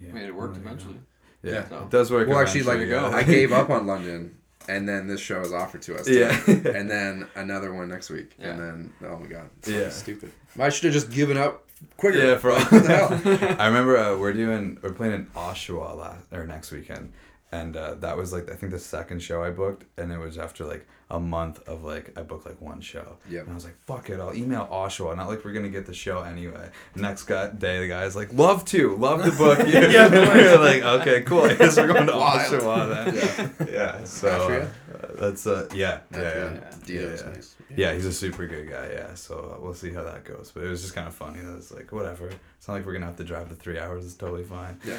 Yeah. 0.00 0.12
Made 0.12 0.24
it 0.28 0.34
work 0.34 0.52
There 0.54 0.60
you 0.62 0.64
go. 0.64 0.70
eventually. 0.72 1.00
Yeah, 1.42 1.52
Yeah. 1.52 1.68
So- 1.68 1.78
it 1.82 1.90
does 1.90 2.10
work. 2.10 2.28
Well, 2.28 2.38
actually, 2.38 2.62
like 2.62 2.78
eventually, 2.78 3.10
yeah. 3.10 3.16
I 3.16 3.22
gave 3.22 3.52
up 3.52 3.68
on 3.76 3.86
London, 3.86 4.36
and 4.68 4.88
then 4.88 5.06
this 5.08 5.20
show 5.20 5.40
is 5.40 5.52
offered 5.52 5.82
to 5.82 5.96
us. 5.96 6.06
too. 6.06 6.18
Yeah. 6.20 6.40
and 6.46 6.90
then 6.90 7.26
another 7.34 7.72
one 7.74 7.88
next 7.88 8.10
week, 8.10 8.32
Yeah. 8.38 8.50
and 8.50 8.60
then 8.60 8.92
oh 9.10 9.18
my 9.18 9.26
god, 9.26 9.50
it's 9.58 9.68
Yeah. 9.68 9.88
stupid. 9.90 10.32
I 10.58 10.68
should 10.68 10.84
have 10.84 10.92
just 10.92 11.10
given 11.10 11.36
up 11.36 11.64
quicker. 11.96 12.18
Yeah, 12.18 12.38
for 12.38 12.50
all. 12.52 12.60
what 12.60 12.82
the 12.84 12.96
hell? 12.96 13.56
I 13.60 13.66
remember 13.66 13.96
uh, 13.96 14.16
we're 14.16 14.32
doing 14.32 14.78
we're 14.82 14.92
playing 14.92 15.14
in 15.14 15.26
Oshawa 15.34 15.96
last 15.96 16.26
or 16.32 16.46
next 16.46 16.70
weekend, 16.72 17.12
and 17.50 17.76
uh, 17.76 17.94
that 17.96 18.16
was 18.16 18.32
like 18.32 18.50
I 18.50 18.54
think 18.54 18.72
the 18.72 18.78
second 18.78 19.20
show 19.22 19.42
I 19.42 19.50
booked, 19.50 19.84
and 19.98 20.12
it 20.12 20.18
was 20.18 20.38
after 20.38 20.64
like 20.64 20.86
a 21.12 21.20
month 21.20 21.60
of 21.68 21.84
like 21.84 22.18
I 22.18 22.22
booked 22.22 22.46
like 22.46 22.60
one 22.60 22.80
show. 22.80 23.18
Yeah. 23.30 23.40
And 23.42 23.50
I 23.50 23.54
was 23.54 23.64
like, 23.64 23.76
fuck 23.86 24.10
it, 24.10 24.18
I'll 24.18 24.34
email 24.34 24.66
Oshawa. 24.72 25.16
Not 25.16 25.28
like 25.28 25.44
we're 25.44 25.52
gonna 25.52 25.68
get 25.68 25.86
the 25.86 25.94
show 25.94 26.22
anyway. 26.22 26.70
Next 26.96 27.24
guy, 27.24 27.50
day, 27.50 27.80
the 27.80 27.88
guy's 27.88 28.16
like, 28.16 28.32
love 28.32 28.64
to, 28.66 28.96
love 28.96 29.22
to 29.24 29.30
book 29.32 29.58
you. 29.66 29.72
yeah, 29.72 30.08
we're 30.10 30.58
like, 30.58 30.82
okay, 30.82 31.22
cool. 31.22 31.42
I 31.42 31.54
guess 31.54 31.76
we're 31.76 31.86
going 31.92 32.06
to. 32.06 32.12
Oshawa 32.32 33.56
then. 33.58 33.68
Yeah. 33.72 34.02
So 34.04 34.30
uh, 34.30 35.12
that's 35.20 35.46
uh 35.46 35.68
yeah 35.74 36.00
yeah 36.12 36.20
yeah. 36.20 36.32
Yeah, 36.34 37.00
Yeah. 37.00 37.00
Yeah. 37.16 37.30
nice. 37.32 37.56
Yeah, 37.74 37.94
he's 37.94 38.04
a 38.04 38.12
super 38.12 38.46
good 38.46 38.68
guy. 38.68 38.90
Yeah, 38.92 39.14
so 39.14 39.54
uh, 39.56 39.62
we'll 39.62 39.72
see 39.74 39.92
how 39.92 40.02
that 40.04 40.24
goes. 40.24 40.50
But 40.54 40.64
it 40.64 40.68
was 40.68 40.82
just 40.82 40.94
kind 40.94 41.08
of 41.08 41.14
funny. 41.14 41.40
That 41.40 41.56
it's 41.56 41.70
like 41.72 41.90
whatever. 41.92 42.28
It's 42.58 42.68
not 42.68 42.74
like 42.74 42.84
we're 42.86 42.92
gonna 42.92 43.06
have 43.06 43.16
to 43.16 43.24
drive 43.24 43.48
the 43.48 43.54
three 43.54 43.78
hours. 43.78 44.04
It's 44.04 44.14
totally 44.14 44.44
fine. 44.44 44.78
Yeah. 44.84 44.98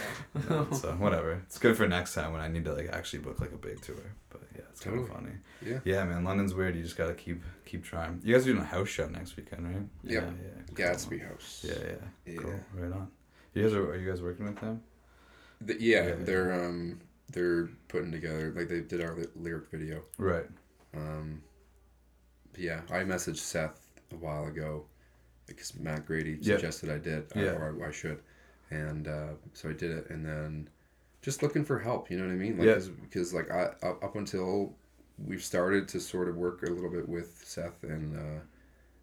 So 0.73 0.91
whatever. 0.93 1.33
It's 1.45 1.59
good 1.59 1.77
for 1.77 1.87
next 1.87 2.13
time 2.15 2.31
when 2.33 2.41
I 2.41 2.47
need 2.47 2.65
to 2.65 2.73
like 2.73 2.89
actually 2.91 3.19
book 3.19 3.39
like 3.39 3.51
a 3.51 3.57
big 3.57 3.79
tour. 3.81 3.95
But 4.33 4.41
yeah, 4.55 4.61
it's 4.69 4.81
kind 4.81 4.99
of 4.99 5.07
funny. 5.07 5.31
Yeah. 5.65 5.79
Yeah, 5.85 6.03
man. 6.03 6.23
London's 6.25 6.53
weird. 6.53 6.75
You 6.75 6.83
just 6.83 6.97
gotta 6.97 7.13
keep 7.13 7.41
keep 7.65 7.83
trying. 7.83 8.19
You 8.23 8.33
guys 8.33 8.43
are 8.45 8.51
doing 8.51 8.61
a 8.63 8.65
house 8.65 8.89
show 8.89 9.07
next 9.07 9.37
weekend, 9.37 9.65
right? 9.65 9.83
Yep. 10.03 10.23
Yeah. 10.23 10.29
yeah. 10.77 10.91
Gatsby 10.91 11.27
House. 11.27 11.65
Yeah, 11.67 11.73
yeah. 11.87 12.31
Yeah. 12.33 12.39
Cool. 12.41 12.59
Right 12.75 12.91
on. 12.91 13.07
You 13.53 13.63
guys 13.63 13.73
are 13.73 13.89
are 13.91 13.95
you 13.97 14.09
guys 14.09 14.21
working 14.21 14.45
with 14.45 14.59
them? 14.59 14.81
The- 15.61 15.79
yeah, 15.79 16.07
Yeah. 16.07 16.15
they're 16.19 16.51
um 16.65 16.99
they're 17.31 17.69
putting 17.87 18.11
together 18.11 18.51
like 18.55 18.67
they 18.67 18.81
did 18.81 19.01
our 19.01 19.15
lyric 19.35 19.69
video. 19.71 20.03
Right. 20.17 20.45
Um, 20.95 21.41
yeah, 22.57 22.81
I 22.91 22.99
messaged 23.03 23.37
Seth 23.37 23.79
a 24.11 24.15
while 24.15 24.45
ago 24.47 24.85
because 25.47 25.73
Matt 25.79 26.05
Grady 26.05 26.37
Yeah. 26.41 26.55
suggested 26.55 26.89
I 26.91 26.97
did, 26.99 27.25
Yeah. 27.35 27.53
or 27.53 27.75
I, 27.83 27.87
I 27.87 27.91
should, 27.91 28.21
and 28.69 29.07
uh, 29.07 29.29
so 29.53 29.69
I 29.69 29.73
did 29.73 29.91
it. 29.91 30.09
And 30.09 30.23
then 30.25 30.69
just 31.23 31.41
looking 31.41 31.65
for 31.65 31.79
help, 31.79 32.11
you 32.11 32.17
know 32.17 32.25
what 32.27 32.33
I 32.33 32.35
mean? 32.35 32.57
Like, 32.59 32.67
Yeah. 32.67 32.73
'cause- 32.75 32.89
because 32.89 33.33
like 33.33 33.49
I 33.49 33.73
up 33.81 34.03
up 34.03 34.15
until 34.15 34.75
we've 35.17 35.43
started 35.43 35.87
to 35.87 35.99
sort 35.99 36.27
of 36.27 36.35
work 36.35 36.61
a 36.63 36.69
little 36.69 36.89
bit 36.91 37.09
with 37.09 37.41
Seth 37.43 37.81
and 37.83 38.15
uh, 38.15 38.41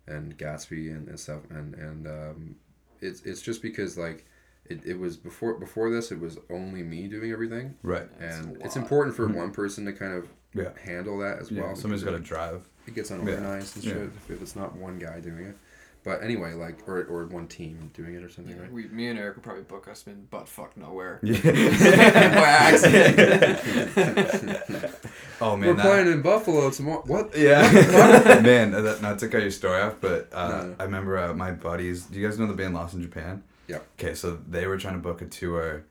and 0.07 0.37
Gatsby 0.39 0.91
and, 0.95 1.09
and 1.09 1.19
stuff, 1.19 1.41
and 1.51 1.75
and 1.75 2.07
um, 2.07 2.57
it's 3.01 3.23
it's 3.23 3.43
just 3.43 3.61
because 3.63 3.99
like. 3.99 4.27
It, 4.67 4.85
it 4.87 4.97
was 5.01 5.17
before 5.17 5.55
before 5.59 5.91
this. 5.91 6.13
It 6.13 6.21
was 6.21 6.39
only 6.49 6.85
me 6.85 7.09
doing 7.09 7.33
everything, 7.33 7.75
Right. 7.83 8.09
And 8.21 8.57
it's 8.63 8.77
important 8.77 9.17
for 9.17 9.27
Mhm. 9.27 9.35
one 9.35 9.51
person 9.51 9.85
to 9.87 9.93
kind 9.93 10.13
of 10.13 10.29
Yeah. 10.55 10.71
handle 10.79 11.19
that 11.21 11.41
as 11.41 11.51
Yeah. 11.51 11.63
well. 11.63 11.75
Somebody's 11.75 12.05
got 12.05 12.13
to 12.13 12.21
drive. 12.21 12.69
it 12.87 12.95
gets 12.95 13.11
Yeah. 13.11 13.17
unorganized 13.17 13.75
and 13.77 13.85
shit 13.85 13.97
if, 13.97 14.31
if 14.31 14.41
it's 14.43 14.55
not 14.55 14.77
one 14.77 14.99
guy 15.01 15.19
doing 15.19 15.45
it. 15.47 15.57
But 16.03 16.23
anyway, 16.23 16.55
like 16.55 16.89
or 16.89 17.05
or 17.05 17.27
one 17.27 17.47
team 17.47 17.91
doing 17.93 18.15
it 18.15 18.23
or 18.23 18.31
something, 18.31 18.57
Yeah, 18.57 18.63
right? 18.63 18.73
we, 18.73 18.89
me 18.89 19.09
and 19.09 19.19
Eric 19.19 19.37
would 19.37 19.43
probably 19.45 19.65
book 19.65 19.87
us 19.87 20.07
in 20.07 20.25
butt 20.31 20.49
fuck 20.49 20.75
nowhere. 20.77 21.21
Yeah. 21.23 21.41
By 22.41 22.49
accident. 22.71 23.19
oh 25.41 25.57
man. 25.57 25.69
We're 25.69 25.75
that- 25.75 25.85
playing 25.85 26.07
in 26.09 26.23
Buffalo 26.23 26.71
tomorrow. 26.71 27.03
What? 27.07 27.37
Yeah, 27.37 27.61
man. 28.43 28.75
uh, 28.75 28.81
That, 28.81 29.03
not 29.03 29.19
to 29.21 29.29
cut 29.29 29.43
your 29.43 29.51
story 29.51 29.81
off, 29.83 29.97
but 30.01 30.29
uh, 30.33 30.49
No. 30.49 30.77
I 30.79 30.85
remember 30.85 31.19
uh, 31.19 31.35
my 31.35 31.53
buddies. 31.53 32.07
Do 32.07 32.19
you 32.19 32.27
guys 32.27 32.39
know 32.39 32.47
the 32.47 32.55
band 32.55 32.75
Lost 32.75 32.95
in 32.95 33.03
Japan? 33.03 33.43
Yep. 33.69 33.87
Okay, 34.01 34.15
so 34.15 34.39
they 34.49 34.67
were 34.67 34.79
trying 34.79 34.95
to 34.95 35.01
book 35.01 35.23
a 35.23 35.27
tour 35.27 35.85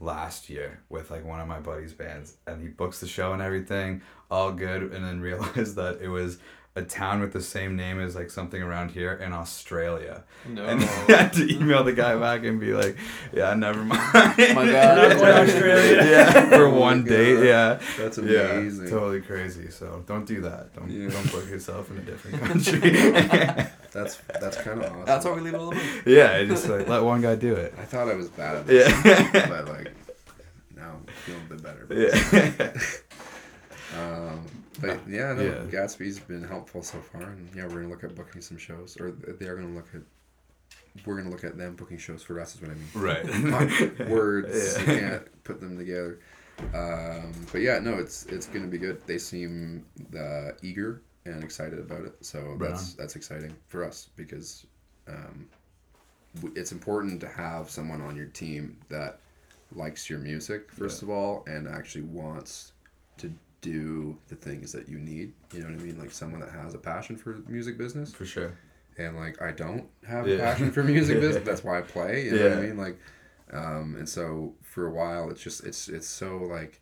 last 0.00 0.50
year 0.50 0.80
with 0.88 1.10
like 1.10 1.24
one 1.24 1.40
of 1.40 1.48
my 1.48 1.58
buddies' 1.60 1.92
bands, 1.92 2.36
and 2.46 2.60
he 2.62 2.68
books 2.68 3.00
the 3.00 3.06
show 3.08 3.32
and 3.32 3.40
everything, 3.42 4.02
all 4.30 4.52
good, 4.52 4.92
and 4.92 5.04
then 5.04 5.20
realized 5.20 5.76
that 5.76 6.00
it 6.00 6.08
was 6.08 6.38
a 6.76 6.82
town 6.82 7.20
with 7.20 7.32
the 7.32 7.40
same 7.40 7.76
name 7.76 8.00
as 8.00 8.16
like 8.16 8.30
something 8.30 8.60
around 8.60 8.90
here 8.90 9.12
in 9.12 9.32
Australia. 9.32 10.24
No. 10.48 10.64
And 10.64 10.80
I 11.08 11.12
had 11.22 11.32
to 11.34 11.48
email 11.54 11.84
the 11.84 11.92
guy 11.92 12.16
back 12.16 12.44
and 12.44 12.58
be 12.58 12.72
like, 12.72 12.96
"Yeah, 13.32 13.54
never 13.54 13.78
mind." 13.84 14.12
My 14.14 14.64
bad. 14.66 15.08
Not 15.12 15.18
going 15.20 15.48
Australia. 15.50 15.96
yeah, 16.04 16.48
for 16.48 16.66
Oh 16.66 16.70
my 16.72 16.76
one 16.78 17.04
date. 17.04 17.44
Yeah. 17.46 17.78
That's 17.96 18.18
Yeah, 18.18 18.40
amazing. 18.58 18.88
totally 18.90 19.20
crazy. 19.20 19.70
So 19.70 20.02
don't 20.08 20.24
do 20.26 20.40
that. 20.40 20.74
Don't 20.74 20.90
Yeah. 20.90 21.10
don't 21.10 21.30
book 21.30 21.48
yourself 21.48 21.90
in 21.92 21.98
a 21.98 22.00
different 22.00 22.42
country. 22.42 22.90
That's 23.92 24.16
that's 24.40 24.56
kind 24.56 24.82
of 24.82 24.90
awesome. 24.92 25.04
That's 25.04 25.24
why 25.24 25.32
we 25.32 25.40
leave 25.42 25.54
it 25.54 25.60
all 25.60 25.68
alone. 25.72 25.80
yeah, 26.06 26.42
just 26.44 26.68
like 26.68 26.88
let 26.88 27.02
one 27.04 27.20
guy 27.20 27.36
do 27.36 27.54
it. 27.54 27.72
I 27.78 27.84
thought 27.84 28.08
I 28.08 28.14
was 28.14 28.28
bad 28.30 28.56
at 28.56 28.66
this, 28.66 29.04
Yeah. 29.04 29.46
but 29.48 29.68
like 29.68 29.92
now 30.76 30.96
I'm 30.96 31.06
feeling 31.24 31.42
a 31.42 31.54
bit 31.54 31.62
better. 31.62 31.86
yeah. 31.94 32.72
Um, 33.96 34.44
but 34.80 35.00
yeah, 35.08 35.32
no, 35.32 35.42
Yeah. 35.42 35.64
Gatsby's 35.70 36.18
been 36.18 36.42
helpful 36.42 36.82
so 36.82 36.98
far, 37.00 37.22
and 37.22 37.48
yeah, 37.54 37.64
we're 37.64 37.76
gonna 37.82 37.88
look 37.88 38.04
at 38.04 38.14
booking 38.14 38.40
some 38.42 38.58
shows, 38.58 38.96
or 39.00 39.10
they 39.12 39.46
are 39.46 39.56
gonna 39.56 39.74
look 39.74 39.88
at. 39.94 40.02
We're 41.04 41.16
gonna 41.16 41.30
look 41.30 41.44
at 41.44 41.56
them 41.58 41.74
booking 41.74 41.98
shows 41.98 42.22
for 42.22 42.38
us, 42.40 42.54
is 42.54 42.62
what 42.62 42.70
I 42.70 42.74
mean. 42.74 42.88
Right. 42.94 43.26
Fuck, 43.98 44.08
words 44.08 44.78
you 44.78 44.84
can't 44.84 45.44
put 45.44 45.60
them 45.60 45.76
together. 45.76 46.20
Um, 46.72 47.32
but 47.50 47.60
yeah, 47.62 47.78
no, 47.80 47.94
it's 47.94 48.26
it's 48.26 48.46
gonna 48.46 48.68
be 48.68 48.78
good. 48.78 49.04
They 49.06 49.18
seem 49.18 49.84
uh, 50.16 50.50
eager 50.62 51.02
and 51.26 51.42
excited 51.42 51.78
about 51.80 52.04
it, 52.04 52.14
so 52.20 52.40
Right 52.40 52.70
that's 52.70 52.94
that's 52.94 53.16
exciting 53.16 53.54
for 53.66 53.82
us 53.84 54.10
because 54.14 54.66
um, 55.08 55.48
w- 56.36 56.54
it's 56.56 56.70
important 56.72 57.20
to 57.22 57.28
have 57.28 57.70
someone 57.70 58.00
on 58.00 58.14
your 58.14 58.26
team 58.26 58.76
that 58.88 59.18
likes 59.74 60.08
your 60.08 60.18
music 60.20 60.70
first 60.70 61.02
of 61.02 61.10
all 61.10 61.42
and 61.48 61.66
actually 61.66 62.02
wants 62.02 62.72
to 63.16 63.32
do 63.64 64.18
the 64.28 64.36
things 64.36 64.72
that 64.72 64.88
you 64.88 64.98
need. 64.98 65.32
You 65.52 65.60
know 65.60 65.66
what 65.70 65.80
I 65.80 65.82
mean? 65.82 65.98
Like 65.98 66.10
someone 66.12 66.40
that 66.40 66.50
has 66.50 66.74
a 66.74 66.78
passion 66.78 67.16
for 67.16 67.38
music 67.48 67.78
business 67.78 68.12
For 68.12 68.26
sure. 68.26 68.52
and 68.98 69.16
like 69.16 69.40
I 69.40 69.52
don't 69.52 69.88
have 70.06 70.28
Yeah. 70.28 70.34
a 70.36 70.38
passion 70.38 70.70
for 70.70 70.82
music 70.84 71.18
business. 71.26 71.44
That's 71.46 71.64
why 71.64 71.78
I 71.78 71.82
play. 71.82 72.26
You 72.26 72.32
know 72.36 72.48
what 72.50 72.58
I 72.58 72.60
mean? 72.62 72.76
Like, 72.76 72.98
um, 73.52 73.96
and 73.96 74.08
so 74.08 74.54
for 74.62 74.86
a 74.86 74.90
while, 74.90 75.30
it's 75.30 75.42
just 75.42 75.64
it's 75.64 75.88
it's 75.88 76.06
so 76.06 76.36
like, 76.38 76.80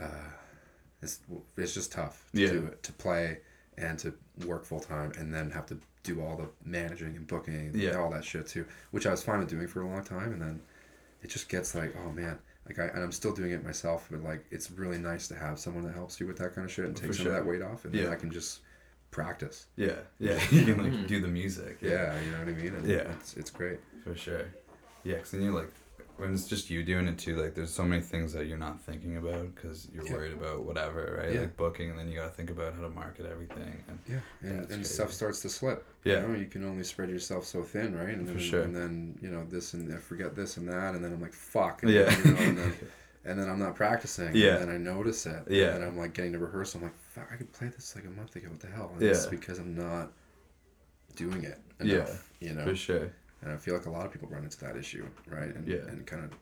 uh, 0.00 0.30
it's 1.02 1.20
it's 1.56 1.74
just 1.74 1.92
tough 1.92 2.24
to 2.34 2.40
Yeah. 2.40 2.50
do 2.50 2.66
it 2.66 2.82
to 2.84 2.92
play 2.92 3.38
and 3.76 3.98
to 3.98 4.14
work 4.46 4.64
full 4.64 4.80
time 4.80 5.12
and 5.18 5.34
then 5.34 5.50
have 5.50 5.66
to 5.66 5.78
do 6.04 6.20
all 6.22 6.36
the 6.36 6.48
managing 6.64 7.16
and 7.16 7.26
booking 7.26 7.54
and 7.54 7.74
Yeah. 7.74 7.96
all 7.96 8.10
that 8.10 8.24
shit 8.24 8.46
too, 8.46 8.64
which 8.92 9.06
I 9.06 9.10
was 9.10 9.22
fine 9.24 9.40
with 9.40 9.48
doing 9.48 9.66
for 9.66 9.80
a 9.82 9.88
long 9.88 10.04
time, 10.04 10.32
and 10.32 10.40
then 10.40 10.60
it 11.22 11.30
just 11.30 11.48
gets 11.48 11.74
like, 11.74 11.94
oh 12.04 12.12
man. 12.12 12.38
Like 12.66 12.78
I, 12.78 12.84
and 12.86 13.02
I'm 13.02 13.12
still 13.12 13.32
doing 13.32 13.52
it 13.52 13.64
myself, 13.64 14.08
but 14.10 14.22
like 14.22 14.44
it's 14.50 14.70
really 14.70 14.98
nice 14.98 15.28
to 15.28 15.34
have 15.36 15.58
someone 15.58 15.84
that 15.84 15.94
helps 15.94 16.18
you 16.20 16.26
with 16.26 16.38
that 16.38 16.54
kind 16.54 16.64
of 16.64 16.72
shit 16.72 16.84
and 16.86 16.96
For 16.98 17.04
take 17.06 17.14
some 17.14 17.24
sure. 17.26 17.36
of 17.36 17.44
that 17.44 17.50
weight 17.50 17.62
off, 17.62 17.84
and 17.84 17.94
then 17.94 18.04
Yeah. 18.04 18.10
I 18.10 18.16
can 18.16 18.30
just 18.30 18.60
practice. 19.10 19.66
Yeah. 19.76 19.96
Yeah. 20.18 20.40
You 20.50 20.64
can 20.64 20.78
like 20.82 20.92
mm-hmm. 20.92 21.06
do 21.06 21.20
the 21.20 21.28
music. 21.28 21.78
Yeah, 21.80 22.20
you 22.20 22.30
know 22.32 22.38
what 22.40 22.48
I 22.48 22.52
mean. 22.52 22.74
And 22.74 22.86
Yeah. 22.86 23.10
it's, 23.12 23.36
it's 23.36 23.50
great. 23.50 23.78
For 24.04 24.16
sure. 24.16 24.46
Yeah, 25.04 25.14
because 25.16 25.30
then 25.30 25.42
you're 25.42 25.54
like 25.54 25.70
when 26.18 26.32
it's 26.32 26.46
just 26.48 26.70
you 26.70 26.82
doing 26.82 27.06
it 27.08 27.18
too. 27.18 27.36
Like 27.36 27.54
there's 27.54 27.72
so 27.72 27.84
many 27.84 28.00
things 28.02 28.32
that 28.32 28.46
you're 28.46 28.56
not 28.58 28.80
thinking 28.80 29.16
about 29.16 29.54
because 29.54 29.88
you're 29.92 30.04
Yeah. 30.06 30.12
worried 30.12 30.32
about 30.32 30.64
whatever, 30.64 31.18
right? 31.22 31.32
Yeah. 31.34 31.40
Like 31.40 31.56
booking, 31.56 31.90
and 31.90 31.98
then 31.98 32.08
you 32.08 32.16
got 32.16 32.24
to 32.26 32.30
think 32.30 32.50
about 32.50 32.74
how 32.74 32.82
to 32.82 32.88
market 32.90 33.26
everything. 33.26 33.82
And 33.88 33.98
Yeah, 34.08 34.20
and, 34.42 34.70
and 34.70 34.86
stuff 34.86 35.12
starts 35.12 35.40
to 35.42 35.48
slip. 35.48 35.84
Yeah. 36.04 36.22
you, 36.22 36.28
know, 36.28 36.34
you 36.38 36.46
can 36.46 36.64
only 36.64 36.84
spread 36.84 37.10
yourself 37.10 37.44
so 37.44 37.62
thin, 37.62 37.94
right? 37.94 38.10
And 38.16 38.26
For 38.26 38.34
then, 38.34 38.42
sure. 38.42 38.62
And 38.62 38.74
then 38.74 39.18
you 39.20 39.30
know 39.30 39.44
this 39.44 39.74
and 39.74 39.92
I 39.92 39.98
forget 39.98 40.34
this 40.34 40.56
and 40.56 40.68
that, 40.68 40.94
and 40.94 41.04
then 41.04 41.12
I'm 41.12 41.20
like 41.20 41.34
fuck. 41.34 41.82
And 41.82 41.92
Yeah. 41.92 42.04
Then, 42.04 42.24
you 42.24 42.32
know, 42.32 42.38
and, 42.40 42.58
then, 42.58 42.74
and 43.26 43.38
then 43.40 43.48
I'm 43.50 43.58
not 43.58 43.74
practicing. 43.74 44.34
Yeah. 44.34 44.56
And 44.56 44.62
then 44.68 44.74
I 44.74 44.78
notice 44.78 45.26
it. 45.26 45.42
Yeah. 45.48 45.74
And 45.74 45.84
I'm 45.84 45.96
like 45.98 46.14
getting 46.14 46.32
to 46.32 46.38
rehearsal. 46.38 46.78
I'm 46.80 46.84
like 46.84 46.98
fuck. 47.12 47.28
I 47.32 47.36
could 47.36 47.52
play 47.52 47.68
this 47.68 47.94
like 47.94 48.04
a 48.06 48.10
month 48.10 48.36
ago. 48.36 48.48
What 48.48 48.60
the 48.60 48.68
hell? 48.68 48.90
And 48.94 49.02
It's 49.02 49.26
because 49.26 49.58
I'm 49.58 49.74
not 49.74 50.12
doing 51.14 51.44
it 51.44 51.58
Yeah. 51.82 52.06
You 52.40 52.52
know. 52.54 52.64
for 52.64 52.76
sure. 52.76 53.10
And 53.46 53.54
I 53.54 53.58
feel 53.58 53.74
like 53.74 53.86
a 53.86 53.90
lot 53.90 54.04
of 54.04 54.12
people 54.12 54.26
run 54.28 54.42
into 54.42 54.58
that 54.58 54.76
issue, 54.76 55.06
right? 55.28 55.54
And 55.54 55.68
Yeah. 55.68 55.86
and 55.86 56.04
kind 56.04 56.24
of 56.24 56.32
you 56.32 56.38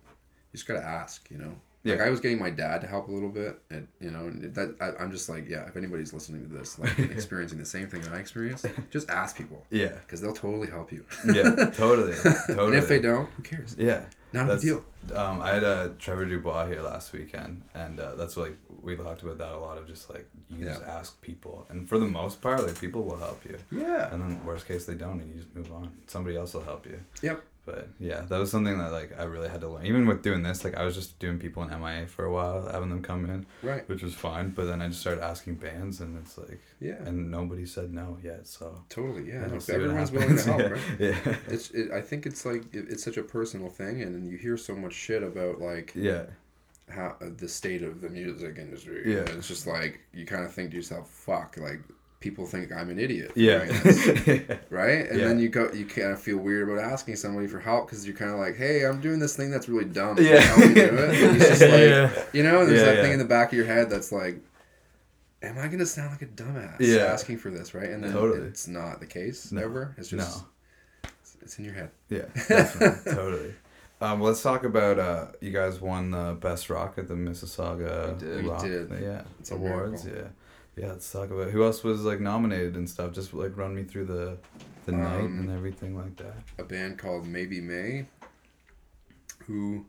just 0.52 0.66
gotta 0.66 0.82
ask, 0.82 1.30
you 1.30 1.36
know. 1.36 1.54
Yeah. 1.84 1.94
Like 1.96 2.06
I 2.06 2.10
was 2.10 2.20
getting 2.20 2.38
my 2.38 2.50
dad 2.50 2.80
to 2.80 2.86
help 2.86 3.08
a 3.08 3.12
little 3.12 3.28
bit, 3.28 3.58
and 3.70 3.86
you 4.00 4.10
know, 4.10 4.20
and 4.20 4.54
that 4.54 4.74
I, 4.80 5.02
I'm 5.02 5.10
just 5.12 5.28
like, 5.28 5.48
yeah, 5.48 5.66
if 5.68 5.76
anybody's 5.76 6.12
listening 6.12 6.48
to 6.48 6.52
this, 6.52 6.78
like 6.78 6.98
experiencing 7.18 7.58
the 7.58 7.64
same 7.66 7.88
thing 7.88 8.00
that 8.02 8.12
I 8.12 8.18
experienced, 8.18 8.64
just 8.90 9.08
ask 9.10 9.36
people 9.36 9.64
Yeah. 9.70 9.92
because 10.06 10.20
they'll 10.22 10.32
totally 10.34 10.68
help 10.68 10.90
you. 10.92 11.04
Yeah. 11.26 11.42
Totally. 11.76 12.14
Totally. 12.14 12.14
And 12.74 12.74
if 12.74 12.88
they 12.88 12.98
don't, 13.00 13.28
who 13.36 13.42
cares? 13.42 13.76
Yeah. 13.78 14.04
Not 14.32 14.44
a 14.44 14.46
That's- 14.46 14.62
deal. 14.62 14.84
Um, 15.14 15.42
I 15.42 15.50
had 15.54 15.62
uh, 15.64 15.88
Trevor 15.98 16.24
Dubois 16.24 16.66
here 16.66 16.80
last 16.80 17.12
weekend, 17.12 17.60
and 17.74 18.00
uh, 18.00 18.14
that's 18.14 18.38
like 18.38 18.56
we 18.82 18.96
talked 18.96 19.22
about 19.22 19.36
that 19.38 19.52
a 19.52 19.58
lot 19.58 19.76
of 19.76 19.86
just 19.86 20.08
like 20.08 20.26
you 20.48 20.64
just 20.64 20.82
ask 20.82 21.20
people, 21.20 21.66
and 21.68 21.86
for 21.86 21.98
the 21.98 22.06
most 22.06 22.40
part, 22.40 22.66
like 22.66 22.80
people 22.80 23.02
will 23.04 23.18
help 23.18 23.44
you, 23.44 23.58
Yeah. 23.70 24.10
and 24.12 24.22
then 24.22 24.44
worst 24.46 24.66
case 24.66 24.86
they 24.86 24.94
don't, 24.94 25.20
and 25.20 25.28
you 25.30 25.42
just 25.42 25.54
move 25.54 25.70
on. 25.70 25.92
Somebody 26.06 26.36
else 26.38 26.54
will 26.54 26.62
help 26.64 26.86
you. 26.86 26.98
Yep. 27.20 27.42
But 27.66 27.88
yeah, 27.98 28.20
that 28.28 28.38
was 28.38 28.50
something 28.50 28.76
that 28.78 28.92
like 28.92 29.18
I 29.18 29.24
really 29.24 29.48
had 29.48 29.62
to 29.62 29.68
learn. 29.68 29.86
Even 29.86 30.06
with 30.06 30.22
doing 30.22 30.42
this, 30.42 30.64
like 30.64 30.76
I 30.76 30.84
was 30.84 30.94
just 30.94 31.18
doing 31.18 31.38
people 31.38 31.62
in 31.62 31.70
MIA 31.70 32.06
for 32.06 32.24
a 32.26 32.32
while, 32.32 32.68
having 32.70 32.90
them 32.90 33.00
come 33.02 33.24
in, 33.24 33.46
Right. 33.62 33.88
which 33.88 34.02
was 34.02 34.14
fine. 34.14 34.50
But 34.50 34.66
then 34.66 34.82
I 34.82 34.88
just 34.88 35.00
started 35.00 35.24
asking 35.24 35.54
bands, 35.54 36.00
and 36.00 36.18
it's 36.18 36.36
like, 36.36 36.60
Yeah. 36.80 37.02
and 37.04 37.30
nobody 37.30 37.64
said 37.64 37.92
no 37.92 38.18
yet. 38.22 38.46
So 38.46 38.84
Totally. 38.90 39.28
Yeah. 39.28 39.46
no, 39.46 39.58
everyone's 39.68 40.12
willing 40.12 40.36
to 40.36 40.42
help, 40.44 40.60
happens. 40.60 40.80
right? 41.00 41.00
yeah. 41.26 41.36
It's. 41.48 41.70
It, 41.70 41.90
I 41.90 42.02
think 42.02 42.26
it's 42.26 42.44
like 42.44 42.62
it, 42.74 42.86
it's 42.90 43.02
such 43.02 43.16
a 43.16 43.22
personal 43.22 43.70
thing, 43.70 44.02
and 44.02 44.30
you 44.30 44.36
hear 44.36 44.56
so 44.58 44.74
much 44.76 44.92
shit 44.92 45.22
about 45.22 45.60
like 45.60 45.92
yeah. 45.94 46.24
how 46.90 47.16
uh, 47.22 47.30
the 47.36 47.48
state 47.48 47.82
of 47.82 48.02
the 48.02 48.10
music 48.10 48.58
industry. 48.58 49.10
Yeah. 49.14 49.20
It's 49.20 49.48
just 49.48 49.66
like 49.66 50.00
you 50.12 50.26
kind 50.26 50.44
of 50.44 50.52
think 50.52 50.70
to 50.72 50.76
yourself, 50.76 51.08
"Fuck!" 51.10 51.56
Like 51.56 51.80
people 52.20 52.46
think 52.46 52.72
I'm 52.72 52.88
an 52.90 52.98
idiot. 52.98 53.32
Yeah. 53.34 53.58
Right. 53.58 54.60
Right? 54.70 55.08
And 55.10 55.18
Yeah. 55.20 55.28
then 55.28 55.38
you 55.38 55.48
go, 55.48 55.70
you 55.72 55.84
kind 55.86 56.08
of 56.12 56.20
feel 56.20 56.38
weird 56.38 56.68
about 56.68 56.82
asking 56.82 57.16
somebody 57.16 57.46
for 57.46 57.60
help 57.60 57.86
because 57.86 58.06
you're 58.06 58.16
kind 58.16 58.30
of 58.32 58.38
like, 58.38 58.56
"Hey, 58.56 58.84
I'm 58.86 59.00
doing 59.00 59.18
this 59.18 59.36
thing 59.36 59.50
that's 59.50 59.68
really 59.68 59.84
dumb. 59.84 60.16
Yeah. 60.18 60.40
help 60.40 60.58
me 60.68 60.74
do 60.74 60.80
it?" 60.80 61.22
And 61.22 61.36
it's 61.36 61.48
just 61.48 61.60
like, 61.62 61.70
Yeah. 61.70 62.24
you 62.32 62.42
know, 62.42 62.64
there's 62.66 62.80
Yeah, 62.80 62.86
that 62.94 63.02
thing 63.02 63.12
in 63.12 63.18
the 63.18 63.24
back 63.24 63.52
of 63.52 63.56
your 63.58 63.66
head 63.66 63.90
that's 63.90 64.10
like. 64.12 64.38
Am 65.42 65.58
I 65.58 65.68
gonna 65.68 65.84
sound 65.84 66.10
like 66.10 66.22
a 66.22 66.26
dumbass 66.26 66.76
Yeah. 66.80 67.02
asking 67.04 67.36
for 67.36 67.50
this, 67.50 67.74
right? 67.74 67.90
And 67.90 68.02
then 68.02 68.12
Totally. 68.12 68.48
it's 68.48 68.66
not 68.66 68.98
the 69.00 69.04
case 69.06 69.52
No. 69.52 69.60
ever. 69.62 69.94
It's 69.98 70.08
just 70.08 70.42
No. 70.42 70.46
it's, 71.20 71.36
it's 71.42 71.58
in 71.58 71.66
your 71.66 71.74
head. 71.74 71.90
Yeah, 72.08 72.22
totally. 73.04 73.54
Um, 74.00 74.22
let's 74.22 74.42
talk 74.42 74.64
about 74.64 74.98
uh, 74.98 75.26
you 75.42 75.50
guys 75.50 75.82
won 75.82 76.12
the 76.12 76.34
best 76.40 76.70
rock 76.70 76.94
at 76.96 77.08
the 77.08 77.14
Mississauga 77.14 78.14
We 78.14 78.26
did. 78.26 78.88
We 78.90 78.96
did. 78.96 79.02
yeah, 79.02 79.22
It's 79.38 79.50
awards. 79.50 80.04
Miracle. 80.06 80.22
yeah. 80.24 80.30
Yeah, 80.76 80.88
let's 80.88 81.10
talk 81.10 81.30
about 81.30 81.50
who 81.50 81.62
else 81.64 81.84
was 81.84 82.02
like 82.02 82.20
nominated 82.20 82.74
and 82.76 82.88
stuff. 82.88 83.12
Just 83.12 83.32
like 83.32 83.56
run 83.56 83.74
me 83.74 83.84
through 83.84 84.06
the 84.06 84.38
the 84.86 84.92
night 84.92 85.20
Um, 85.20 85.38
and 85.40 85.50
everything 85.50 85.96
like 85.96 86.16
that. 86.16 86.34
A 86.58 86.64
band 86.64 86.98
called 86.98 87.26
Maybe 87.26 87.60
May, 87.60 88.06
who 89.46 89.86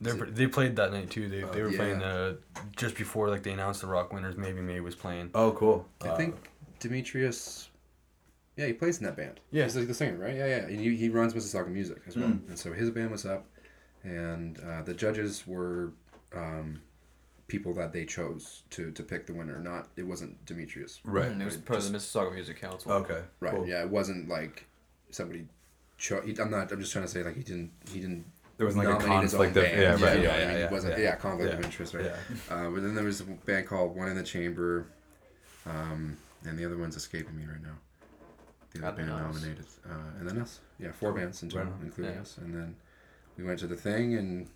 They 0.00 0.12
they 0.12 0.46
played 0.46 0.76
that 0.76 0.92
night 0.92 1.10
too. 1.10 1.28
They, 1.28 1.40
they 1.40 1.60
Oh, 1.60 1.64
were 1.64 1.70
yeah. 1.70 1.76
playing 1.76 2.02
uh, 2.02 2.34
just 2.76 2.96
before 2.96 3.28
like 3.28 3.42
they 3.42 3.52
announced 3.52 3.80
the 3.82 3.86
rock 3.86 4.12
winners. 4.12 4.36
Maybe 4.36 4.60
May 4.60 4.80
was 4.80 4.94
playing. 4.94 5.30
Oh, 5.34 5.52
cool. 5.52 5.86
I 6.02 6.08
Uh, 6.08 6.16
think 6.16 6.36
Demetrius. 6.78 7.68
Yeah, 8.56 8.66
he 8.66 8.72
plays 8.72 8.98
in 8.98 9.04
that 9.04 9.16
band. 9.16 9.40
Yeah. 9.50 9.64
he's 9.64 9.76
like 9.76 9.86
the 9.88 9.94
singer, 9.94 10.16
right? 10.18 10.34
Yeah, 10.34 10.46
yeah. 10.46 10.56
And 10.66 10.78
he, 10.80 10.94
he 10.96 11.08
runs 11.08 11.32
Mississauga 11.34 11.68
Music 11.68 11.98
as 12.06 12.16
well. 12.16 12.28
Mm. 12.28 12.48
And 12.48 12.58
so 12.58 12.72
his 12.72 12.90
band 12.90 13.10
was 13.10 13.24
up, 13.24 13.46
and 14.04 14.58
uh, 14.60 14.82
the 14.82 14.92
judges 14.92 15.46
were 15.46 15.92
um, 16.34 16.82
people 17.50 17.74
that 17.74 17.92
they 17.92 18.04
chose 18.04 18.62
to, 18.70 18.92
to 18.92 19.02
pick 19.02 19.26
the 19.26 19.34
winner. 19.34 19.58
Not 19.58 19.88
it 19.96 20.04
wasn't 20.06 20.42
Demetrius. 20.46 21.00
Right. 21.04 21.30
Mm, 21.30 21.40
It 21.40 21.44
was 21.44 21.56
Right, 21.56 21.64
part 21.66 21.78
of 21.80 21.90
the 21.92 21.98
Mississauga 21.98 22.32
Music 22.32 22.60
Council. 22.60 22.92
Okay. 22.92 23.20
Right. 23.40 23.52
Cool. 23.54 23.66
Yeah, 23.66 23.82
it 23.82 23.90
wasn't 23.90 24.28
like 24.28 24.66
somebody. 25.10 25.46
Cho- 25.98 26.22
he, 26.22 26.34
I'm 26.40 26.50
not. 26.50 26.70
I'm 26.72 26.80
just 26.80 26.92
trying 26.92 27.04
to 27.04 27.10
say 27.10 27.22
like 27.24 27.36
he 27.36 27.42
didn't. 27.42 27.72
He 27.92 27.98
didn't. 28.00 28.24
There 28.56 28.66
wasn't 28.66 28.84
like 28.84 28.94
a 28.94 28.98
nominate 29.00 29.22
his 29.24 29.34
own 29.34 29.40
conflict 29.46 29.56
of 29.56 29.64
band. 29.64 29.80
yeah, 29.80 29.90
right, 30.08 30.16
you 30.18 30.22
know 30.22 30.22
yeah, 30.22 30.28
what 30.28 30.36
I 30.36 30.40
yeah, 30.42 30.46
mean? 30.48 30.58
yeah, 30.58 30.64
It 30.66 30.70
wasn't, 30.70 30.98
yeah. 30.98 31.04
yeah, 31.04 31.16
conflict 31.16 31.52
of 31.54 31.60
Yeah. 31.60 31.64
interest, 31.66 31.94
right? 31.94 32.04
Yeah. 32.04 32.54
Uh, 32.54 32.70
but 32.70 32.82
then 32.82 32.94
there 32.94 33.04
was 33.04 33.20
a 33.22 33.24
band 33.24 33.66
called 33.66 33.96
One 33.96 34.08
in 34.08 34.16
the 34.16 34.22
Chamber, 34.22 34.86
um, 35.66 36.16
and 36.44 36.58
the 36.58 36.64
other 36.66 36.76
one's 36.76 36.94
escaping 36.94 37.36
me 37.38 37.44
right 37.46 37.62
now. 37.62 37.76
The 38.72 38.86
other 38.86 38.88
And 38.88 38.96
band 38.98 39.08
then 39.08 39.16
us. 39.16 39.34
nominated, 39.34 39.66
uh, 39.88 40.18
and 40.18 40.28
then 40.28 40.38
us. 40.42 40.60
Yeah, 40.78 40.92
four 40.92 41.12
bands 41.14 41.42
in 41.42 41.48
Right 41.48 41.54
total, 41.64 41.72
on. 41.72 41.86
including 41.86 42.14
Yeah. 42.14 42.20
us. 42.20 42.36
And 42.36 42.54
then 42.54 42.76
we 43.38 43.44
went 43.44 43.58
to 43.60 43.66
the 43.66 43.76
thing, 43.76 44.14
and 44.14 44.46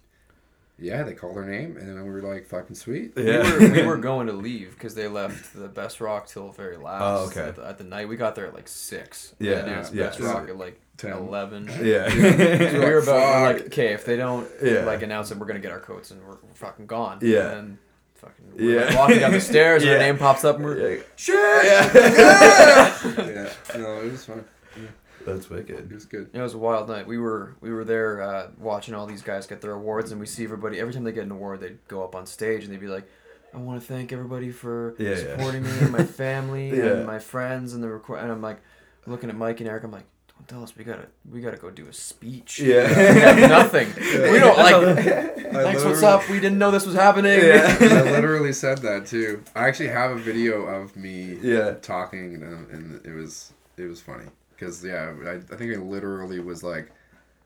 yeah, 0.79 1.03
they 1.05 1.15
called 1.15 1.37
our 1.37 1.45
name, 1.47 1.77
and 1.77 1.89
then 1.89 2.03
we 2.05 2.11
were 2.11 2.23
like, 2.23 2.47
"Fucking 2.47 2.77
sweet." 2.77 3.13
Yeah. 3.17 3.43
We, 3.59 3.69
were, 3.69 3.73
we 3.75 3.83
were 3.83 3.97
going 3.99 4.27
to 4.27 4.33
leave 4.33 4.73
because 4.75 4.95
they 4.95 5.09
left 5.09 5.55
the 5.55 5.69
best 5.69 6.01
rock 6.01 6.27
till 6.27 6.51
very 6.53 6.77
last. 6.77 7.03
Oh, 7.03 7.27
okay. 7.27 7.49
At 7.49 7.57
the, 7.57 7.67
at 7.67 7.79
the 7.79 7.85
night, 7.85 8.09
we 8.09 8.17
got 8.17 8.35
there 8.35 8.47
at 8.47 8.55
like 8.55 8.69
six. 8.69 9.35
Yeah, 9.39 9.59
and 9.59 9.71
it 9.71 9.79
was 9.79 9.93
yeah. 9.95 10.05
best 10.07 10.21
rock 10.21 10.49
at 10.49 10.57
like 10.57 10.81
Ten. 10.97 11.13
eleven. 11.13 11.69
Yeah. 11.83 12.09
So 12.09 12.79
we 12.79 12.87
were 12.87 12.99
about 12.99 13.01
we're 13.01 13.03
Fuck. 13.03 13.55
like, 13.57 13.67
okay, 13.67 13.93
if 13.95 14.05
they 14.05 14.17
don't 14.17 14.49
Yeah. 14.63 14.85
like 14.85 15.03
announce 15.03 15.31
it, 15.31 15.39
we're 15.39 15.47
gonna 15.47 15.59
get 15.61 15.73
our 15.73 15.81
coats 15.81 16.11
and 16.11 16.21
we're, 16.23 16.37
we're 16.43 16.55
fucking 16.55 16.87
gone. 16.87 17.19
Yeah. 17.23 17.53
And 17.53 17.79
fucking 18.15 18.53
Yeah. 18.57 18.85
like 18.87 18.97
walking 18.99 19.19
down 19.21 19.33
the 19.33 19.41
stairs, 19.53 19.83
and 19.83 19.91
Yeah. 19.91 19.97
our 19.99 20.03
name 20.03 20.19
pops 20.19 20.45
up, 20.45 20.57
and 20.57 20.65
we're 20.65 20.97
Yeah. 20.97 21.03
shit. 21.17 21.35
yeah, 21.35 21.93
no, 23.77 24.01
it 24.03 24.13
was 24.13 24.25
fun. 24.25 24.45
That's 25.27 25.49
wicked. 25.51 25.91
It 25.91 25.95
was 25.95 26.05
good. 26.05 26.29
It 26.33 26.41
was 26.41 26.55
a 26.55 26.59
wild 26.59 26.89
night. 26.89 27.07
We 27.07 27.19
were 27.19 27.55
we 27.61 27.71
were 27.73 27.85
there 27.85 28.23
uh, 28.23 28.49
watching 28.59 28.95
all 28.95 29.07
these 29.07 29.23
guys 29.23 29.47
get 29.47 29.61
their 29.61 29.73
awards, 29.73 30.11
and 30.13 30.21
we 30.21 30.27
see 30.27 30.45
everybody. 30.45 30.79
Every 30.81 30.93
time 30.93 31.05
they 31.05 31.13
get 31.13 31.25
an 31.25 31.31
award, 31.33 31.61
they'd 31.61 31.79
go 31.89 32.03
up 32.05 32.15
on 32.15 32.27
stage 32.27 32.65
and 32.65 32.73
they'd 32.73 32.81
be 32.81 32.89
like, 32.89 33.09
"I 33.55 33.59
want 33.59 33.81
to 33.81 33.87
thank 33.87 34.13
everybody 34.13 34.51
for 34.51 34.95
Yeah, 34.99 35.11
yeah. 35.11 35.17
supporting 35.17 35.63
me 35.63 35.71
and 35.81 35.93
my 35.93 36.05
family 36.25 36.69
Yeah. 36.77 36.85
and 36.93 37.07
my 37.07 37.19
friends 37.19 37.75
and 37.75 37.83
the 37.83 37.89
record." 37.89 38.19
And 38.21 38.31
I'm 38.31 38.43
like, 38.43 38.61
looking 39.07 39.31
at 39.31 39.37
Mike 39.37 39.61
and 39.61 39.69
Eric. 39.69 39.85
I'm 39.85 39.91
like, 39.93 40.05
"Don't 40.37 40.47
tell 40.49 40.63
us. 40.63 40.77
We 40.77 40.85
gotta 40.85 41.07
we 41.31 41.41
gotta 41.41 41.57
go 41.57 41.71
do 41.71 41.87
a 41.89 41.93
speech. 41.93 42.61
Yeah. 42.61 42.87
we 43.15 43.21
have 43.21 43.39
nothing. 43.51 43.89
We 44.33 44.39
don't 44.39 44.59
like. 44.59 45.05
Thanks. 45.55 45.85
What's 45.85 46.03
literally- 46.03 46.05
up? 46.25 46.29
We 46.29 46.41
didn't 46.41 46.59
know 46.59 46.71
this 46.73 46.85
was 46.85 46.97
happening. 46.97 47.39
Yeah. 47.41 47.77
I 47.81 48.11
literally 48.11 48.53
said 48.53 48.79
that 48.79 49.07
too. 49.07 49.43
I 49.55 49.69
actually 49.69 49.89
have 49.91 50.11
a 50.11 50.17
video 50.19 50.63
of 50.65 50.97
me 50.97 51.39
Yeah. 51.41 51.75
talking, 51.81 52.43
and, 52.43 52.69
and 52.71 53.07
it 53.07 53.13
was 53.15 53.53
it 53.77 53.85
was 53.87 54.01
funny 54.01 54.25
because 54.57 54.85
yeah, 54.85 55.13
I, 55.27 55.35
I 55.35 55.57
think 55.57 55.75
I 55.75 55.79
literally 55.79 56.41
was 56.41 56.63
like, 56.63 56.91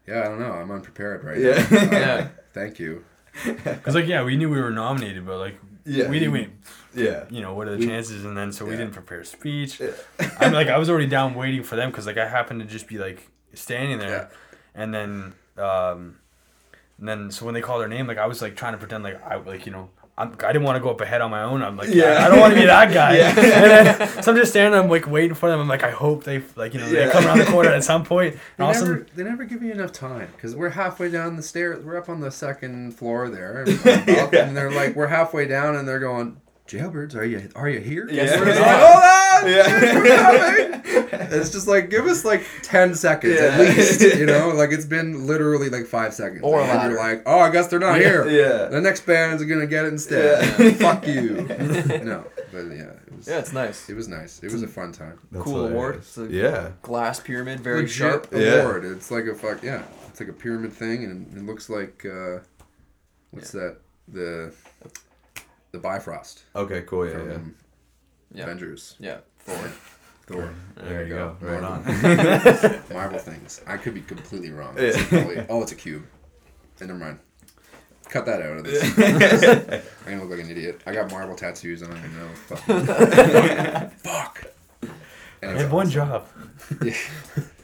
yeah, 0.07 0.21
I 0.21 0.25
don't 0.25 0.41
know, 0.41 0.53
I'm 0.53 0.71
unprepared 0.71 1.25
right 1.25 1.39
Yeah. 1.39 1.67
now. 1.71 1.79
Uh, 1.79 1.85
Yeah. 1.93 2.29
Thank 2.55 2.79
you. 2.79 3.05
Cause 3.85 3.95
like 3.95 4.07
yeah, 4.07 4.23
we 4.25 4.37
knew 4.37 4.49
we 4.51 4.61
were 4.61 4.71
nominated, 4.71 5.25
but 5.27 5.39
like 5.39 5.59
Yeah. 5.85 6.09
we 6.09 6.19
didn't. 6.19 6.33
We, 6.33 6.49
Yeah. 6.95 7.25
you 7.31 7.41
know, 7.41 7.55
what 7.55 7.69
are 7.69 7.73
the 7.73 7.79
We- 7.79 7.87
chances? 7.87 8.25
And 8.25 8.37
then 8.37 8.53
so 8.53 8.65
we 8.65 8.73
didn't 8.73 8.93
prepare 8.93 9.21
a 9.21 9.25
speech. 9.25 9.81
I'm 10.41 10.53
like, 10.53 10.69
I 10.69 10.79
was 10.79 10.91
already 10.91 11.07
down 11.07 11.35
waiting 11.35 11.63
for 11.63 11.77
them 11.77 11.91
because 11.91 12.07
like 12.07 12.17
I 12.19 12.27
happened 12.29 12.61
to 12.61 12.67
just 12.67 12.89
be 12.89 12.99
like 12.99 13.29
standing 13.55 13.99
there, 13.99 14.31
and 14.75 14.93
then 14.93 15.35
um, 15.57 16.19
and 16.99 17.09
then 17.09 17.31
so 17.31 17.45
when 17.45 17.55
they 17.55 17.61
called 17.61 17.81
their 17.81 17.89
name, 17.89 18.07
like 18.09 18.19
I 18.19 18.27
was 18.27 18.43
like 18.43 18.57
trying 18.57 18.73
to 18.73 18.79
pretend 18.79 19.05
like 19.05 19.23
I 19.25 19.37
like 19.37 19.67
you 19.67 19.73
know. 19.73 19.91
I'm, 20.19 20.33
I 20.45 20.49
didn't 20.53 20.65
want 20.65 20.77
to 20.77 20.81
go 20.83 20.91
up 20.91 21.01
ahead 21.01 21.21
on 21.21 21.31
my 21.31 21.43
own. 21.45 21.63
I'm 21.63 21.77
like, 21.77 21.89
Yeah. 21.89 22.13
yeah, 22.15 22.27
I 22.27 22.29
don't 22.29 22.41
want 22.41 22.53
to 22.53 22.61
be 22.61 22.67
that 22.67 22.93
guy. 22.93 23.17
Yeah. 23.19 23.29
And 23.39 24.01
then, 24.01 24.23
so 24.23 24.33
I'm 24.33 24.37
just 24.37 24.51
standing. 24.51 24.73
there, 24.73 24.83
I'm 24.83 24.91
like 24.91 25.07
waiting 25.07 25.35
for 25.35 25.49
them. 25.49 25.61
I'm 25.61 25.69
like, 25.69 25.85
I 25.85 25.91
hope 25.91 26.25
they 26.25 26.43
like 26.57 26.75
you 26.75 26.81
know 26.81 26.89
Yeah. 26.89 27.07
they 27.07 27.11
come 27.13 27.25
around 27.27 27.39
the 27.39 27.45
corner 27.47 27.71
at 27.71 27.85
some 27.93 28.05
point. 28.05 28.37
They 28.57 28.65
all 28.65 28.73
never, 28.73 28.85
sudden, 28.87 29.07
they 29.15 29.23
never 29.25 29.45
give 29.45 29.63
you 29.63 29.73
enough 29.73 29.93
time 29.93 30.29
because 30.35 30.55
we're 30.57 30.71
halfway 30.71 31.11
down 31.11 31.37
the 31.37 31.43
stairs. 31.43 31.85
We're 31.85 31.97
up 31.97 32.09
on 32.09 32.21
the 32.21 32.31
second 32.31 32.97
floor 32.97 33.31
there, 33.31 33.63
and, 33.63 33.79
up, 34.19 34.33
and 34.35 34.57
they're 34.57 34.71
like, 34.73 34.97
we're 34.97 35.07
halfway 35.07 35.47
down, 35.47 35.77
and 35.77 35.87
they're 35.87 36.01
going, 36.01 36.41
"Jailbirds, 36.69 37.15
are 37.17 37.25
you 37.25 37.49
are 37.57 37.69
you 37.69 37.81
here?" 37.81 38.09
Yeah. 38.11 38.39
We're 38.39 38.47
just 38.47 38.61
like, 38.61 38.77
Hold 38.81 39.05
on, 39.05 39.51
Yeah. 39.53 40.83
It's 41.31 41.51
just 41.51 41.67
like 41.69 41.91
give 41.91 42.07
us 42.07 42.25
like 42.25 42.43
ten 42.63 42.95
seconds 42.95 43.39
at 43.41 43.59
least, 43.61 44.01
you 44.01 44.25
know. 44.27 44.49
Like 44.51 44.71
it's 44.73 44.85
been 44.87 45.27
literally 45.27 45.69
like 45.69 45.87
five 45.87 46.15
seconds, 46.15 46.41
Or 46.43 46.61
and 46.61 46.69
louder. 46.69 46.91
you're 46.91 46.99
like, 46.99 47.23
"Oh, 47.27 47.39
I 47.39 47.51
guess 47.51 47.67
they're 47.69 47.79
not 47.79 47.99
here." 48.01 48.27
Yeah. 48.29 48.67
The 48.67 48.81
next 48.81 49.05
band's 49.05 49.45
gonna 49.45 49.67
get 49.67 49.85
it 49.85 49.89
instead. 49.93 50.43
Yeah. 50.59 50.71
Fuck 50.75 51.07
you. 51.07 51.43
no, 52.05 52.25
but 52.51 52.65
yeah, 52.71 52.93
it 53.07 53.17
was. 53.17 53.29
Yeah, 53.29 53.39
it's 53.39 53.53
nice. 53.53 53.89
It 53.91 53.95
was 53.95 54.09
nice. 54.09 54.43
It 54.43 54.51
was 54.53 54.63
a 54.63 54.69
fun 54.69 54.93
time. 54.93 55.19
That's 55.31 55.45
cool 55.45 55.67
award. 55.67 55.97
It's 55.97 56.17
a 56.17 56.27
Yeah. 56.27 56.71
glass 56.83 57.21
pyramid, 57.21 57.61
very 57.61 57.83
Legit 57.83 57.95
sharp. 57.95 58.29
Yeah. 58.33 58.63
award. 58.63 58.85
It's 58.85 59.11
like 59.11 59.27
a 59.27 59.35
fuck 59.35 59.63
yeah. 59.63 59.83
It's 60.09 60.21
like 60.21 60.29
a 60.31 60.33
pyramid 60.35 60.73
thing, 60.73 61.05
and 61.05 61.37
it 61.37 61.45
looks 61.45 61.69
like 61.69 62.07
uh, 62.07 62.39
what's 63.33 63.51
that? 63.53 63.77
The 64.09 64.53
the 65.73 65.79
Bifrost 65.79 66.43
Okay. 66.57 66.83
Cool. 66.83 67.07
Yeah. 67.07 67.13
from 67.13 67.31
Yeah. 67.31 67.39
Yeah. 68.31 68.43
Avengers. 68.45 68.97
Yeah, 68.99 69.19
Thor. 69.41 69.71
Thor. 70.27 70.55
There 70.77 71.03
you 71.07 71.15
go. 71.15 71.37
Right 71.41 71.61
Right 71.61 71.65
on. 71.65 72.83
Marvel 72.93 73.19
things. 73.19 73.63
I 73.67 73.77
could 73.79 73.95
be 73.95 74.03
completely 74.03 74.51
wrong. 74.51 74.75
Yeah. 74.77 74.83
It's 74.85 75.03
probably- 75.09 75.47
oh, 75.49 75.63
it's 75.63 75.73
a 75.73 75.77
cube. 75.77 76.05
Eh, 76.81 76.87
never 76.87 76.99
mind. 76.99 77.19
Cut 78.11 78.25
that 78.27 78.41
out 78.43 78.57
of 78.59 78.65
this. 78.65 78.83
I'm 80.07 80.11
gonna 80.13 80.23
look 80.23 80.31
like 80.31 80.41
an 80.45 80.51
idiot. 80.51 80.81
I 80.87 80.93
got 80.95 81.11
Marvel 81.11 81.35
tattoos 81.37 81.83
and 81.83 81.93
I 81.93 82.01
don't 82.01 82.17
know. 82.17 82.29
Fuck. 82.35 83.93
Fuck. 84.03 84.45
I 85.43 85.47
Anyways, 85.47 85.63
had 85.63 85.71
one 85.73 85.91
job. 85.91 86.27
Yeah, 86.83 86.95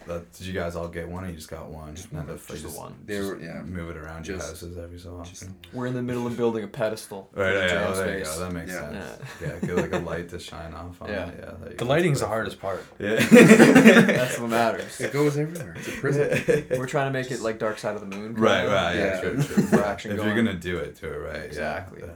But 0.07 0.31
did 0.33 0.47
you 0.47 0.53
guys 0.53 0.77
all 0.77 0.89
get 0.89 1.09
one, 1.09 1.25
or 1.25 1.29
you 1.29 1.35
just 1.35 1.49
got 1.49 1.71
one? 1.71 1.95
Just 1.95 2.11
And 2.13 2.27
one. 2.27 2.37
if 2.37 2.47
Just 2.47 2.63
the 2.63 2.69
one. 2.71 2.95
they 3.07 3.21
were 3.21 3.39
yeah. 3.41 3.63
Move 3.63 3.91
it 3.91 3.97
around 3.97 4.27
your 4.27 4.37
houses 4.39 4.77
every 4.77 4.99
so 4.99 5.17
often. 5.17 5.31
just- 5.35 5.49
We're 5.73 5.87
in 5.87 5.95
the 5.95 6.03
middle 6.03 6.27
of 6.27 6.37
building 6.37 6.63
a 6.63 6.69
pedestal. 6.69 7.31
Right, 7.33 7.53
the 7.53 7.59
yeah, 7.61 7.87
oh, 7.89 7.95
there 7.97 8.19
you 8.19 8.25
go. 8.25 8.39
That 8.39 8.53
makes 8.53 8.73
Yeah. 8.73 8.91
sense. 8.91 9.23
Yeah, 9.41 9.67
get 9.67 9.77
like 9.77 9.93
a 9.95 9.99
light 9.99 10.29
to 10.31 10.39
shine 10.39 10.75
off 10.75 11.01
on 11.01 11.09
Yeah. 11.09 11.29
it. 11.29 11.35
Yeah, 11.39 11.45
there 11.61 11.71
you 11.73 11.77
The 11.79 11.85
go. 11.85 11.87
lighting's 11.87 12.21
the 12.21 12.27
hardest 12.27 12.61
part. 12.61 12.85
Yeah. 12.99 13.15
That's 13.31 14.39
what 14.39 14.51
matters. 14.51 15.01
It 15.01 15.13
goes 15.13 15.37
everywhere. 15.39 15.75
It's 15.79 15.89
a 15.89 15.93
prison. 15.93 16.67
We're 16.79 16.87
trying 16.87 17.13
to 17.13 17.19
make 17.19 17.31
it 17.31 17.41
like 17.41 17.59
Dark 17.59 17.79
Side 17.79 17.95
of 17.95 18.01
the 18.01 18.15
Moon. 18.17 18.35
right, 18.35 18.67
right, 18.67 18.95
yeah, 18.97 19.05
Yeah. 19.15 19.21
true, 19.21 19.43
true. 19.43 19.63
For 19.65 19.83
action 19.85 20.11
if 20.11 20.19
going. 20.19 20.29
you're 20.29 20.37
gonna 20.45 20.59
do 20.59 20.77
it, 20.79 21.01
do 21.01 21.07
it 21.09 21.17
right. 21.17 21.35
yeah, 21.37 21.41
Exactly. 21.43 22.03
yeah. 22.03 22.13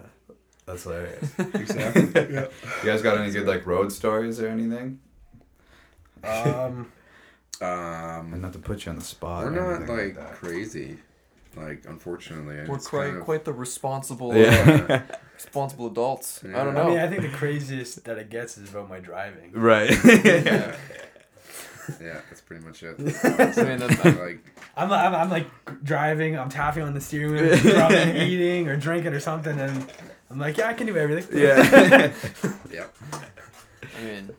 That's 0.66 0.82
hilarious. 0.82 1.32
exactly. 1.54 2.34
Yeah. 2.34 2.46
You 2.82 2.84
guys 2.90 3.00
got 3.00 3.16
any 3.18 3.30
good 3.32 3.46
like 3.46 3.64
road 3.66 3.90
stories 3.92 4.38
or 4.40 4.48
anything? 4.48 5.00
Um, 6.22 6.90
And 7.60 8.34
Um, 8.34 8.40
not 8.40 8.52
to 8.52 8.58
put 8.58 8.84
you 8.86 8.90
on 8.90 8.96
the 8.96 9.04
spot. 9.04 9.44
we're 9.44 9.50
not 9.50 9.76
anything 9.90 10.14
like 10.16 10.32
crazy. 10.34 10.98
Like 11.56 11.84
unfortunately, 11.88 12.56
We're 12.68 12.78
quite 12.78 13.06
kind 13.06 13.16
of- 13.18 13.24
quite 13.24 13.44
the 13.44 13.52
responsible 13.52 14.30
uh, 14.32 15.00
responsible 15.34 15.86
adults. 15.88 16.40
I 16.44 16.48
don't 16.48 16.54
Yeah. 16.54 16.60
I 16.60 16.72
know. 16.84 16.88
mean, 16.90 16.98
I 17.00 17.08
think 17.08 17.22
the 17.22 17.28
craziest 17.36 18.04
that 18.04 18.16
it 18.18 18.30
gets 18.30 18.58
is 18.58 18.70
about 18.70 18.88
my 18.88 19.00
driving. 19.00 19.50
right. 19.52 19.90
yeah. 20.04 20.76
yeah, 22.00 22.20
that's 22.28 22.42
pretty 22.42 22.64
much 22.64 22.82
it. 22.82 22.96
I 22.98 23.62
mean, 23.64 23.78
that's- 23.78 24.04
like 24.18 24.38
I'm, 24.76 24.92
I'm, 24.92 25.14
I'm 25.14 25.30
like 25.30 25.46
driving, 25.82 26.38
I'm 26.38 26.50
tapping 26.50 26.82
on 26.84 26.94
the 26.94 27.00
steering 27.00 27.32
wheel, 27.32 27.58
probably 27.74 28.20
eating 28.20 28.68
or 28.68 28.76
drinking 28.76 29.12
or 29.14 29.20
something, 29.20 29.58
and 29.58 29.86
I'm 30.30 30.38
like, 30.38 30.58
yeah, 30.58 30.68
I 30.68 30.74
can 30.74 30.86
do 30.86 30.96
everything. 30.96 31.38
yeah. 31.40 32.12
yeah. 32.70 32.84
I 33.98 34.04
mean, 34.04 34.30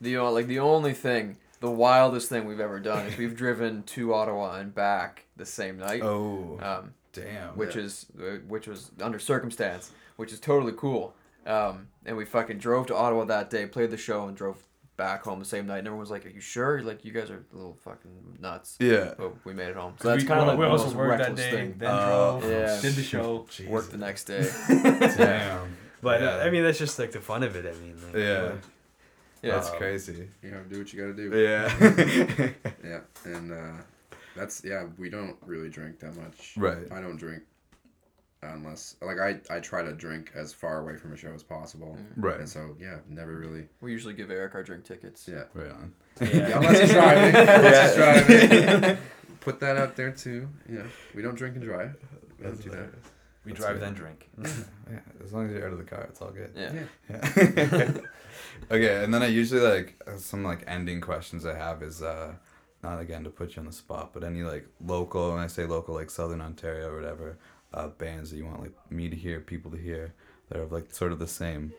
the 0.00 0.16
o- 0.16 0.32
like 0.32 0.46
the 0.48 0.58
only 0.58 0.94
thing, 0.94 1.36
the 1.64 1.70
wildest 1.70 2.28
thing 2.28 2.44
we've 2.44 2.60
ever 2.60 2.78
done 2.78 3.06
is 3.06 3.16
we've 3.16 3.34
driven 3.36 3.82
to 3.84 4.12
Ottawa 4.12 4.56
and 4.60 4.74
back 4.74 5.24
the 5.36 5.46
same 5.46 5.78
night. 5.78 6.02
oh, 6.02 6.58
Um, 6.62 6.92
damn. 7.14 7.56
which 7.56 7.74
Yeah. 7.74 7.82
is 7.82 8.06
uh, 8.20 8.22
which 8.46 8.66
was 8.68 8.90
under 9.00 9.18
circumstance, 9.18 9.90
which 10.16 10.30
is 10.32 10.38
totally 10.40 10.74
cool. 10.76 11.14
Um, 11.46 11.88
and 12.04 12.16
we 12.18 12.24
fucking 12.26 12.58
drove 12.58 12.86
to 12.88 12.94
Ottawa 12.94 13.24
that 13.24 13.48
day, 13.48 13.64
played 13.66 13.90
the 13.90 13.96
show, 13.96 14.26
and 14.28 14.36
drove 14.36 14.58
back 14.98 15.24
home 15.24 15.38
the 15.38 15.44
same 15.44 15.66
night. 15.66 15.78
And 15.78 15.86
everyone 15.88 16.00
was 16.00 16.10
like, 16.10 16.24
"Are 16.26 16.28
you 16.28 16.40
sure? 16.40 16.82
Like, 16.82 17.04
you 17.04 17.12
guys 17.12 17.30
are 17.30 17.42
a 17.52 17.56
little 17.56 17.76
fucking 17.82 18.38
nuts." 18.40 18.76
Yeah. 18.78 19.14
But 19.16 19.44
we 19.46 19.54
made 19.54 19.68
it 19.68 19.76
home. 19.76 19.94
So 19.98 20.02
'Cause 20.04 20.12
that's 20.18 20.28
kind 20.28 20.40
of 20.40 20.46
like 20.48 20.58
we 20.58 20.64
the 20.66 20.70
also 20.70 20.84
most 20.86 20.94
worked 20.96 21.18
that 21.18 21.28
reckless 21.30 21.40
day, 21.40 21.50
thing. 21.50 21.74
then 21.78 21.90
Oh, 21.90 22.40
drove, 22.40 22.52
yeah. 22.52 22.80
did 22.82 22.94
the 22.94 23.02
show. 23.02 23.46
Worked 23.68 23.90
the 23.90 23.98
next 23.98 24.24
day. 24.24 24.44
Damn. 24.68 25.76
But 26.02 26.20
Yeah. 26.20 26.36
I 26.44 26.50
mean, 26.50 26.62
that's 26.62 26.78
just 26.78 26.98
like 26.98 27.12
the 27.12 27.20
fun 27.20 27.42
of 27.42 27.56
it. 27.56 27.64
I 27.66 27.72
mean, 27.80 27.96
like, 28.04 28.14
Yeah. 28.16 28.52
Yeah. 29.44 29.54
That's 29.56 29.70
crazy. 29.70 30.28
You 30.42 30.50
gotta 30.50 30.64
do 30.64 30.78
what 30.78 30.92
you 30.92 31.00
gotta 31.00 31.14
do. 31.14 31.38
Yeah. 31.38 32.50
Yeah, 32.84 33.00
and 33.24 33.50
uh, 33.52 33.82
that's 34.36 34.62
yeah. 34.64 34.84
We 34.98 35.08
don't 35.08 35.36
really 35.44 35.68
drink 35.70 35.98
that 36.00 36.14
much. 36.16 36.54
right. 36.56 36.90
I 36.92 37.00
don't 37.00 37.16
drink 37.16 37.42
unless 38.42 38.96
like 39.00 39.18
I 39.18 39.40
I 39.50 39.60
try 39.60 39.82
to 39.82 39.92
drink 39.92 40.32
as 40.34 40.52
far 40.52 40.80
away 40.80 40.96
from 40.96 41.12
a 41.12 41.16
show 41.16 41.32
as 41.32 41.42
possible. 41.42 41.96
Right. 42.16 42.40
And 42.40 42.48
so 42.48 42.76
yeah, 42.78 42.98
never 43.08 43.34
really. 43.36 43.68
We 43.80 43.92
usually 43.92 44.14
give 44.14 44.30
Eric 44.30 44.54
our 44.54 44.62
drink 44.62 44.84
tickets. 44.84 45.26
Yeah. 45.26 45.44
Right 45.54 45.70
on. 45.70 45.92
Yeah, 46.20 46.58
unless 46.58 46.80
he's 46.80 46.92
driving. 46.92 47.34
Unless 47.48 47.96
he's 47.96 47.96
driving. 47.96 48.98
Put 49.40 49.60
that 49.60 49.76
out 49.76 49.96
there 49.96 50.10
too. 50.10 50.48
Yeah, 50.70 50.82
we 51.14 51.22
don't 51.22 51.34
drink 51.34 51.56
and 51.56 51.64
drive. 51.64 51.96
We 52.38 52.44
don't 52.44 52.62
do 52.62 52.70
that. 52.70 52.90
We 53.44 53.52
That's 53.52 53.64
drive 53.64 53.74
good. 53.76 53.82
then 53.82 53.94
drink. 53.94 54.30
Yeah. 54.90 55.00
As 55.24 55.32
long 55.32 55.46
as 55.46 55.52
you're 55.52 55.66
out 55.66 55.72
of 55.72 55.78
the 55.78 55.84
car, 55.84 56.06
it's 56.10 56.20
all 56.20 56.30
good. 56.30 56.52
Yeah. 56.54 56.70
Yeah. 57.08 57.30
Yeah. 57.34 57.92
okay, 58.70 59.02
and 59.02 59.14
then 59.14 59.22
I 59.22 59.28
usually 59.28 59.62
like 59.62 59.98
uh, 60.06 60.18
some 60.18 60.44
like 60.44 60.62
ending 60.66 61.00
questions 61.00 61.46
I 61.46 61.56
have 61.56 61.82
is 61.82 62.02
uh 62.02 62.34
not 62.82 63.00
again 63.00 63.24
to 63.24 63.30
put 63.30 63.56
you 63.56 63.60
on 63.60 63.66
the 63.66 63.72
spot, 63.72 64.10
but 64.12 64.22
any 64.22 64.42
like 64.42 64.66
local, 64.84 65.32
and 65.32 65.40
I 65.40 65.46
say 65.46 65.64
local 65.64 65.94
like 65.94 66.10
Southern 66.10 66.42
Ontario 66.42 66.90
or 66.90 66.96
whatever, 66.96 67.38
uh, 67.72 67.88
bands 67.88 68.30
that 68.30 68.36
you 68.36 68.44
want 68.44 68.60
like 68.60 68.74
me 68.90 69.08
to 69.08 69.16
hear, 69.16 69.40
people 69.40 69.70
to 69.70 69.78
hear 69.78 70.12
that 70.50 70.58
are 70.58 70.66
like 70.66 70.92
sort 70.94 71.10
of 71.12 71.18
the 71.18 71.26
same 71.26 71.72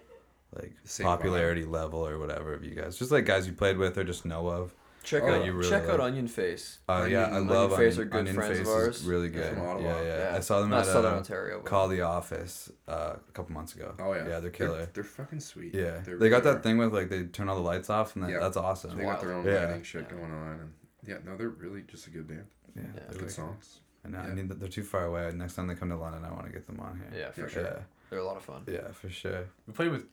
like 0.56 0.74
Same 0.84 1.06
popularity 1.06 1.66
level 1.66 2.06
or 2.06 2.18
whatever 2.18 2.54
of 2.54 2.64
you 2.64 2.74
guys, 2.76 2.98
just 2.98 3.12
like 3.12 3.26
guys 3.26 3.46
you 3.46 3.54
played 3.54 3.78
with 3.78 3.98
or 3.98 4.04
just 4.04 4.26
know 4.26 4.48
of. 4.48 4.74
Check 5.06 5.22
Oh, 5.24 5.36
out 5.36 5.46
you 5.46 5.54
really 5.54 5.70
check 5.70 5.88
out 5.88 6.00
Onion 6.00 6.28
Face. 6.28 6.80
Uh, 6.90 7.08
yeah, 7.10 7.28
I 7.28 7.38
love 7.38 7.72
Onion 7.74 7.78
Face 7.92 7.94
Onion, 7.98 8.02
are 8.02 8.10
good 8.10 8.20
Onion 8.20 8.36
friends 8.36 8.58
Face 8.58 8.68
of 8.68 8.74
is 8.74 8.74
ours. 8.74 9.04
really 9.06 9.30
good. 9.30 9.54
from 9.54 9.64
Yeah, 9.64 9.70
Ottawa. 9.70 10.02
yeah, 10.02 10.32
Yeah. 10.32 10.36
I 10.36 10.40
saw 10.40 10.60
them 10.62 10.70
Not 10.72 10.80
at 10.80 10.86
Southern 10.88 11.14
uh, 11.14 11.18
Ontario. 11.18 11.58
But 11.60 11.70
Call 11.70 11.88
the 11.88 12.02
Office 12.02 12.72
uh, 12.88 13.14
a 13.18 13.32
couple 13.34 13.54
months 13.54 13.76
ago. 13.76 13.94
Oh 14.00 14.14
yeah. 14.14 14.28
yeah, 14.28 14.40
they're 14.40 14.50
killer. 14.50 14.90
They're, 14.94 15.04
fucking 15.04 15.40
sweet. 15.42 15.74
Yeah, 15.76 16.00
They're- 16.04 16.18
they 16.18 16.30
got 16.30 16.44
they're- 16.44 16.56
that 16.56 16.64
thing 16.64 16.78
with 16.80 16.92
like 16.94 17.10
they 17.10 17.24
turn 17.26 17.48
all 17.50 17.56
the 17.56 17.62
lights 17.62 17.90
off, 17.90 18.16
and 18.16 18.26
that, 18.26 18.32
Yeah. 18.32 18.40
that's 18.40 18.58
awesome. 18.58 18.98
They 18.98 19.04
got 19.04 19.22
their 19.22 19.34
own 19.34 19.46
Yeah. 19.46 19.66
lighting 19.68 19.84
shit 19.84 20.08
Yeah. 20.10 20.18
going 20.18 20.32
on, 20.32 20.60
and 20.60 20.74
yeah, 21.06 21.18
no, 21.24 21.38
they're 21.38 21.50
really 21.50 21.84
just 21.84 22.08
a 22.08 22.10
good 22.10 22.28
band. 22.28 22.46
Yeah, 22.76 22.82
Yeah. 22.84 22.92
they're 22.96 23.08
Good 23.10 23.22
wicked. 23.22 23.32
songs. 23.32 23.80
And 24.04 24.18
I 24.18 24.28
Yeah. 24.28 24.34
need 24.34 24.50
that 24.50 24.60
they're 24.60 24.70
too 24.70 24.84
far 24.84 25.06
away. 25.06 25.32
Next 25.36 25.54
time 25.56 25.68
they 25.68 25.76
come 25.76 25.90
to 25.90 25.98
London, 25.98 26.26
I 26.26 26.32
want 26.32 26.46
to 26.48 26.52
get 26.52 26.66
them 26.68 26.80
on 26.80 26.98
here. 26.98 27.20
yeah, 27.22 27.32
for 27.32 27.48
sure. 27.48 27.86
They're 28.10 28.20
a 28.20 28.24
lot 28.26 28.38
of 28.38 28.44
fun. 28.44 28.64
yeah, 28.68 28.92
for 28.92 29.10
sure. 29.10 29.46
We 29.68 29.74
played 29.74 29.92
with 29.92 30.06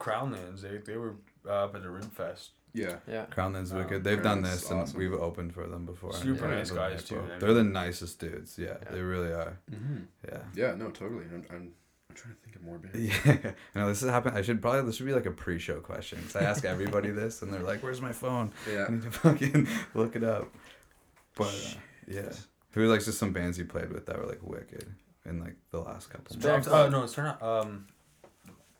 Crownlands. 0.00 0.62
They, 0.62 0.78
they 0.78 0.96
were 0.96 1.14
uh, 1.46 1.64
up 1.64 1.74
at 1.76 1.82
the 1.82 1.90
Rim 1.90 2.02
Fest. 2.10 2.50
Yeah. 2.76 2.96
Yeah. 3.08 3.26
Crownland's 3.26 3.72
Um, 3.72 3.78
wicked. 3.78 4.04
They've 4.04 4.22
done 4.22 4.42
Crownland's 4.42 4.62
this, 4.68 4.70
and 4.70 4.94
we've 4.94 5.12
opened 5.14 5.54
for 5.54 5.66
them 5.66 5.86
before. 5.86 6.12
Super 6.12 6.48
yeah, 6.48 6.54
nice 6.56 6.68
they're 6.70 6.78
guys, 6.78 7.04
too. 7.04 7.22
They're 7.40 7.54
the 7.54 7.64
nicest 7.64 8.18
dudes. 8.20 8.58
Yeah, 8.58 8.76
Yeah. 8.82 8.90
they 8.92 9.00
really 9.00 9.32
are. 9.32 9.58
Mm-hmm. 9.70 9.96
Yeah, 10.28 10.38
Yeah. 10.54 10.74
No, 10.74 10.90
totally. 10.90 11.24
I'm, 11.32 11.44
I'm 11.50 11.72
trying 12.14 12.34
to 12.34 12.40
think 12.42 12.56
of 12.56 12.62
more 12.62 12.78
bands. 12.78 12.96
Yeah, 13.26 13.52
no, 13.74 13.88
this 13.88 14.00
has 14.02 14.10
happened. 14.10 14.36
I 14.36 14.42
should 14.42 14.60
probably 14.62 14.82
this 14.82 14.96
should 14.96 15.06
be 15.06 15.12
like 15.14 15.26
a 15.26 15.30
pre-show 15.30 15.80
question. 15.80 16.18
'cause 16.22 16.36
I 16.36 16.42
ask 16.44 16.64
everybody 16.74 17.10
this, 17.10 17.42
and 17.42 17.52
they're 17.52 17.60
like, 17.62 17.82
"Where's 17.82 18.00
my 18.00 18.12
phone? 18.12 18.52
Yeah. 18.70 18.86
I 18.88 18.92
need 18.92 19.02
to 19.02 19.10
fucking 19.24 19.66
look 19.94 20.14
it 20.16 20.24
up." 20.24 20.48
But 21.34 21.46
uh, 21.48 21.78
yeah, 22.08 22.32
who 22.72 22.82
are 22.82 22.86
like 22.88 23.04
just 23.04 23.18
some 23.18 23.32
bands 23.32 23.58
you 23.58 23.64
played 23.64 23.90
with 23.92 24.06
that 24.06 24.18
were 24.18 24.26
like 24.26 24.42
wicked 24.42 24.86
in 25.24 25.40
like 25.40 25.56
the 25.70 25.80
last 25.80 26.08
couple 26.10 26.36
months? 26.36 26.66
Dropped, 26.66 26.68
oh 26.68 26.88
no, 26.90 27.02
it's 27.04 27.12
turn 27.14 27.26
out. 27.26 27.42
Um, 27.42 27.86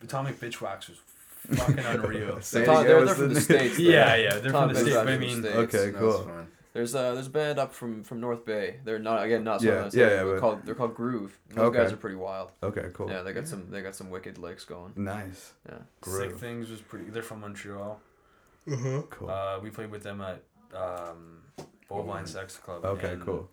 Atomic 0.03 0.39
Bitchwax 0.41 0.89
was 0.89 0.99
fucking 1.47 1.79
unreal. 1.85 2.41
Say 2.41 2.63
it 2.63 2.67
Tom- 2.67 2.77
again, 2.85 2.87
they're, 2.89 3.05
they're 3.07 3.15
from 3.15 3.29
the 3.29 3.35
the 3.35 3.41
states. 3.41 3.77
though. 3.79 3.83
yeah, 3.83 4.15
yeah, 4.17 4.39
they're 4.39 4.53
Tom 4.53 4.69
from 4.69 4.69
the 4.69 4.75
Benz 4.75 4.79
states. 4.81 4.97
out 4.97 5.05
But 5.05 5.13
I 5.13 5.17
from 5.17 5.21
the 5.21 5.27
mean, 5.27 5.41
States. 5.43 5.57
Okay, 5.57 5.91
That 5.91 5.99
cool. 5.99 6.09
was. 6.09 6.47
There's 6.73 6.95
a 6.95 7.13
there's 7.15 7.27
a 7.29 7.31
band 7.31 7.59
up 7.59 7.73
from 7.73 8.03
from 8.05 8.21
North 8.21 8.45
Bay. 8.45 8.81
They're 8.85 8.99
not 8.99 9.25
again 9.25 9.45
not 9.45 9.63
Yeah, 9.63 9.85
Southern 9.89 9.99
yeah, 10.01 10.07
yeah, 10.07 10.15
They're 10.17 10.33
but- 10.35 10.41
called 10.41 10.59
they're 10.67 10.75
called 10.75 10.95
Groove. 10.95 11.39
Those 11.49 11.65
Okay. 11.69 11.79
guys 11.79 11.93
are 11.93 11.97
pretty 11.97 12.17
wild. 12.17 12.53
Okay, 12.63 12.89
cool. 12.93 13.09
Yeah, 13.11 13.23
they 13.23 13.33
got 13.33 13.49
some 13.49 13.71
they 13.71 13.81
got 13.81 13.95
some 13.95 14.11
wicked 14.11 14.37
licks 14.37 14.65
going. 14.67 14.93
Nice. 14.95 15.55
Yeah. 15.67 15.77
Sick 15.79 15.85
Groove. 16.03 16.39
Things 16.41 16.69
was 16.69 16.83
pretty. 16.83 17.07
They're 17.07 17.23
from 17.23 17.41
Montreal. 17.41 17.99
Cool. 18.69 19.31
Uh, 19.31 19.59
we 19.63 19.71
played 19.71 19.91
with 19.91 20.03
them 20.03 20.21
at 20.21 20.43
um, 20.77 21.43
Bovine 21.89 22.27
Sex 22.27 22.57
Club. 22.59 22.85
Okay, 22.85 23.13
and, 23.13 23.23
cool. 23.25 23.49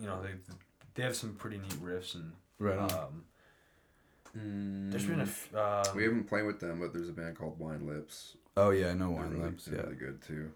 You 0.00 0.06
know 0.06 0.22
they 0.22 0.30
they 0.94 1.02
have 1.02 1.16
some 1.16 1.34
pretty 1.34 1.58
neat 1.58 1.72
riffs 1.84 2.14
and 2.14 2.32
Right 2.58 2.78
on. 2.78 2.90
um, 2.92 3.24
there's 4.90 5.04
been 5.06 5.20
a 5.20 5.24
f- 5.24 5.54
um, 5.54 5.96
We 5.96 6.04
haven't 6.04 6.24
played 6.24 6.44
with 6.44 6.60
them, 6.60 6.80
but 6.80 6.92
there's 6.92 7.08
a 7.08 7.12
band 7.12 7.36
called 7.38 7.58
Wine 7.58 7.86
Lips. 7.86 8.36
oh 8.56 8.70
yeah, 8.70 8.88
I 8.90 8.94
know 8.94 9.10
Wine 9.10 9.30
really, 9.30 9.42
Lips. 9.44 9.64
they're 9.66 9.76
Yeah. 9.76 9.82
really 9.84 9.96
good 9.96 10.22
too. 10.22 10.50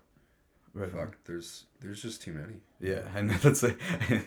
Right. 0.73 0.91
Fuck, 0.91 1.17
there's 1.25 1.65
there's 1.81 2.01
just 2.01 2.23
too 2.23 2.33
many. 2.33 2.61
Yeah, 2.81 3.03
I 3.15 3.23
know 3.23 3.35
that's 3.43 3.63
like 3.63 3.79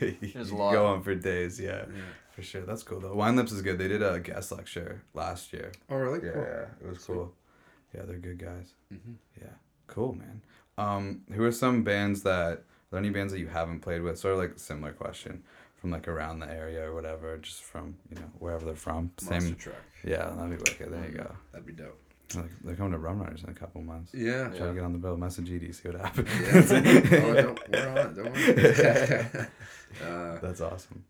you 0.01 0.17
There's 0.33 0.49
a 0.51 0.55
lot. 0.55 0.73
go 0.73 0.85
on 0.87 1.01
for 1.03 1.15
days. 1.15 1.59
Yeah, 1.59 1.85
Yeah. 1.87 2.01
for 2.31 2.41
sure. 2.41 2.61
That's 2.63 2.83
cool 2.83 2.99
though. 2.99 3.13
Wine 3.15 3.35
Lips 3.35 3.51
is 3.51 3.61
good. 3.61 3.77
They 3.77 3.87
did 3.87 4.03
a 4.03 4.19
guest 4.19 4.51
lecture 4.51 5.03
last 5.13 5.53
year. 5.53 5.71
Oh 5.89 5.95
really? 5.95 6.19
Yeah, 6.25 6.31
Cool. 6.33 6.41
yeah, 6.43 6.65
it 6.81 6.89
was 6.89 6.99
Sweet. 7.01 7.15
cool. 7.15 7.33
Yeah, 7.95 8.01
they're 8.03 8.17
good 8.17 8.39
guys. 8.39 8.73
hmm 8.89 9.13
Yeah, 9.39 9.53
cool, 9.87 10.13
man. 10.15 10.41
Um, 10.77 11.21
who 11.31 11.43
are 11.43 11.51
some 11.51 11.83
bands 11.83 12.23
that? 12.23 12.63
Are 12.91 12.97
there 12.97 12.99
any 12.99 13.09
bands 13.11 13.31
that 13.33 13.39
you 13.39 13.47
haven't 13.47 13.79
played 13.79 14.01
with? 14.01 14.19
Sort 14.19 14.33
of 14.33 14.39
like 14.39 14.55
a 14.55 14.59
similar 14.59 14.91
question 14.93 15.43
from 15.83 15.91
like 15.91 16.07
around 16.07 16.39
the 16.39 16.49
area 16.49 16.89
or 16.89 16.95
whatever, 16.95 17.37
just 17.39 17.61
from 17.61 17.97
you 18.09 18.15
know 18.15 18.29
wherever 18.39 18.63
they're 18.63 18.73
from. 18.73 19.11
Monster 19.21 19.41
Same. 19.41 19.55
Truck. 19.55 19.75
Yeah, 20.05 20.31
that'd 20.33 20.49
be 20.49 20.55
wicked. 20.55 20.93
There 20.93 21.05
you 21.05 21.17
go. 21.17 21.35
That'd 21.51 21.67
be 21.67 21.73
dope. 21.73 21.99
Like, 22.33 22.45
they're 22.63 22.75
coming 22.75 22.93
to 22.93 22.99
Rum 22.99 23.21
Runners 23.21 23.43
in 23.43 23.49
a 23.49 23.53
couple 23.53 23.81
months. 23.81 24.13
Yeah. 24.13 24.47
Try 24.47 24.67
to 24.67 24.73
get 24.73 24.83
on 24.83 24.93
the 24.93 24.97
bill. 24.97 25.17
Message 25.17 25.51
Edie, 25.51 25.73
see 25.73 25.89
what 25.89 25.99
happens. 25.99 26.29
Yeah. 26.31 27.19
oh, 27.21 27.33
don't, 27.33 27.69
we're 27.69 27.89
on 27.89 27.97
it. 27.97 28.15
Don't 28.15 28.33
worry. 28.33 29.47
uh, 30.05 30.39
That's 30.39 30.61
awesome. 30.61 31.03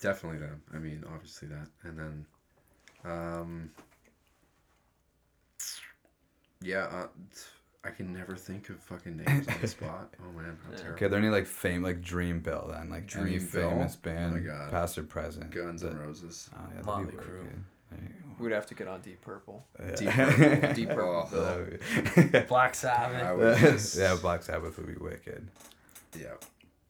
definitely 0.00 0.40
them. 0.40 0.62
I 0.74 0.78
mean, 0.78 1.04
obviously 1.14 1.46
that, 1.48 1.68
and 1.84 1.96
then, 1.96 2.26
um, 3.04 3.70
yeah. 6.60 6.86
Uh, 6.86 7.06
I 7.84 7.90
can 7.90 8.12
never 8.12 8.36
think 8.36 8.68
of 8.70 8.80
fucking 8.80 9.16
names 9.18 9.46
on 9.48 9.54
the 9.60 9.68
spot. 9.76 10.12
Oh 10.20 10.32
man, 10.36 10.46
I'm 10.66 10.72
Yeah. 10.72 10.76
terrible. 10.78 10.94
Okay, 10.96 11.04
are 11.06 11.08
there 11.10 11.18
any 11.20 11.28
like 11.28 11.46
fame 11.46 11.82
like 11.82 12.00
Dream 12.02 12.40
Bill 12.40 12.68
then? 12.72 12.90
Like 12.90 13.14
any 13.16 13.36
Dream 13.38 13.48
Bill? 13.52 13.70
famous 13.70 13.96
Oh 14.04 14.10
my 14.32 14.38
God. 14.40 14.70
past 14.70 14.98
or 14.98 15.04
present? 15.04 15.50
Guns 15.50 15.82
and 15.84 15.98
Roses. 15.98 16.50
Oh 16.54 16.58
yeah, 16.60 16.68
that'd 16.70 16.86
Motley 16.86 17.04
be 17.12 17.16
Crue. 17.18 17.42
wicked. 17.42 17.64
There 17.90 18.00
you 18.02 18.08
go. 18.08 18.44
We'd 18.44 18.52
have 18.52 18.66
to 18.66 18.74
get 18.74 18.88
on 18.88 19.00
Deep 19.00 19.20
Purple. 19.22 19.64
Yeah. 19.80 19.94
Deep 19.94 20.08
Purple. 20.10 20.72
Deep 20.74 20.88
Purple. 20.90 21.28
Oh, 21.32 21.66
That 22.32 22.46
Black 22.48 22.74
Sabbath. 22.74 23.38
would 23.38 23.58
just, 23.58 23.96
yeah, 23.96 24.16
Black 24.20 24.42
Sabbath 24.42 24.76
would 24.76 24.86
be 24.88 24.94
wicked. 24.94 25.48
yeah, 26.18 26.26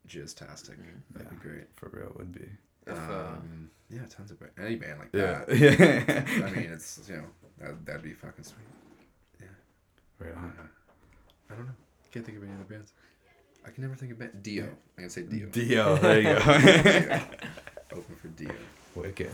jizztastic. 0.08 0.76
That'd 1.12 1.28
Yeah. 1.30 1.30
be 1.30 1.36
great. 1.36 1.64
For 1.76 1.90
real, 1.90 2.12
would 2.16 2.32
be. 2.32 2.48
If, 2.86 2.98
uh, 2.98 3.12
Um, 3.36 3.70
yeah, 3.90 4.00
tons 4.08 4.30
of 4.30 4.38
any 4.58 4.76
band 4.76 4.98
like 4.98 5.08
Yeah, 5.12 5.44
that. 5.44 5.56
yeah. 5.56 6.44
I 6.46 6.50
mean, 6.50 6.70
it's 6.72 6.98
you 7.08 7.16
know 7.18 7.24
that 7.58 7.84
that'd 7.86 8.02
be 8.02 8.14
fucking 8.14 8.44
sweet. 8.44 8.66
right 10.18 10.32
Uh, 10.34 10.38
on. 10.38 10.70
I 11.50 11.54
don't 11.54 11.66
know. 11.66 11.72
Can't 12.12 12.24
think 12.24 12.38
of 12.38 12.44
any 12.44 12.52
other 12.52 12.64
bands. 12.64 12.92
I 13.66 13.70
can 13.70 13.82
never 13.82 13.94
think 13.94 14.12
of 14.12 14.18
band. 14.18 14.42
Dio. 14.42 14.68
I 14.96 15.00
can 15.02 15.10
say 15.10 15.22
Dio. 15.22 15.46
Dio, 15.48 15.96
there 15.96 16.18
you 16.20 16.34
go. 16.34 16.40
Open 17.92 18.16
for 18.16 18.28
Dio. 18.28 18.50
wicked. 18.94 19.30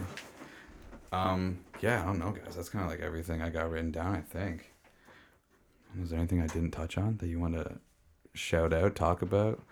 Um, 1.13 1.59
yeah, 1.81 2.03
I 2.03 2.07
don't 2.07 2.19
know, 2.19 2.33
guys. 2.33 2.57
That's 2.57 2.69
kind 2.69 2.85
of 2.85 2.91
like 2.91 3.01
everything 3.01 3.43
I 3.43 3.51
got 3.51 3.71
written 3.71 3.91
down. 3.93 4.15
I 4.17 4.21
think. 4.21 4.73
Is 6.03 6.11
there 6.11 6.19
anything 6.19 6.43
I 6.43 6.49
didn't 6.49 6.73
touch 6.73 6.99
on 6.99 7.19
that 7.19 7.29
you 7.29 7.39
want 7.39 7.55
to 7.55 7.79
shout 8.33 8.73
out, 8.73 8.97
talk 8.97 9.23
about? 9.23 9.63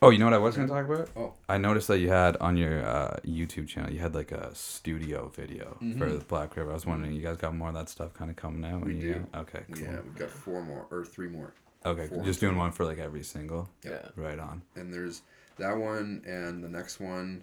Oh, 0.00 0.10
you 0.10 0.18
know 0.18 0.26
what 0.26 0.34
I 0.34 0.38
was 0.38 0.54
gonna 0.56 0.68
talk 0.68 0.86
about? 0.88 1.08
Oh. 1.16 1.34
I 1.48 1.58
noticed 1.58 1.88
that 1.88 1.98
you 1.98 2.08
had 2.08 2.36
on 2.36 2.56
your 2.56 2.84
uh, 2.86 3.16
YouTube 3.26 3.66
channel, 3.66 3.90
you 3.92 3.98
had 3.98 4.14
like 4.14 4.30
a 4.30 4.54
studio 4.54 5.28
video 5.34 5.76
for 5.80 5.84
Mhm. 6.06 6.18
the 6.18 6.24
Black 6.24 6.56
River. 6.56 6.70
I 6.70 6.74
was 6.74 6.86
wondering, 6.86 7.12
you 7.12 7.22
guys 7.22 7.36
got 7.36 7.54
more 7.56 7.68
of 7.68 7.74
that 7.74 7.88
stuff 7.88 8.14
kind 8.14 8.30
of 8.30 8.36
coming 8.36 8.64
out? 8.70 8.84
We 8.84 8.94
do. 9.00 9.26
Okay, 9.34 9.64
cool. 9.72 9.82
Yeah, 9.82 10.00
we've 10.00 10.14
got 10.16 10.30
four 10.30 10.62
more 10.62 10.86
or 10.90 11.04
three 11.04 11.28
more. 11.28 11.52
Okay, 11.84 12.06
four. 12.06 12.22
just 12.24 12.38
doing 12.40 12.56
one 12.56 12.70
for 12.70 12.84
like 12.84 12.98
every 12.98 13.24
single. 13.24 13.68
Yeah. 13.84 14.08
Right 14.14 14.38
on. 14.38 14.62
And 14.76 14.92
there's 14.94 15.22
that 15.58 15.76
one 15.76 16.22
and 16.26 16.62
the 16.62 16.68
next 16.68 17.00
one. 17.00 17.42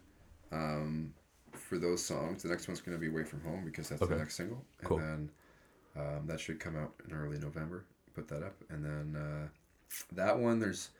Um, 0.52 1.14
for 1.52 1.78
those 1.78 2.04
songs, 2.04 2.44
the 2.44 2.50
next 2.50 2.68
one's 2.68 2.80
going 2.82 2.96
to 2.98 3.02
be 3.02 3.08
"Away 3.08 3.24
from 3.24 3.42
Home" 3.42 3.64
because 3.66 3.90
that's 3.90 4.02
Okay. 4.02 4.14
the 4.14 4.20
next 4.20 4.36
single, 4.36 4.64
and 4.80 4.88
Cool. 4.88 4.98
then 5.00 5.30
um, 5.98 6.28
that 6.28 6.40
should 6.40 6.60
come 6.60 6.76
out 6.78 6.94
in 7.06 7.14
early 7.16 7.38
November. 7.40 7.84
Put 8.14 8.28
that 8.30 8.44
up, 8.44 8.56
and 8.70 8.84
then 8.86 9.16
uh, 9.22 9.48
that 10.14 10.38
one 10.38 10.60
there's 10.60 10.92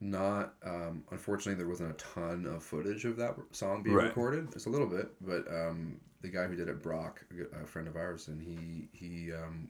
not. 0.00 0.54
Um, 0.64 1.04
unfortunately, 1.10 1.54
there 1.58 1.68
wasn't 1.68 1.90
a 1.90 1.94
ton 1.94 2.46
of 2.46 2.62
footage 2.62 3.04
of 3.04 3.16
that 3.16 3.36
song 3.52 3.82
being 3.82 3.96
Right. 3.96 4.06
recorded. 4.08 4.50
There's 4.50 4.66
a 4.66 4.70
little 4.70 4.86
bit, 4.86 5.10
but 5.20 5.46
um, 5.48 6.00
the 6.22 6.28
guy 6.28 6.46
who 6.46 6.56
did 6.56 6.68
it, 6.68 6.82
Brock, 6.82 7.24
a 7.54 7.62
a 7.62 7.66
friend 7.66 7.88
of 7.88 7.96
ours, 7.96 8.28
and 8.28 8.40
he 8.40 8.88
he 8.92 9.32
um, 9.32 9.68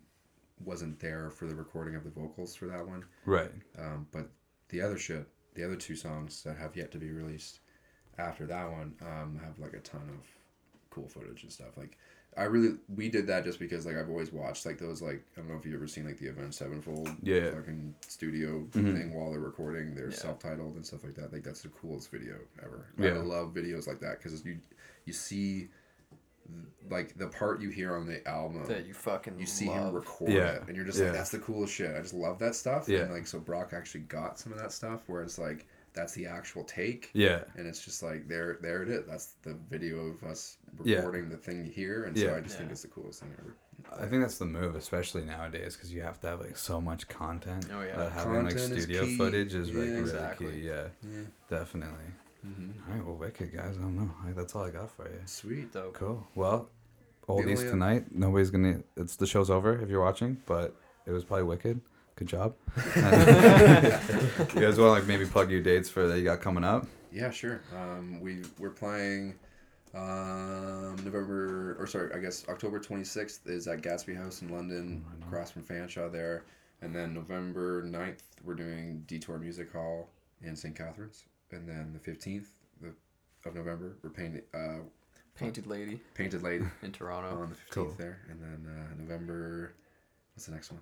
wasn't 0.64 0.98
there 0.98 1.30
for 1.30 1.46
the 1.46 1.54
recording 1.54 1.94
of 1.96 2.04
the 2.04 2.10
vocals 2.10 2.54
for 2.54 2.66
that 2.66 2.86
one. 2.86 3.04
Right. 3.24 3.50
Um, 3.78 4.06
but 4.12 4.28
the 4.68 4.80
other 4.80 4.98
shit, 4.98 5.26
the 5.54 5.64
other 5.64 5.76
two 5.76 5.96
songs 5.96 6.42
that 6.44 6.56
have 6.56 6.76
yet 6.76 6.90
to 6.92 6.98
be 6.98 7.10
released 7.10 7.60
after 8.18 8.46
that 8.46 8.70
one, 8.70 8.94
um, 9.02 9.40
have 9.44 9.58
like 9.58 9.74
a 9.74 9.80
ton 9.80 10.08
of 10.18 10.26
cool 10.90 11.08
footage 11.08 11.42
and 11.42 11.52
stuff. 11.52 11.76
Like, 11.76 11.98
I 12.38 12.44
really 12.44 12.76
we 12.94 13.08
did 13.08 13.26
that 13.28 13.44
just 13.44 13.58
because 13.58 13.86
like 13.86 13.96
I've 13.96 14.10
always 14.10 14.30
watched 14.32 14.66
like 14.66 14.78
those 14.78 15.00
like 15.00 15.22
I 15.36 15.40
don't 15.40 15.48
know 15.48 15.56
if 15.56 15.64
you've 15.64 15.74
ever 15.74 15.86
seen 15.86 16.04
like 16.04 16.18
the 16.18 16.28
Avenged 16.28 16.54
Sevenfold 16.56 17.08
Yeah. 17.22 17.50
fucking 17.50 17.94
studio 18.06 18.66
Mhm. 18.72 18.94
thing 18.96 19.14
while 19.14 19.30
they're 19.30 19.40
recording. 19.40 19.94
They're 19.94 20.10
Yeah. 20.10 20.16
self-titled 20.16 20.76
and 20.76 20.84
stuff 20.84 21.02
like 21.02 21.14
that. 21.14 21.32
Like 21.32 21.42
that's 21.44 21.62
the 21.62 21.68
coolest 21.68 22.10
video 22.10 22.34
ever. 22.62 22.88
Yeah. 22.98 23.12
I 23.14 23.18
love 23.22 23.54
videos 23.54 23.86
like 23.86 24.00
that 24.00 24.18
because 24.22 24.44
you 24.44 24.58
you 25.06 25.12
see 25.14 25.68
like 26.90 27.16
the 27.16 27.26
part 27.26 27.60
you 27.60 27.70
hear 27.70 27.96
on 27.96 28.06
the 28.06 28.26
album 28.28 28.64
That 28.68 28.86
you 28.86 28.94
fucking 28.94 29.38
you 29.38 29.46
see 29.46 29.66
love. 29.66 29.88
him 29.88 29.94
record 29.94 30.30
Yeah. 30.30 30.52
it 30.52 30.62
and 30.68 30.76
you're 30.76 30.84
just 30.84 30.98
Yeah. 30.98 31.06
like 31.06 31.14
that's 31.14 31.30
the 31.30 31.40
coolest 31.40 31.72
shit 31.74 31.96
i 31.96 32.00
just 32.00 32.14
love 32.14 32.38
that 32.38 32.54
stuff 32.54 32.88
Yeah. 32.88 33.00
and 33.00 33.12
like 33.12 33.26
so 33.26 33.40
brock 33.40 33.72
actually 33.72 34.02
got 34.02 34.38
some 34.38 34.52
of 34.52 34.58
that 34.58 34.70
stuff 34.70 35.08
where 35.08 35.22
it's 35.22 35.38
like 35.38 35.66
that's 35.96 36.12
the 36.12 36.26
actual 36.26 36.62
take 36.64 37.10
Yeah. 37.14 37.40
and 37.56 37.66
it's 37.66 37.84
just 37.84 38.02
like 38.02 38.28
there 38.28 38.58
there 38.60 38.82
it 38.84 38.88
is 38.90 39.04
that's 39.08 39.34
the 39.42 39.54
video 39.70 39.96
of 40.06 40.22
us 40.22 40.58
Yeah. 40.84 40.96
recording 40.98 41.28
the 41.30 41.36
thing 41.38 41.64
here 41.64 42.04
and 42.04 42.16
so 42.16 42.24
Yeah. 42.26 42.36
i 42.36 42.40
just 42.40 42.58
think 42.58 42.70
it's 42.70 42.82
the 42.82 42.88
coolest 42.88 43.20
thing 43.20 43.32
ever 43.40 43.56
I 43.92 44.06
think 44.06 44.22
that's 44.22 44.38
the 44.38 44.46
move, 44.46 44.74
especially 44.74 45.24
nowadays, 45.24 45.76
because 45.76 45.92
you 45.92 46.00
have 46.02 46.18
to 46.22 46.26
have 46.28 46.40
like 46.40 46.56
so 46.56 46.80
much 46.80 47.06
content. 47.08 47.68
Oh, 47.72 47.82
yeah. 47.82 47.94
that 47.96 48.10
having 48.12 48.32
like 48.44 48.48
Content 48.56 48.72
is 48.72 48.82
studio 48.84 49.04
key. 49.04 49.16
footage 49.16 49.54
is 49.54 49.68
like 49.68 49.76
Yeah. 49.76 49.82
really 49.82 50.00
Exactly. 50.00 50.52
key. 50.52 50.60
Yeah, 50.66 50.86
yeah 51.02 51.20
definitely. 51.50 52.08
mm-hmm. 52.44 52.70
All 52.90 52.96
right, 52.96 53.06
well, 53.06 53.14
wicked 53.16 53.52
guys. 53.54 53.76
I 53.78 53.82
don't 53.82 53.94
know. 53.96 54.10
I, 54.26 54.32
that's 54.32 54.56
all 54.56 54.64
I 54.64 54.70
got 54.70 54.90
for 54.90 55.06
you. 55.08 55.20
sweet 55.26 55.72
Dope. 55.72 55.92
Cool. 55.94 56.26
Well, 56.34 56.68
oldies 57.28 57.58
only- 57.58 57.70
tonight. 57.70 58.04
Nobody's 58.12 58.50
gonna. 58.50 58.80
It's 58.96 59.14
the 59.16 59.26
show's 59.26 59.50
over 59.50 59.80
if 59.80 59.88
you're 59.90 60.02
watching, 60.02 60.38
but 60.46 60.74
it 61.06 61.12
was 61.12 61.22
probably 61.24 61.44
wicked. 61.44 61.80
Good 62.16 62.28
job. 62.28 62.54
you 62.76 63.02
guys 63.02 64.78
want 64.78 64.78
to 64.78 64.88
like 64.90 65.06
maybe 65.06 65.26
plug 65.26 65.50
your 65.50 65.60
dates 65.60 65.88
for 65.88 66.06
that 66.08 66.18
you 66.18 66.24
got 66.24 66.40
coming 66.40 66.64
up? 66.64 66.86
yeah 67.12 67.30
sure 67.30 67.60
um 67.74 68.20
we 68.20 68.42
we're 68.58 68.68
playing 68.68 69.32
um 69.94 70.96
november 71.04 71.76
or 71.78 71.86
sorry 71.86 72.12
i 72.12 72.18
guess 72.18 72.46
october 72.48 72.78
26th 72.80 73.48
is 73.48 73.66
at 73.68 73.80
gatsby 73.80 74.14
house 74.14 74.42
in 74.42 74.48
london 74.48 75.02
Oh, 75.08 75.26
across 75.26 75.50
from 75.52 75.62
fanshawe 75.62 76.10
there 76.12 76.44
and 76.82 76.94
then 76.94 77.14
november 77.14 77.82
9th 77.84 78.18
we're 78.44 78.54
doing 78.54 79.02
detour 79.06 79.38
music 79.38 79.72
hall 79.72 80.10
in 80.42 80.54
st 80.56 80.74
catharines 80.76 81.24
and 81.52 81.66
then 81.66 81.92
the 81.94 82.10
15th 82.10 82.48
the, 82.82 82.92
of 83.48 83.54
november 83.54 83.96
we're 84.02 84.10
painting 84.10 84.42
uh 84.52 84.80
Painted 85.36 85.66
Lady 85.66 86.00
painted 86.14 86.42
lady 86.42 86.64
in 86.82 86.92
Toronto. 86.92 87.40
on 87.40 87.50
the 87.50 87.54
15th 87.56 87.70
Cool. 87.70 87.94
there 87.96 88.18
and 88.30 88.42
then 88.42 88.66
uh, 88.68 88.94
november 89.00 89.72
what's 90.34 90.46
the 90.46 90.52
next 90.52 90.70
one 90.72 90.80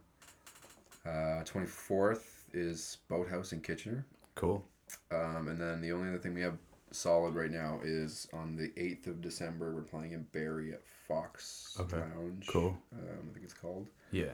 uh 1.07 1.42
24th 1.44 2.44
is 2.52 2.98
boathouse 3.09 3.52
in 3.52 3.61
kitchener 3.61 4.05
Cool. 4.34 4.64
um, 5.11 5.48
and 5.48 5.61
then 5.61 5.80
the 5.80 5.92
only 5.92 6.09
other 6.09 6.18
thing 6.18 6.34
we 6.34 6.40
have 6.42 6.57
solid 6.90 7.34
right 7.34 7.50
now 7.50 7.80
is 7.82 8.28
on 8.32 8.55
the 8.57 8.68
8th 8.80 9.09
of 9.09 9.20
December, 9.20 9.74
we're 9.74 9.82
playing 9.82 10.12
in 10.12 10.22
Barrie 10.32 10.72
at 10.72 10.82
Fox 11.09 11.76
Okay. 11.80 11.96
Lounge. 11.98 12.46
Cool. 12.46 12.76
Um, 12.92 13.28
I 13.28 13.32
think 13.32 13.44
it's 13.44 13.52
called. 13.52 13.88
Yeah. 14.12 14.30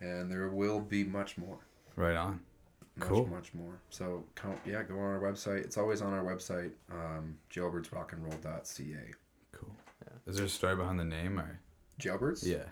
And 0.00 0.30
there 0.30 0.48
will 0.48 0.78
be 0.78 1.02
much 1.02 1.36
more. 1.36 1.58
Right 1.96 2.14
on. 2.14 2.38
Much, 2.96 3.08
Cool. 3.08 3.26
much 3.26 3.52
more. 3.52 3.80
So, 3.90 4.22
count, 4.36 4.58
yeah, 4.64 4.84
go 4.84 4.94
on 4.94 5.00
our 5.00 5.18
website. 5.20 5.64
It's 5.64 5.76
always 5.76 6.00
on 6.00 6.12
our 6.12 6.22
website, 6.22 6.70
um, 6.92 7.36
jailbirdsrockandroll.ca. 7.52 9.12
Cool. 9.52 9.70
Yeah. 10.04 10.12
Is 10.26 10.36
there 10.36 10.46
a 10.46 10.48
story 10.48 10.76
behind 10.76 11.00
the 11.00 11.04
name 11.04 11.38
or? 11.40 11.58
Jailbirds. 12.00 12.46
Yeah. 12.46 12.64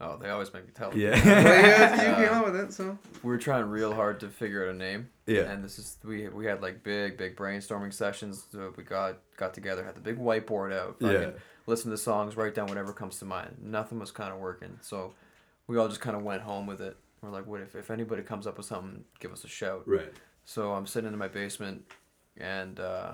Oh, 0.00 0.16
they 0.18 0.28
always 0.28 0.52
make 0.52 0.66
me 0.66 0.72
tell. 0.74 0.88
Well, 0.90 0.98
Yeah. 0.98 1.16
yeah, 1.24 2.10
you 2.20 2.26
came 2.28 2.34
up 2.36 2.44
with 2.46 2.56
it, 2.56 2.72
so 2.72 2.98
We 3.22 3.30
were 3.30 3.38
trying 3.38 3.64
real 3.66 3.94
hard 3.94 4.20
to 4.20 4.28
figure 4.28 4.64
out 4.64 4.74
a 4.74 4.76
name. 4.76 5.08
yeah. 5.26 5.42
And 5.42 5.62
this 5.64 5.78
is 5.78 5.96
we 6.04 6.28
we 6.28 6.46
had 6.46 6.60
like 6.62 6.82
big 6.82 7.16
big 7.16 7.36
brainstorming 7.36 7.92
sessions. 7.92 8.46
So 8.52 8.72
we 8.76 8.82
got 8.84 9.18
got 9.36 9.54
together, 9.54 9.84
had 9.84 9.94
the 9.94 10.00
big 10.00 10.18
whiteboard 10.18 10.72
out. 10.72 10.96
Yeah. 11.00 11.12
fucking 11.12 11.34
Listen 11.66 11.90
to 11.92 11.96
songs, 11.96 12.36
write 12.36 12.54
down 12.54 12.66
whatever 12.66 12.92
comes 12.92 13.18
to 13.20 13.24
mind. 13.24 13.56
Nothing 13.62 13.98
was 13.98 14.10
kind 14.10 14.32
of 14.34 14.38
working, 14.38 14.78
so 14.82 15.14
we 15.66 15.78
all 15.78 15.88
just 15.88 16.00
kind 16.00 16.14
of 16.16 16.22
went 16.22 16.42
home 16.42 16.66
with 16.66 16.82
it. 16.82 16.94
We're 17.22 17.30
like, 17.30 17.46
what 17.46 17.62
if 17.62 17.74
if 17.74 17.90
anybody 17.90 18.22
comes 18.22 18.46
up 18.46 18.58
with 18.58 18.66
something, 18.66 19.04
give 19.18 19.32
us 19.32 19.44
a 19.44 19.48
shout. 19.48 19.84
Right. 19.86 20.12
So 20.44 20.72
I'm 20.74 20.86
sitting 20.86 21.10
in 21.10 21.18
my 21.18 21.28
basement, 21.28 21.90
and 22.36 22.78
uh, 22.80 23.12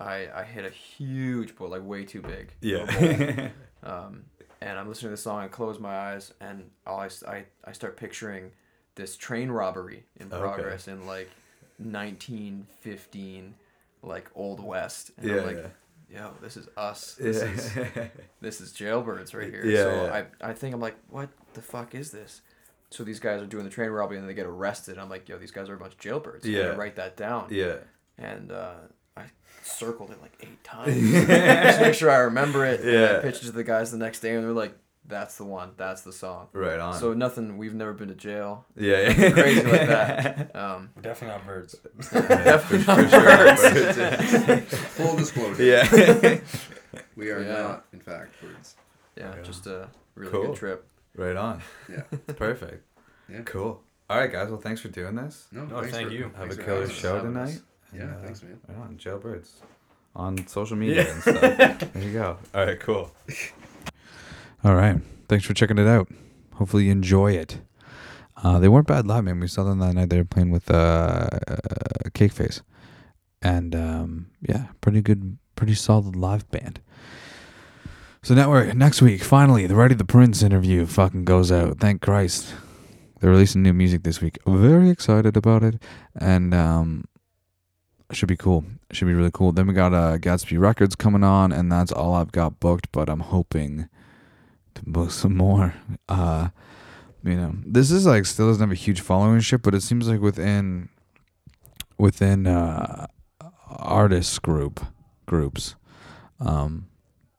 I 0.00 0.26
I 0.34 0.42
hit 0.42 0.64
a 0.64 0.70
huge 0.70 1.54
bowl, 1.54 1.68
like 1.68 1.84
way 1.84 2.04
too 2.04 2.22
big. 2.22 2.52
Yeah. 2.60 3.50
Um, 3.84 4.26
and 4.62 4.78
I'm 4.78 4.88
listening 4.88 5.08
to 5.10 5.16
the 5.16 5.22
song. 5.22 5.40
I 5.40 5.48
close 5.48 5.78
my 5.78 5.94
eyes, 5.94 6.32
and 6.40 6.70
all 6.86 7.00
I, 7.00 7.08
I, 7.28 7.44
I 7.64 7.72
start 7.72 7.96
picturing 7.96 8.52
this 8.94 9.16
train 9.16 9.50
robbery 9.50 10.04
in 10.20 10.26
Okay. 10.32 10.38
progress 10.40 10.88
in 10.88 11.06
like 11.06 11.28
1915, 11.78 13.54
like 14.02 14.30
Old 14.34 14.60
West. 14.60 15.10
And 15.18 15.26
yeah. 15.30 15.36
I'm 15.36 15.46
like, 15.46 15.70
yo, 16.10 16.30
this 16.40 16.56
is 16.56 16.68
us. 16.76 17.14
This 17.20 17.42
is 17.42 17.76
yeah. 17.76 18.08
this 18.40 18.60
is 18.60 18.72
jailbirds 18.72 19.34
right 19.34 19.50
here. 19.50 19.64
Yeah, 19.64 19.76
so 19.82 20.04
yeah. 20.04 20.24
I, 20.42 20.50
I 20.50 20.52
think 20.52 20.74
I'm 20.74 20.80
like, 20.80 20.96
what 21.10 21.28
the 21.54 21.62
fuck 21.62 21.94
is 21.94 22.10
this? 22.10 22.42
So 22.90 23.04
these 23.04 23.20
guys 23.20 23.40
are 23.40 23.46
doing 23.46 23.64
the 23.64 23.70
train 23.70 23.90
robbery 23.90 24.18
and 24.18 24.28
they 24.28 24.34
get 24.34 24.46
arrested. 24.46 24.98
I'm 24.98 25.08
like, 25.08 25.28
yo, 25.28 25.38
these 25.38 25.50
guys 25.50 25.68
are 25.70 25.74
a 25.74 25.78
bunch 25.78 25.94
of 25.94 25.98
jailbirds. 25.98 26.44
Yeah. 26.44 26.58
Yeah. 26.58 26.66
write 26.74 26.96
that 26.96 27.16
down. 27.16 27.46
yeah. 27.50 27.76
And 28.18 28.52
uh, 28.52 28.74
circled 29.62 30.10
it 30.10 30.20
like 30.20 30.32
eight 30.40 30.62
times. 30.64 30.94
just 31.26 31.80
make 31.80 31.94
sure 31.94 32.10
I 32.10 32.18
remember 32.18 32.64
it. 32.66 32.80
And 32.80 32.90
Yeah. 32.92 33.16
I 33.18 33.20
pitched 33.22 33.42
it 33.42 33.46
to 33.46 33.52
the 33.52 33.64
guys 33.64 33.90
the 33.90 33.98
next 33.98 34.20
day 34.20 34.34
and 34.34 34.44
they're 34.44 34.52
like, 34.52 34.74
that's 35.04 35.36
the 35.36 35.44
one. 35.44 35.72
That's 35.76 36.02
the 36.02 36.12
song. 36.12 36.48
Right 36.52 36.78
on. 36.78 36.94
So 36.98 37.12
nothing, 37.12 37.58
we've 37.58 37.74
never 37.74 37.92
been 37.92 38.08
to 38.08 38.14
jail. 38.14 38.64
yeah, 38.76 39.10
yeah. 39.10 39.30
Crazy 39.32 39.62
like 39.62 39.86
that. 39.88 40.50
Um, 40.54 40.90
We're 40.94 41.02
definitely 41.02 41.36
not 41.36 41.46
birds. 41.46 41.74
definitely 42.12 42.86
not 42.86 43.10
For 43.10 44.54
birds. 44.54 44.74
full 44.74 45.16
disclosure. 45.16 45.62
yeah. 45.64 46.38
We 47.16 47.30
are 47.30 47.40
Yeah. 47.42 47.62
not, 47.62 47.84
in 47.92 48.00
fact, 48.00 48.40
birds. 48.40 48.76
Yeah, 49.16 49.34
Yeah. 49.36 49.42
just 49.42 49.66
a 49.66 49.88
really 50.14 50.30
Cool. 50.32 50.46
good 50.48 50.56
trip. 50.56 50.88
right 51.16 51.36
on. 51.36 51.60
Yeah. 51.90 52.02
Perfect. 52.36 52.84
Yeah. 53.28 53.40
Cool. 53.44 53.82
All 54.08 54.18
right, 54.18 54.30
guys. 54.30 54.48
Well, 54.50 54.60
thanks 54.60 54.80
for 54.80 54.88
doing 54.88 55.14
this. 55.16 55.46
No, 55.52 55.64
No, 55.64 55.82
thank 55.82 56.08
for- 56.08 56.12
you. 56.14 56.30
Have 56.36 56.50
a 56.50 56.56
killer 56.56 56.88
show 56.88 57.20
tonight. 57.22 57.42
us. 57.48 57.60
Yeah, 57.94 58.04
uh, 58.04 58.22
thanks, 58.22 58.42
man. 58.42 58.58
Right 58.68 58.78
on, 58.78 58.96
jailbirds. 58.96 59.50
On 60.14 60.46
social 60.46 60.76
media 60.76 61.10
and 61.10 61.22
stuff. 61.22 61.40
there 61.92 62.02
you 62.02 62.12
go. 62.12 62.36
All 62.54 62.66
right, 62.66 62.78
cool. 62.80 63.10
All 64.64 64.74
right. 64.74 65.00
Thanks 65.28 65.44
for 65.44 65.54
checking 65.54 65.78
it 65.78 65.86
out. 65.86 66.08
Hopefully 66.54 66.84
you 66.84 66.92
enjoy 66.92 67.32
it. 67.32 67.60
Uh, 68.42 68.58
they 68.58 68.68
weren't 68.68 68.86
bad 68.86 69.06
live, 69.06 69.24
man. 69.24 69.40
We 69.40 69.48
saw 69.48 69.64
them 69.64 69.78
that 69.78 69.94
night. 69.94 70.10
They 70.10 70.18
were 70.18 70.24
playing 70.24 70.50
with 70.50 70.70
uh, 70.70 71.28
uh, 71.48 71.56
Cake 72.12 72.32
Face. 72.32 72.62
And 73.40 73.74
um, 73.74 74.26
yeah, 74.40 74.66
pretty 74.80 75.00
good, 75.00 75.38
pretty 75.56 75.74
solid 75.74 76.16
live 76.16 76.48
band. 76.50 76.80
So 78.22 78.34
now 78.34 78.50
we're 78.50 78.72
next 78.72 79.02
week. 79.02 79.22
Finally, 79.24 79.66
the 79.66 79.74
Ready 79.74 79.94
the 79.94 80.04
Prince 80.04 80.42
interview 80.42 80.86
fucking 80.86 81.24
goes 81.24 81.50
out. 81.50 81.80
Thank 81.80 82.02
Christ. 82.02 82.54
They're 83.18 83.30
releasing 83.30 83.62
new 83.62 83.72
music 83.72 84.02
this 84.02 84.20
week. 84.20 84.38
Very 84.46 84.90
excited 84.90 85.36
about 85.36 85.62
it, 85.62 85.82
and 86.16 86.54
um, 86.54 87.04
should 88.14 88.28
be 88.28 88.36
cool. 88.36 88.64
Should 88.90 89.06
be 89.06 89.14
really 89.14 89.30
cool. 89.32 89.52
Then 89.52 89.66
we 89.66 89.74
got 89.74 89.94
uh, 89.94 90.18
Gatsby 90.18 90.58
Records 90.58 90.94
coming 90.94 91.24
on, 91.24 91.52
and 91.52 91.70
that's 91.70 91.92
all 91.92 92.14
I've 92.14 92.32
got 92.32 92.60
booked. 92.60 92.90
But 92.92 93.08
I'm 93.08 93.20
hoping 93.20 93.88
to 94.74 94.82
book 94.84 95.10
some 95.10 95.36
more. 95.36 95.74
Uh, 96.08 96.48
you 97.24 97.36
know, 97.36 97.54
this 97.64 97.90
is 97.90 98.06
like 98.06 98.26
still 98.26 98.48
doesn't 98.48 98.62
have 98.62 98.72
a 98.72 98.74
huge 98.74 99.00
following 99.00 99.40
ship, 99.40 99.62
but 99.62 99.74
it 99.74 99.82
seems 99.82 100.08
like 100.08 100.20
within 100.20 100.88
within 101.98 102.46
uh, 102.46 103.06
artist 103.68 104.42
group 104.42 104.84
groups, 105.26 105.76
um, 106.40 106.88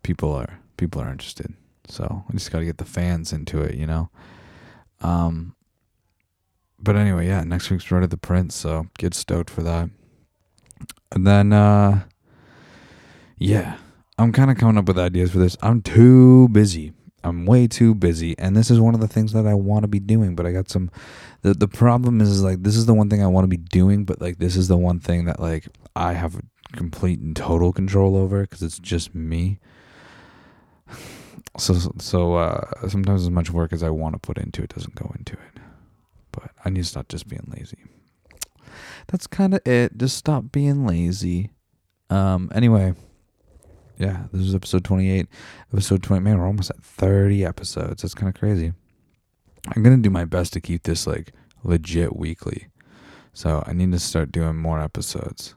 people 0.04 0.34
are 0.34 0.60
people 0.78 1.02
are 1.02 1.12
interested. 1.12 1.54
So 1.88 2.24
we 2.30 2.34
just 2.34 2.52
got 2.52 2.60
to 2.60 2.66
get 2.66 2.78
the 2.78 2.86
fans 2.86 3.34
into 3.34 3.62
it, 3.62 3.76
you 3.76 3.86
know. 3.86 4.10
Um, 5.02 5.56
but 6.80 6.96
anyway, 6.96 7.28
yeah, 7.28 7.44
next 7.44 7.70
week's 7.70 7.92
Ready 7.92 8.08
the 8.08 8.18
Prince, 8.18 8.56
so 8.56 8.88
get 8.98 9.14
stoked 9.14 9.50
for 9.50 9.64
that. 9.64 9.90
And 11.12 11.28
then, 11.28 11.54
uh, 11.54 12.04
yeah, 13.38 13.78
I'm 14.18 14.32
kind 14.32 14.52
of 14.52 14.58
coming 14.58 14.78
up 14.78 14.88
with 14.88 14.98
ideas 14.98 15.32
for 15.32 15.40
this. 15.40 15.58
I'm 15.62 15.82
too 15.82 16.50
busy. 16.50 16.94
I'm 17.24 17.46
way 17.46 17.68
too 17.68 17.96
busy, 17.96 18.38
and 18.38 18.56
this 18.56 18.70
is 18.70 18.80
one 18.80 18.94
of 18.94 19.00
the 19.00 19.08
things 19.08 19.32
that 19.32 19.48
I 19.48 19.54
want 19.54 19.84
to 19.84 19.88
be 19.88 20.00
doing. 20.00 20.36
But 20.36 20.46
I 20.46 20.52
got 20.52 20.70
some. 20.70 20.92
The 21.42 21.54
the 21.54 21.68
problem 21.70 22.20
is, 22.20 22.30
is 22.30 22.44
like 22.44 22.64
this 22.64 22.76
is 22.76 22.86
the 22.86 22.94
one 22.94 23.10
thing 23.10 23.24
I 23.24 23.28
want 23.28 23.46
to 23.46 23.50
be 23.50 23.58
doing, 23.58 24.04
but 24.04 24.20
like 24.20 24.40
this 24.40 24.58
is 24.58 24.68
the 24.68 24.78
one 24.78 25.00
thing 25.00 25.26
that 25.26 25.40
like 25.40 25.68
I 25.96 26.14
have 26.14 26.42
complete 26.74 27.20
and 27.20 27.36
total 27.36 27.72
control 27.72 28.18
over 28.18 28.42
because 28.42 28.62
it's 28.62 28.80
just 28.80 29.16
me. 29.16 29.60
So 31.58 31.76
so 31.98 32.36
uh, 32.36 32.90
sometimes 32.90 33.22
as 33.22 33.30
much 33.30 33.52
work 33.52 33.72
as 33.72 33.84
I 33.84 33.90
want 33.90 34.16
to 34.16 34.20
put 34.20 34.38
into 34.38 34.62
it 34.62 34.74
doesn't 34.74 34.96
go 34.96 35.14
into 35.18 35.34
it. 35.34 35.62
But 36.32 36.52
I 36.66 36.70
need 36.70 36.82
to 36.82 36.90
stop 36.90 37.08
just 37.08 37.28
being 37.28 37.48
lazy. 37.56 37.78
That's 39.08 39.28
kind 39.28 39.54
of 39.54 39.62
it. 39.66 39.98
Just 39.98 40.18
stop 40.18 40.52
being 40.52 40.86
lazy. 40.86 41.52
Um. 42.10 42.52
Anyway. 42.54 42.94
Yeah, 44.00 44.24
this 44.34 44.42
is 44.42 44.56
episode 44.56 44.84
28. 44.84 45.28
Episode 45.72 46.02
20. 46.02 46.24
Man, 46.24 46.40
we're 46.40 46.48
almost 46.48 46.72
at 46.72 46.84
30 46.84 47.46
episodes. 47.46 48.02
That's 48.02 48.16
kind 48.16 48.28
of 48.28 48.40
crazy. 48.40 48.74
I'm 49.68 49.84
to 49.84 49.98
do 49.98 50.10
my 50.10 50.26
best 50.26 50.52
to 50.54 50.62
keep 50.62 50.84
this 50.84 51.08
like 51.08 51.32
legit 51.64 52.16
weekly. 52.16 52.68
So 53.34 53.64
I 53.66 53.74
need 53.74 53.92
to 53.92 54.00
start 54.00 54.32
doing 54.32 54.58
more 54.58 54.80
episodes. 54.80 55.56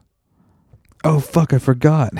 Oh, 1.03 1.19
fuck, 1.19 1.53
I 1.53 1.59
forgot. 1.59 2.13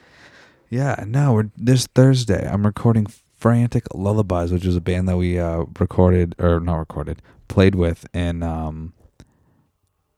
yeah, 0.70 1.04
no, 1.06 1.32
we're 1.32 1.50
this 1.56 1.86
Thursday. 1.88 2.48
I'm 2.48 2.64
recording 2.64 3.06
Frantic 3.36 3.86
Lullabies, 3.92 4.52
which 4.52 4.64
is 4.64 4.76
a 4.76 4.80
band 4.80 5.08
that 5.08 5.16
we 5.16 5.38
uh, 5.38 5.64
recorded, 5.78 6.34
or 6.38 6.60
not 6.60 6.76
recorded, 6.76 7.20
played 7.48 7.74
with 7.74 8.06
in, 8.14 8.42
um, 8.42 8.92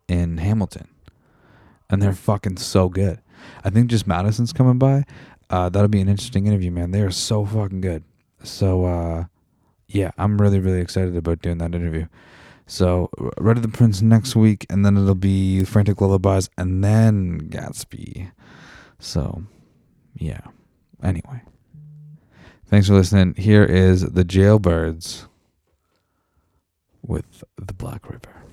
in 0.09 0.39
Hamilton. 0.39 0.89
And 1.89 2.03
they're 2.03 2.13
fucking 2.13 2.57
so 2.57 2.89
good. 2.89 3.21
I 3.65 3.71
think 3.71 3.91
just 3.91 4.07
Madison's 4.07 4.53
coming 4.53 4.79
by. 4.79 5.05
Uh, 5.49 5.69
that'll 5.69 5.89
be 5.89 6.01
an 6.01 6.09
interesting 6.09 6.47
interview, 6.47 6.71
man. 6.71 6.91
They 6.91 7.03
are 7.03 7.11
so 7.11 7.45
fucking 7.45 7.81
good. 7.81 8.03
So, 8.43 8.85
uh, 8.85 9.25
yeah, 9.87 10.11
I'm 10.19 10.41
really, 10.41 10.59
really 10.59 10.81
excited 10.81 11.17
about 11.17 11.43
doing 11.43 11.59
that 11.59 11.75
interview. 11.75 12.07
So, 12.67 13.11
Ready 13.39 13.61
the 13.61 13.69
Prince 13.69 14.03
next 14.03 14.35
week, 14.35 14.67
and 14.69 14.85
then 14.85 14.97
it'll 14.97 15.15
be 15.15 15.65
Frantic 15.65 16.01
Lullabies, 16.01 16.51
and 16.59 16.83
then 16.83 17.49
Gatsby. 17.49 18.33
So, 18.99 19.45
yeah. 20.15 20.41
Anyway, 21.03 21.43
thanks 22.67 22.89
for 22.89 22.95
listening. 22.95 23.35
Here 23.37 23.65
is 23.65 24.01
the 24.01 24.25
Jailbirds 24.25 25.29
with 27.03 27.45
the 27.57 27.75
Black 27.75 28.09
River. 28.11 28.46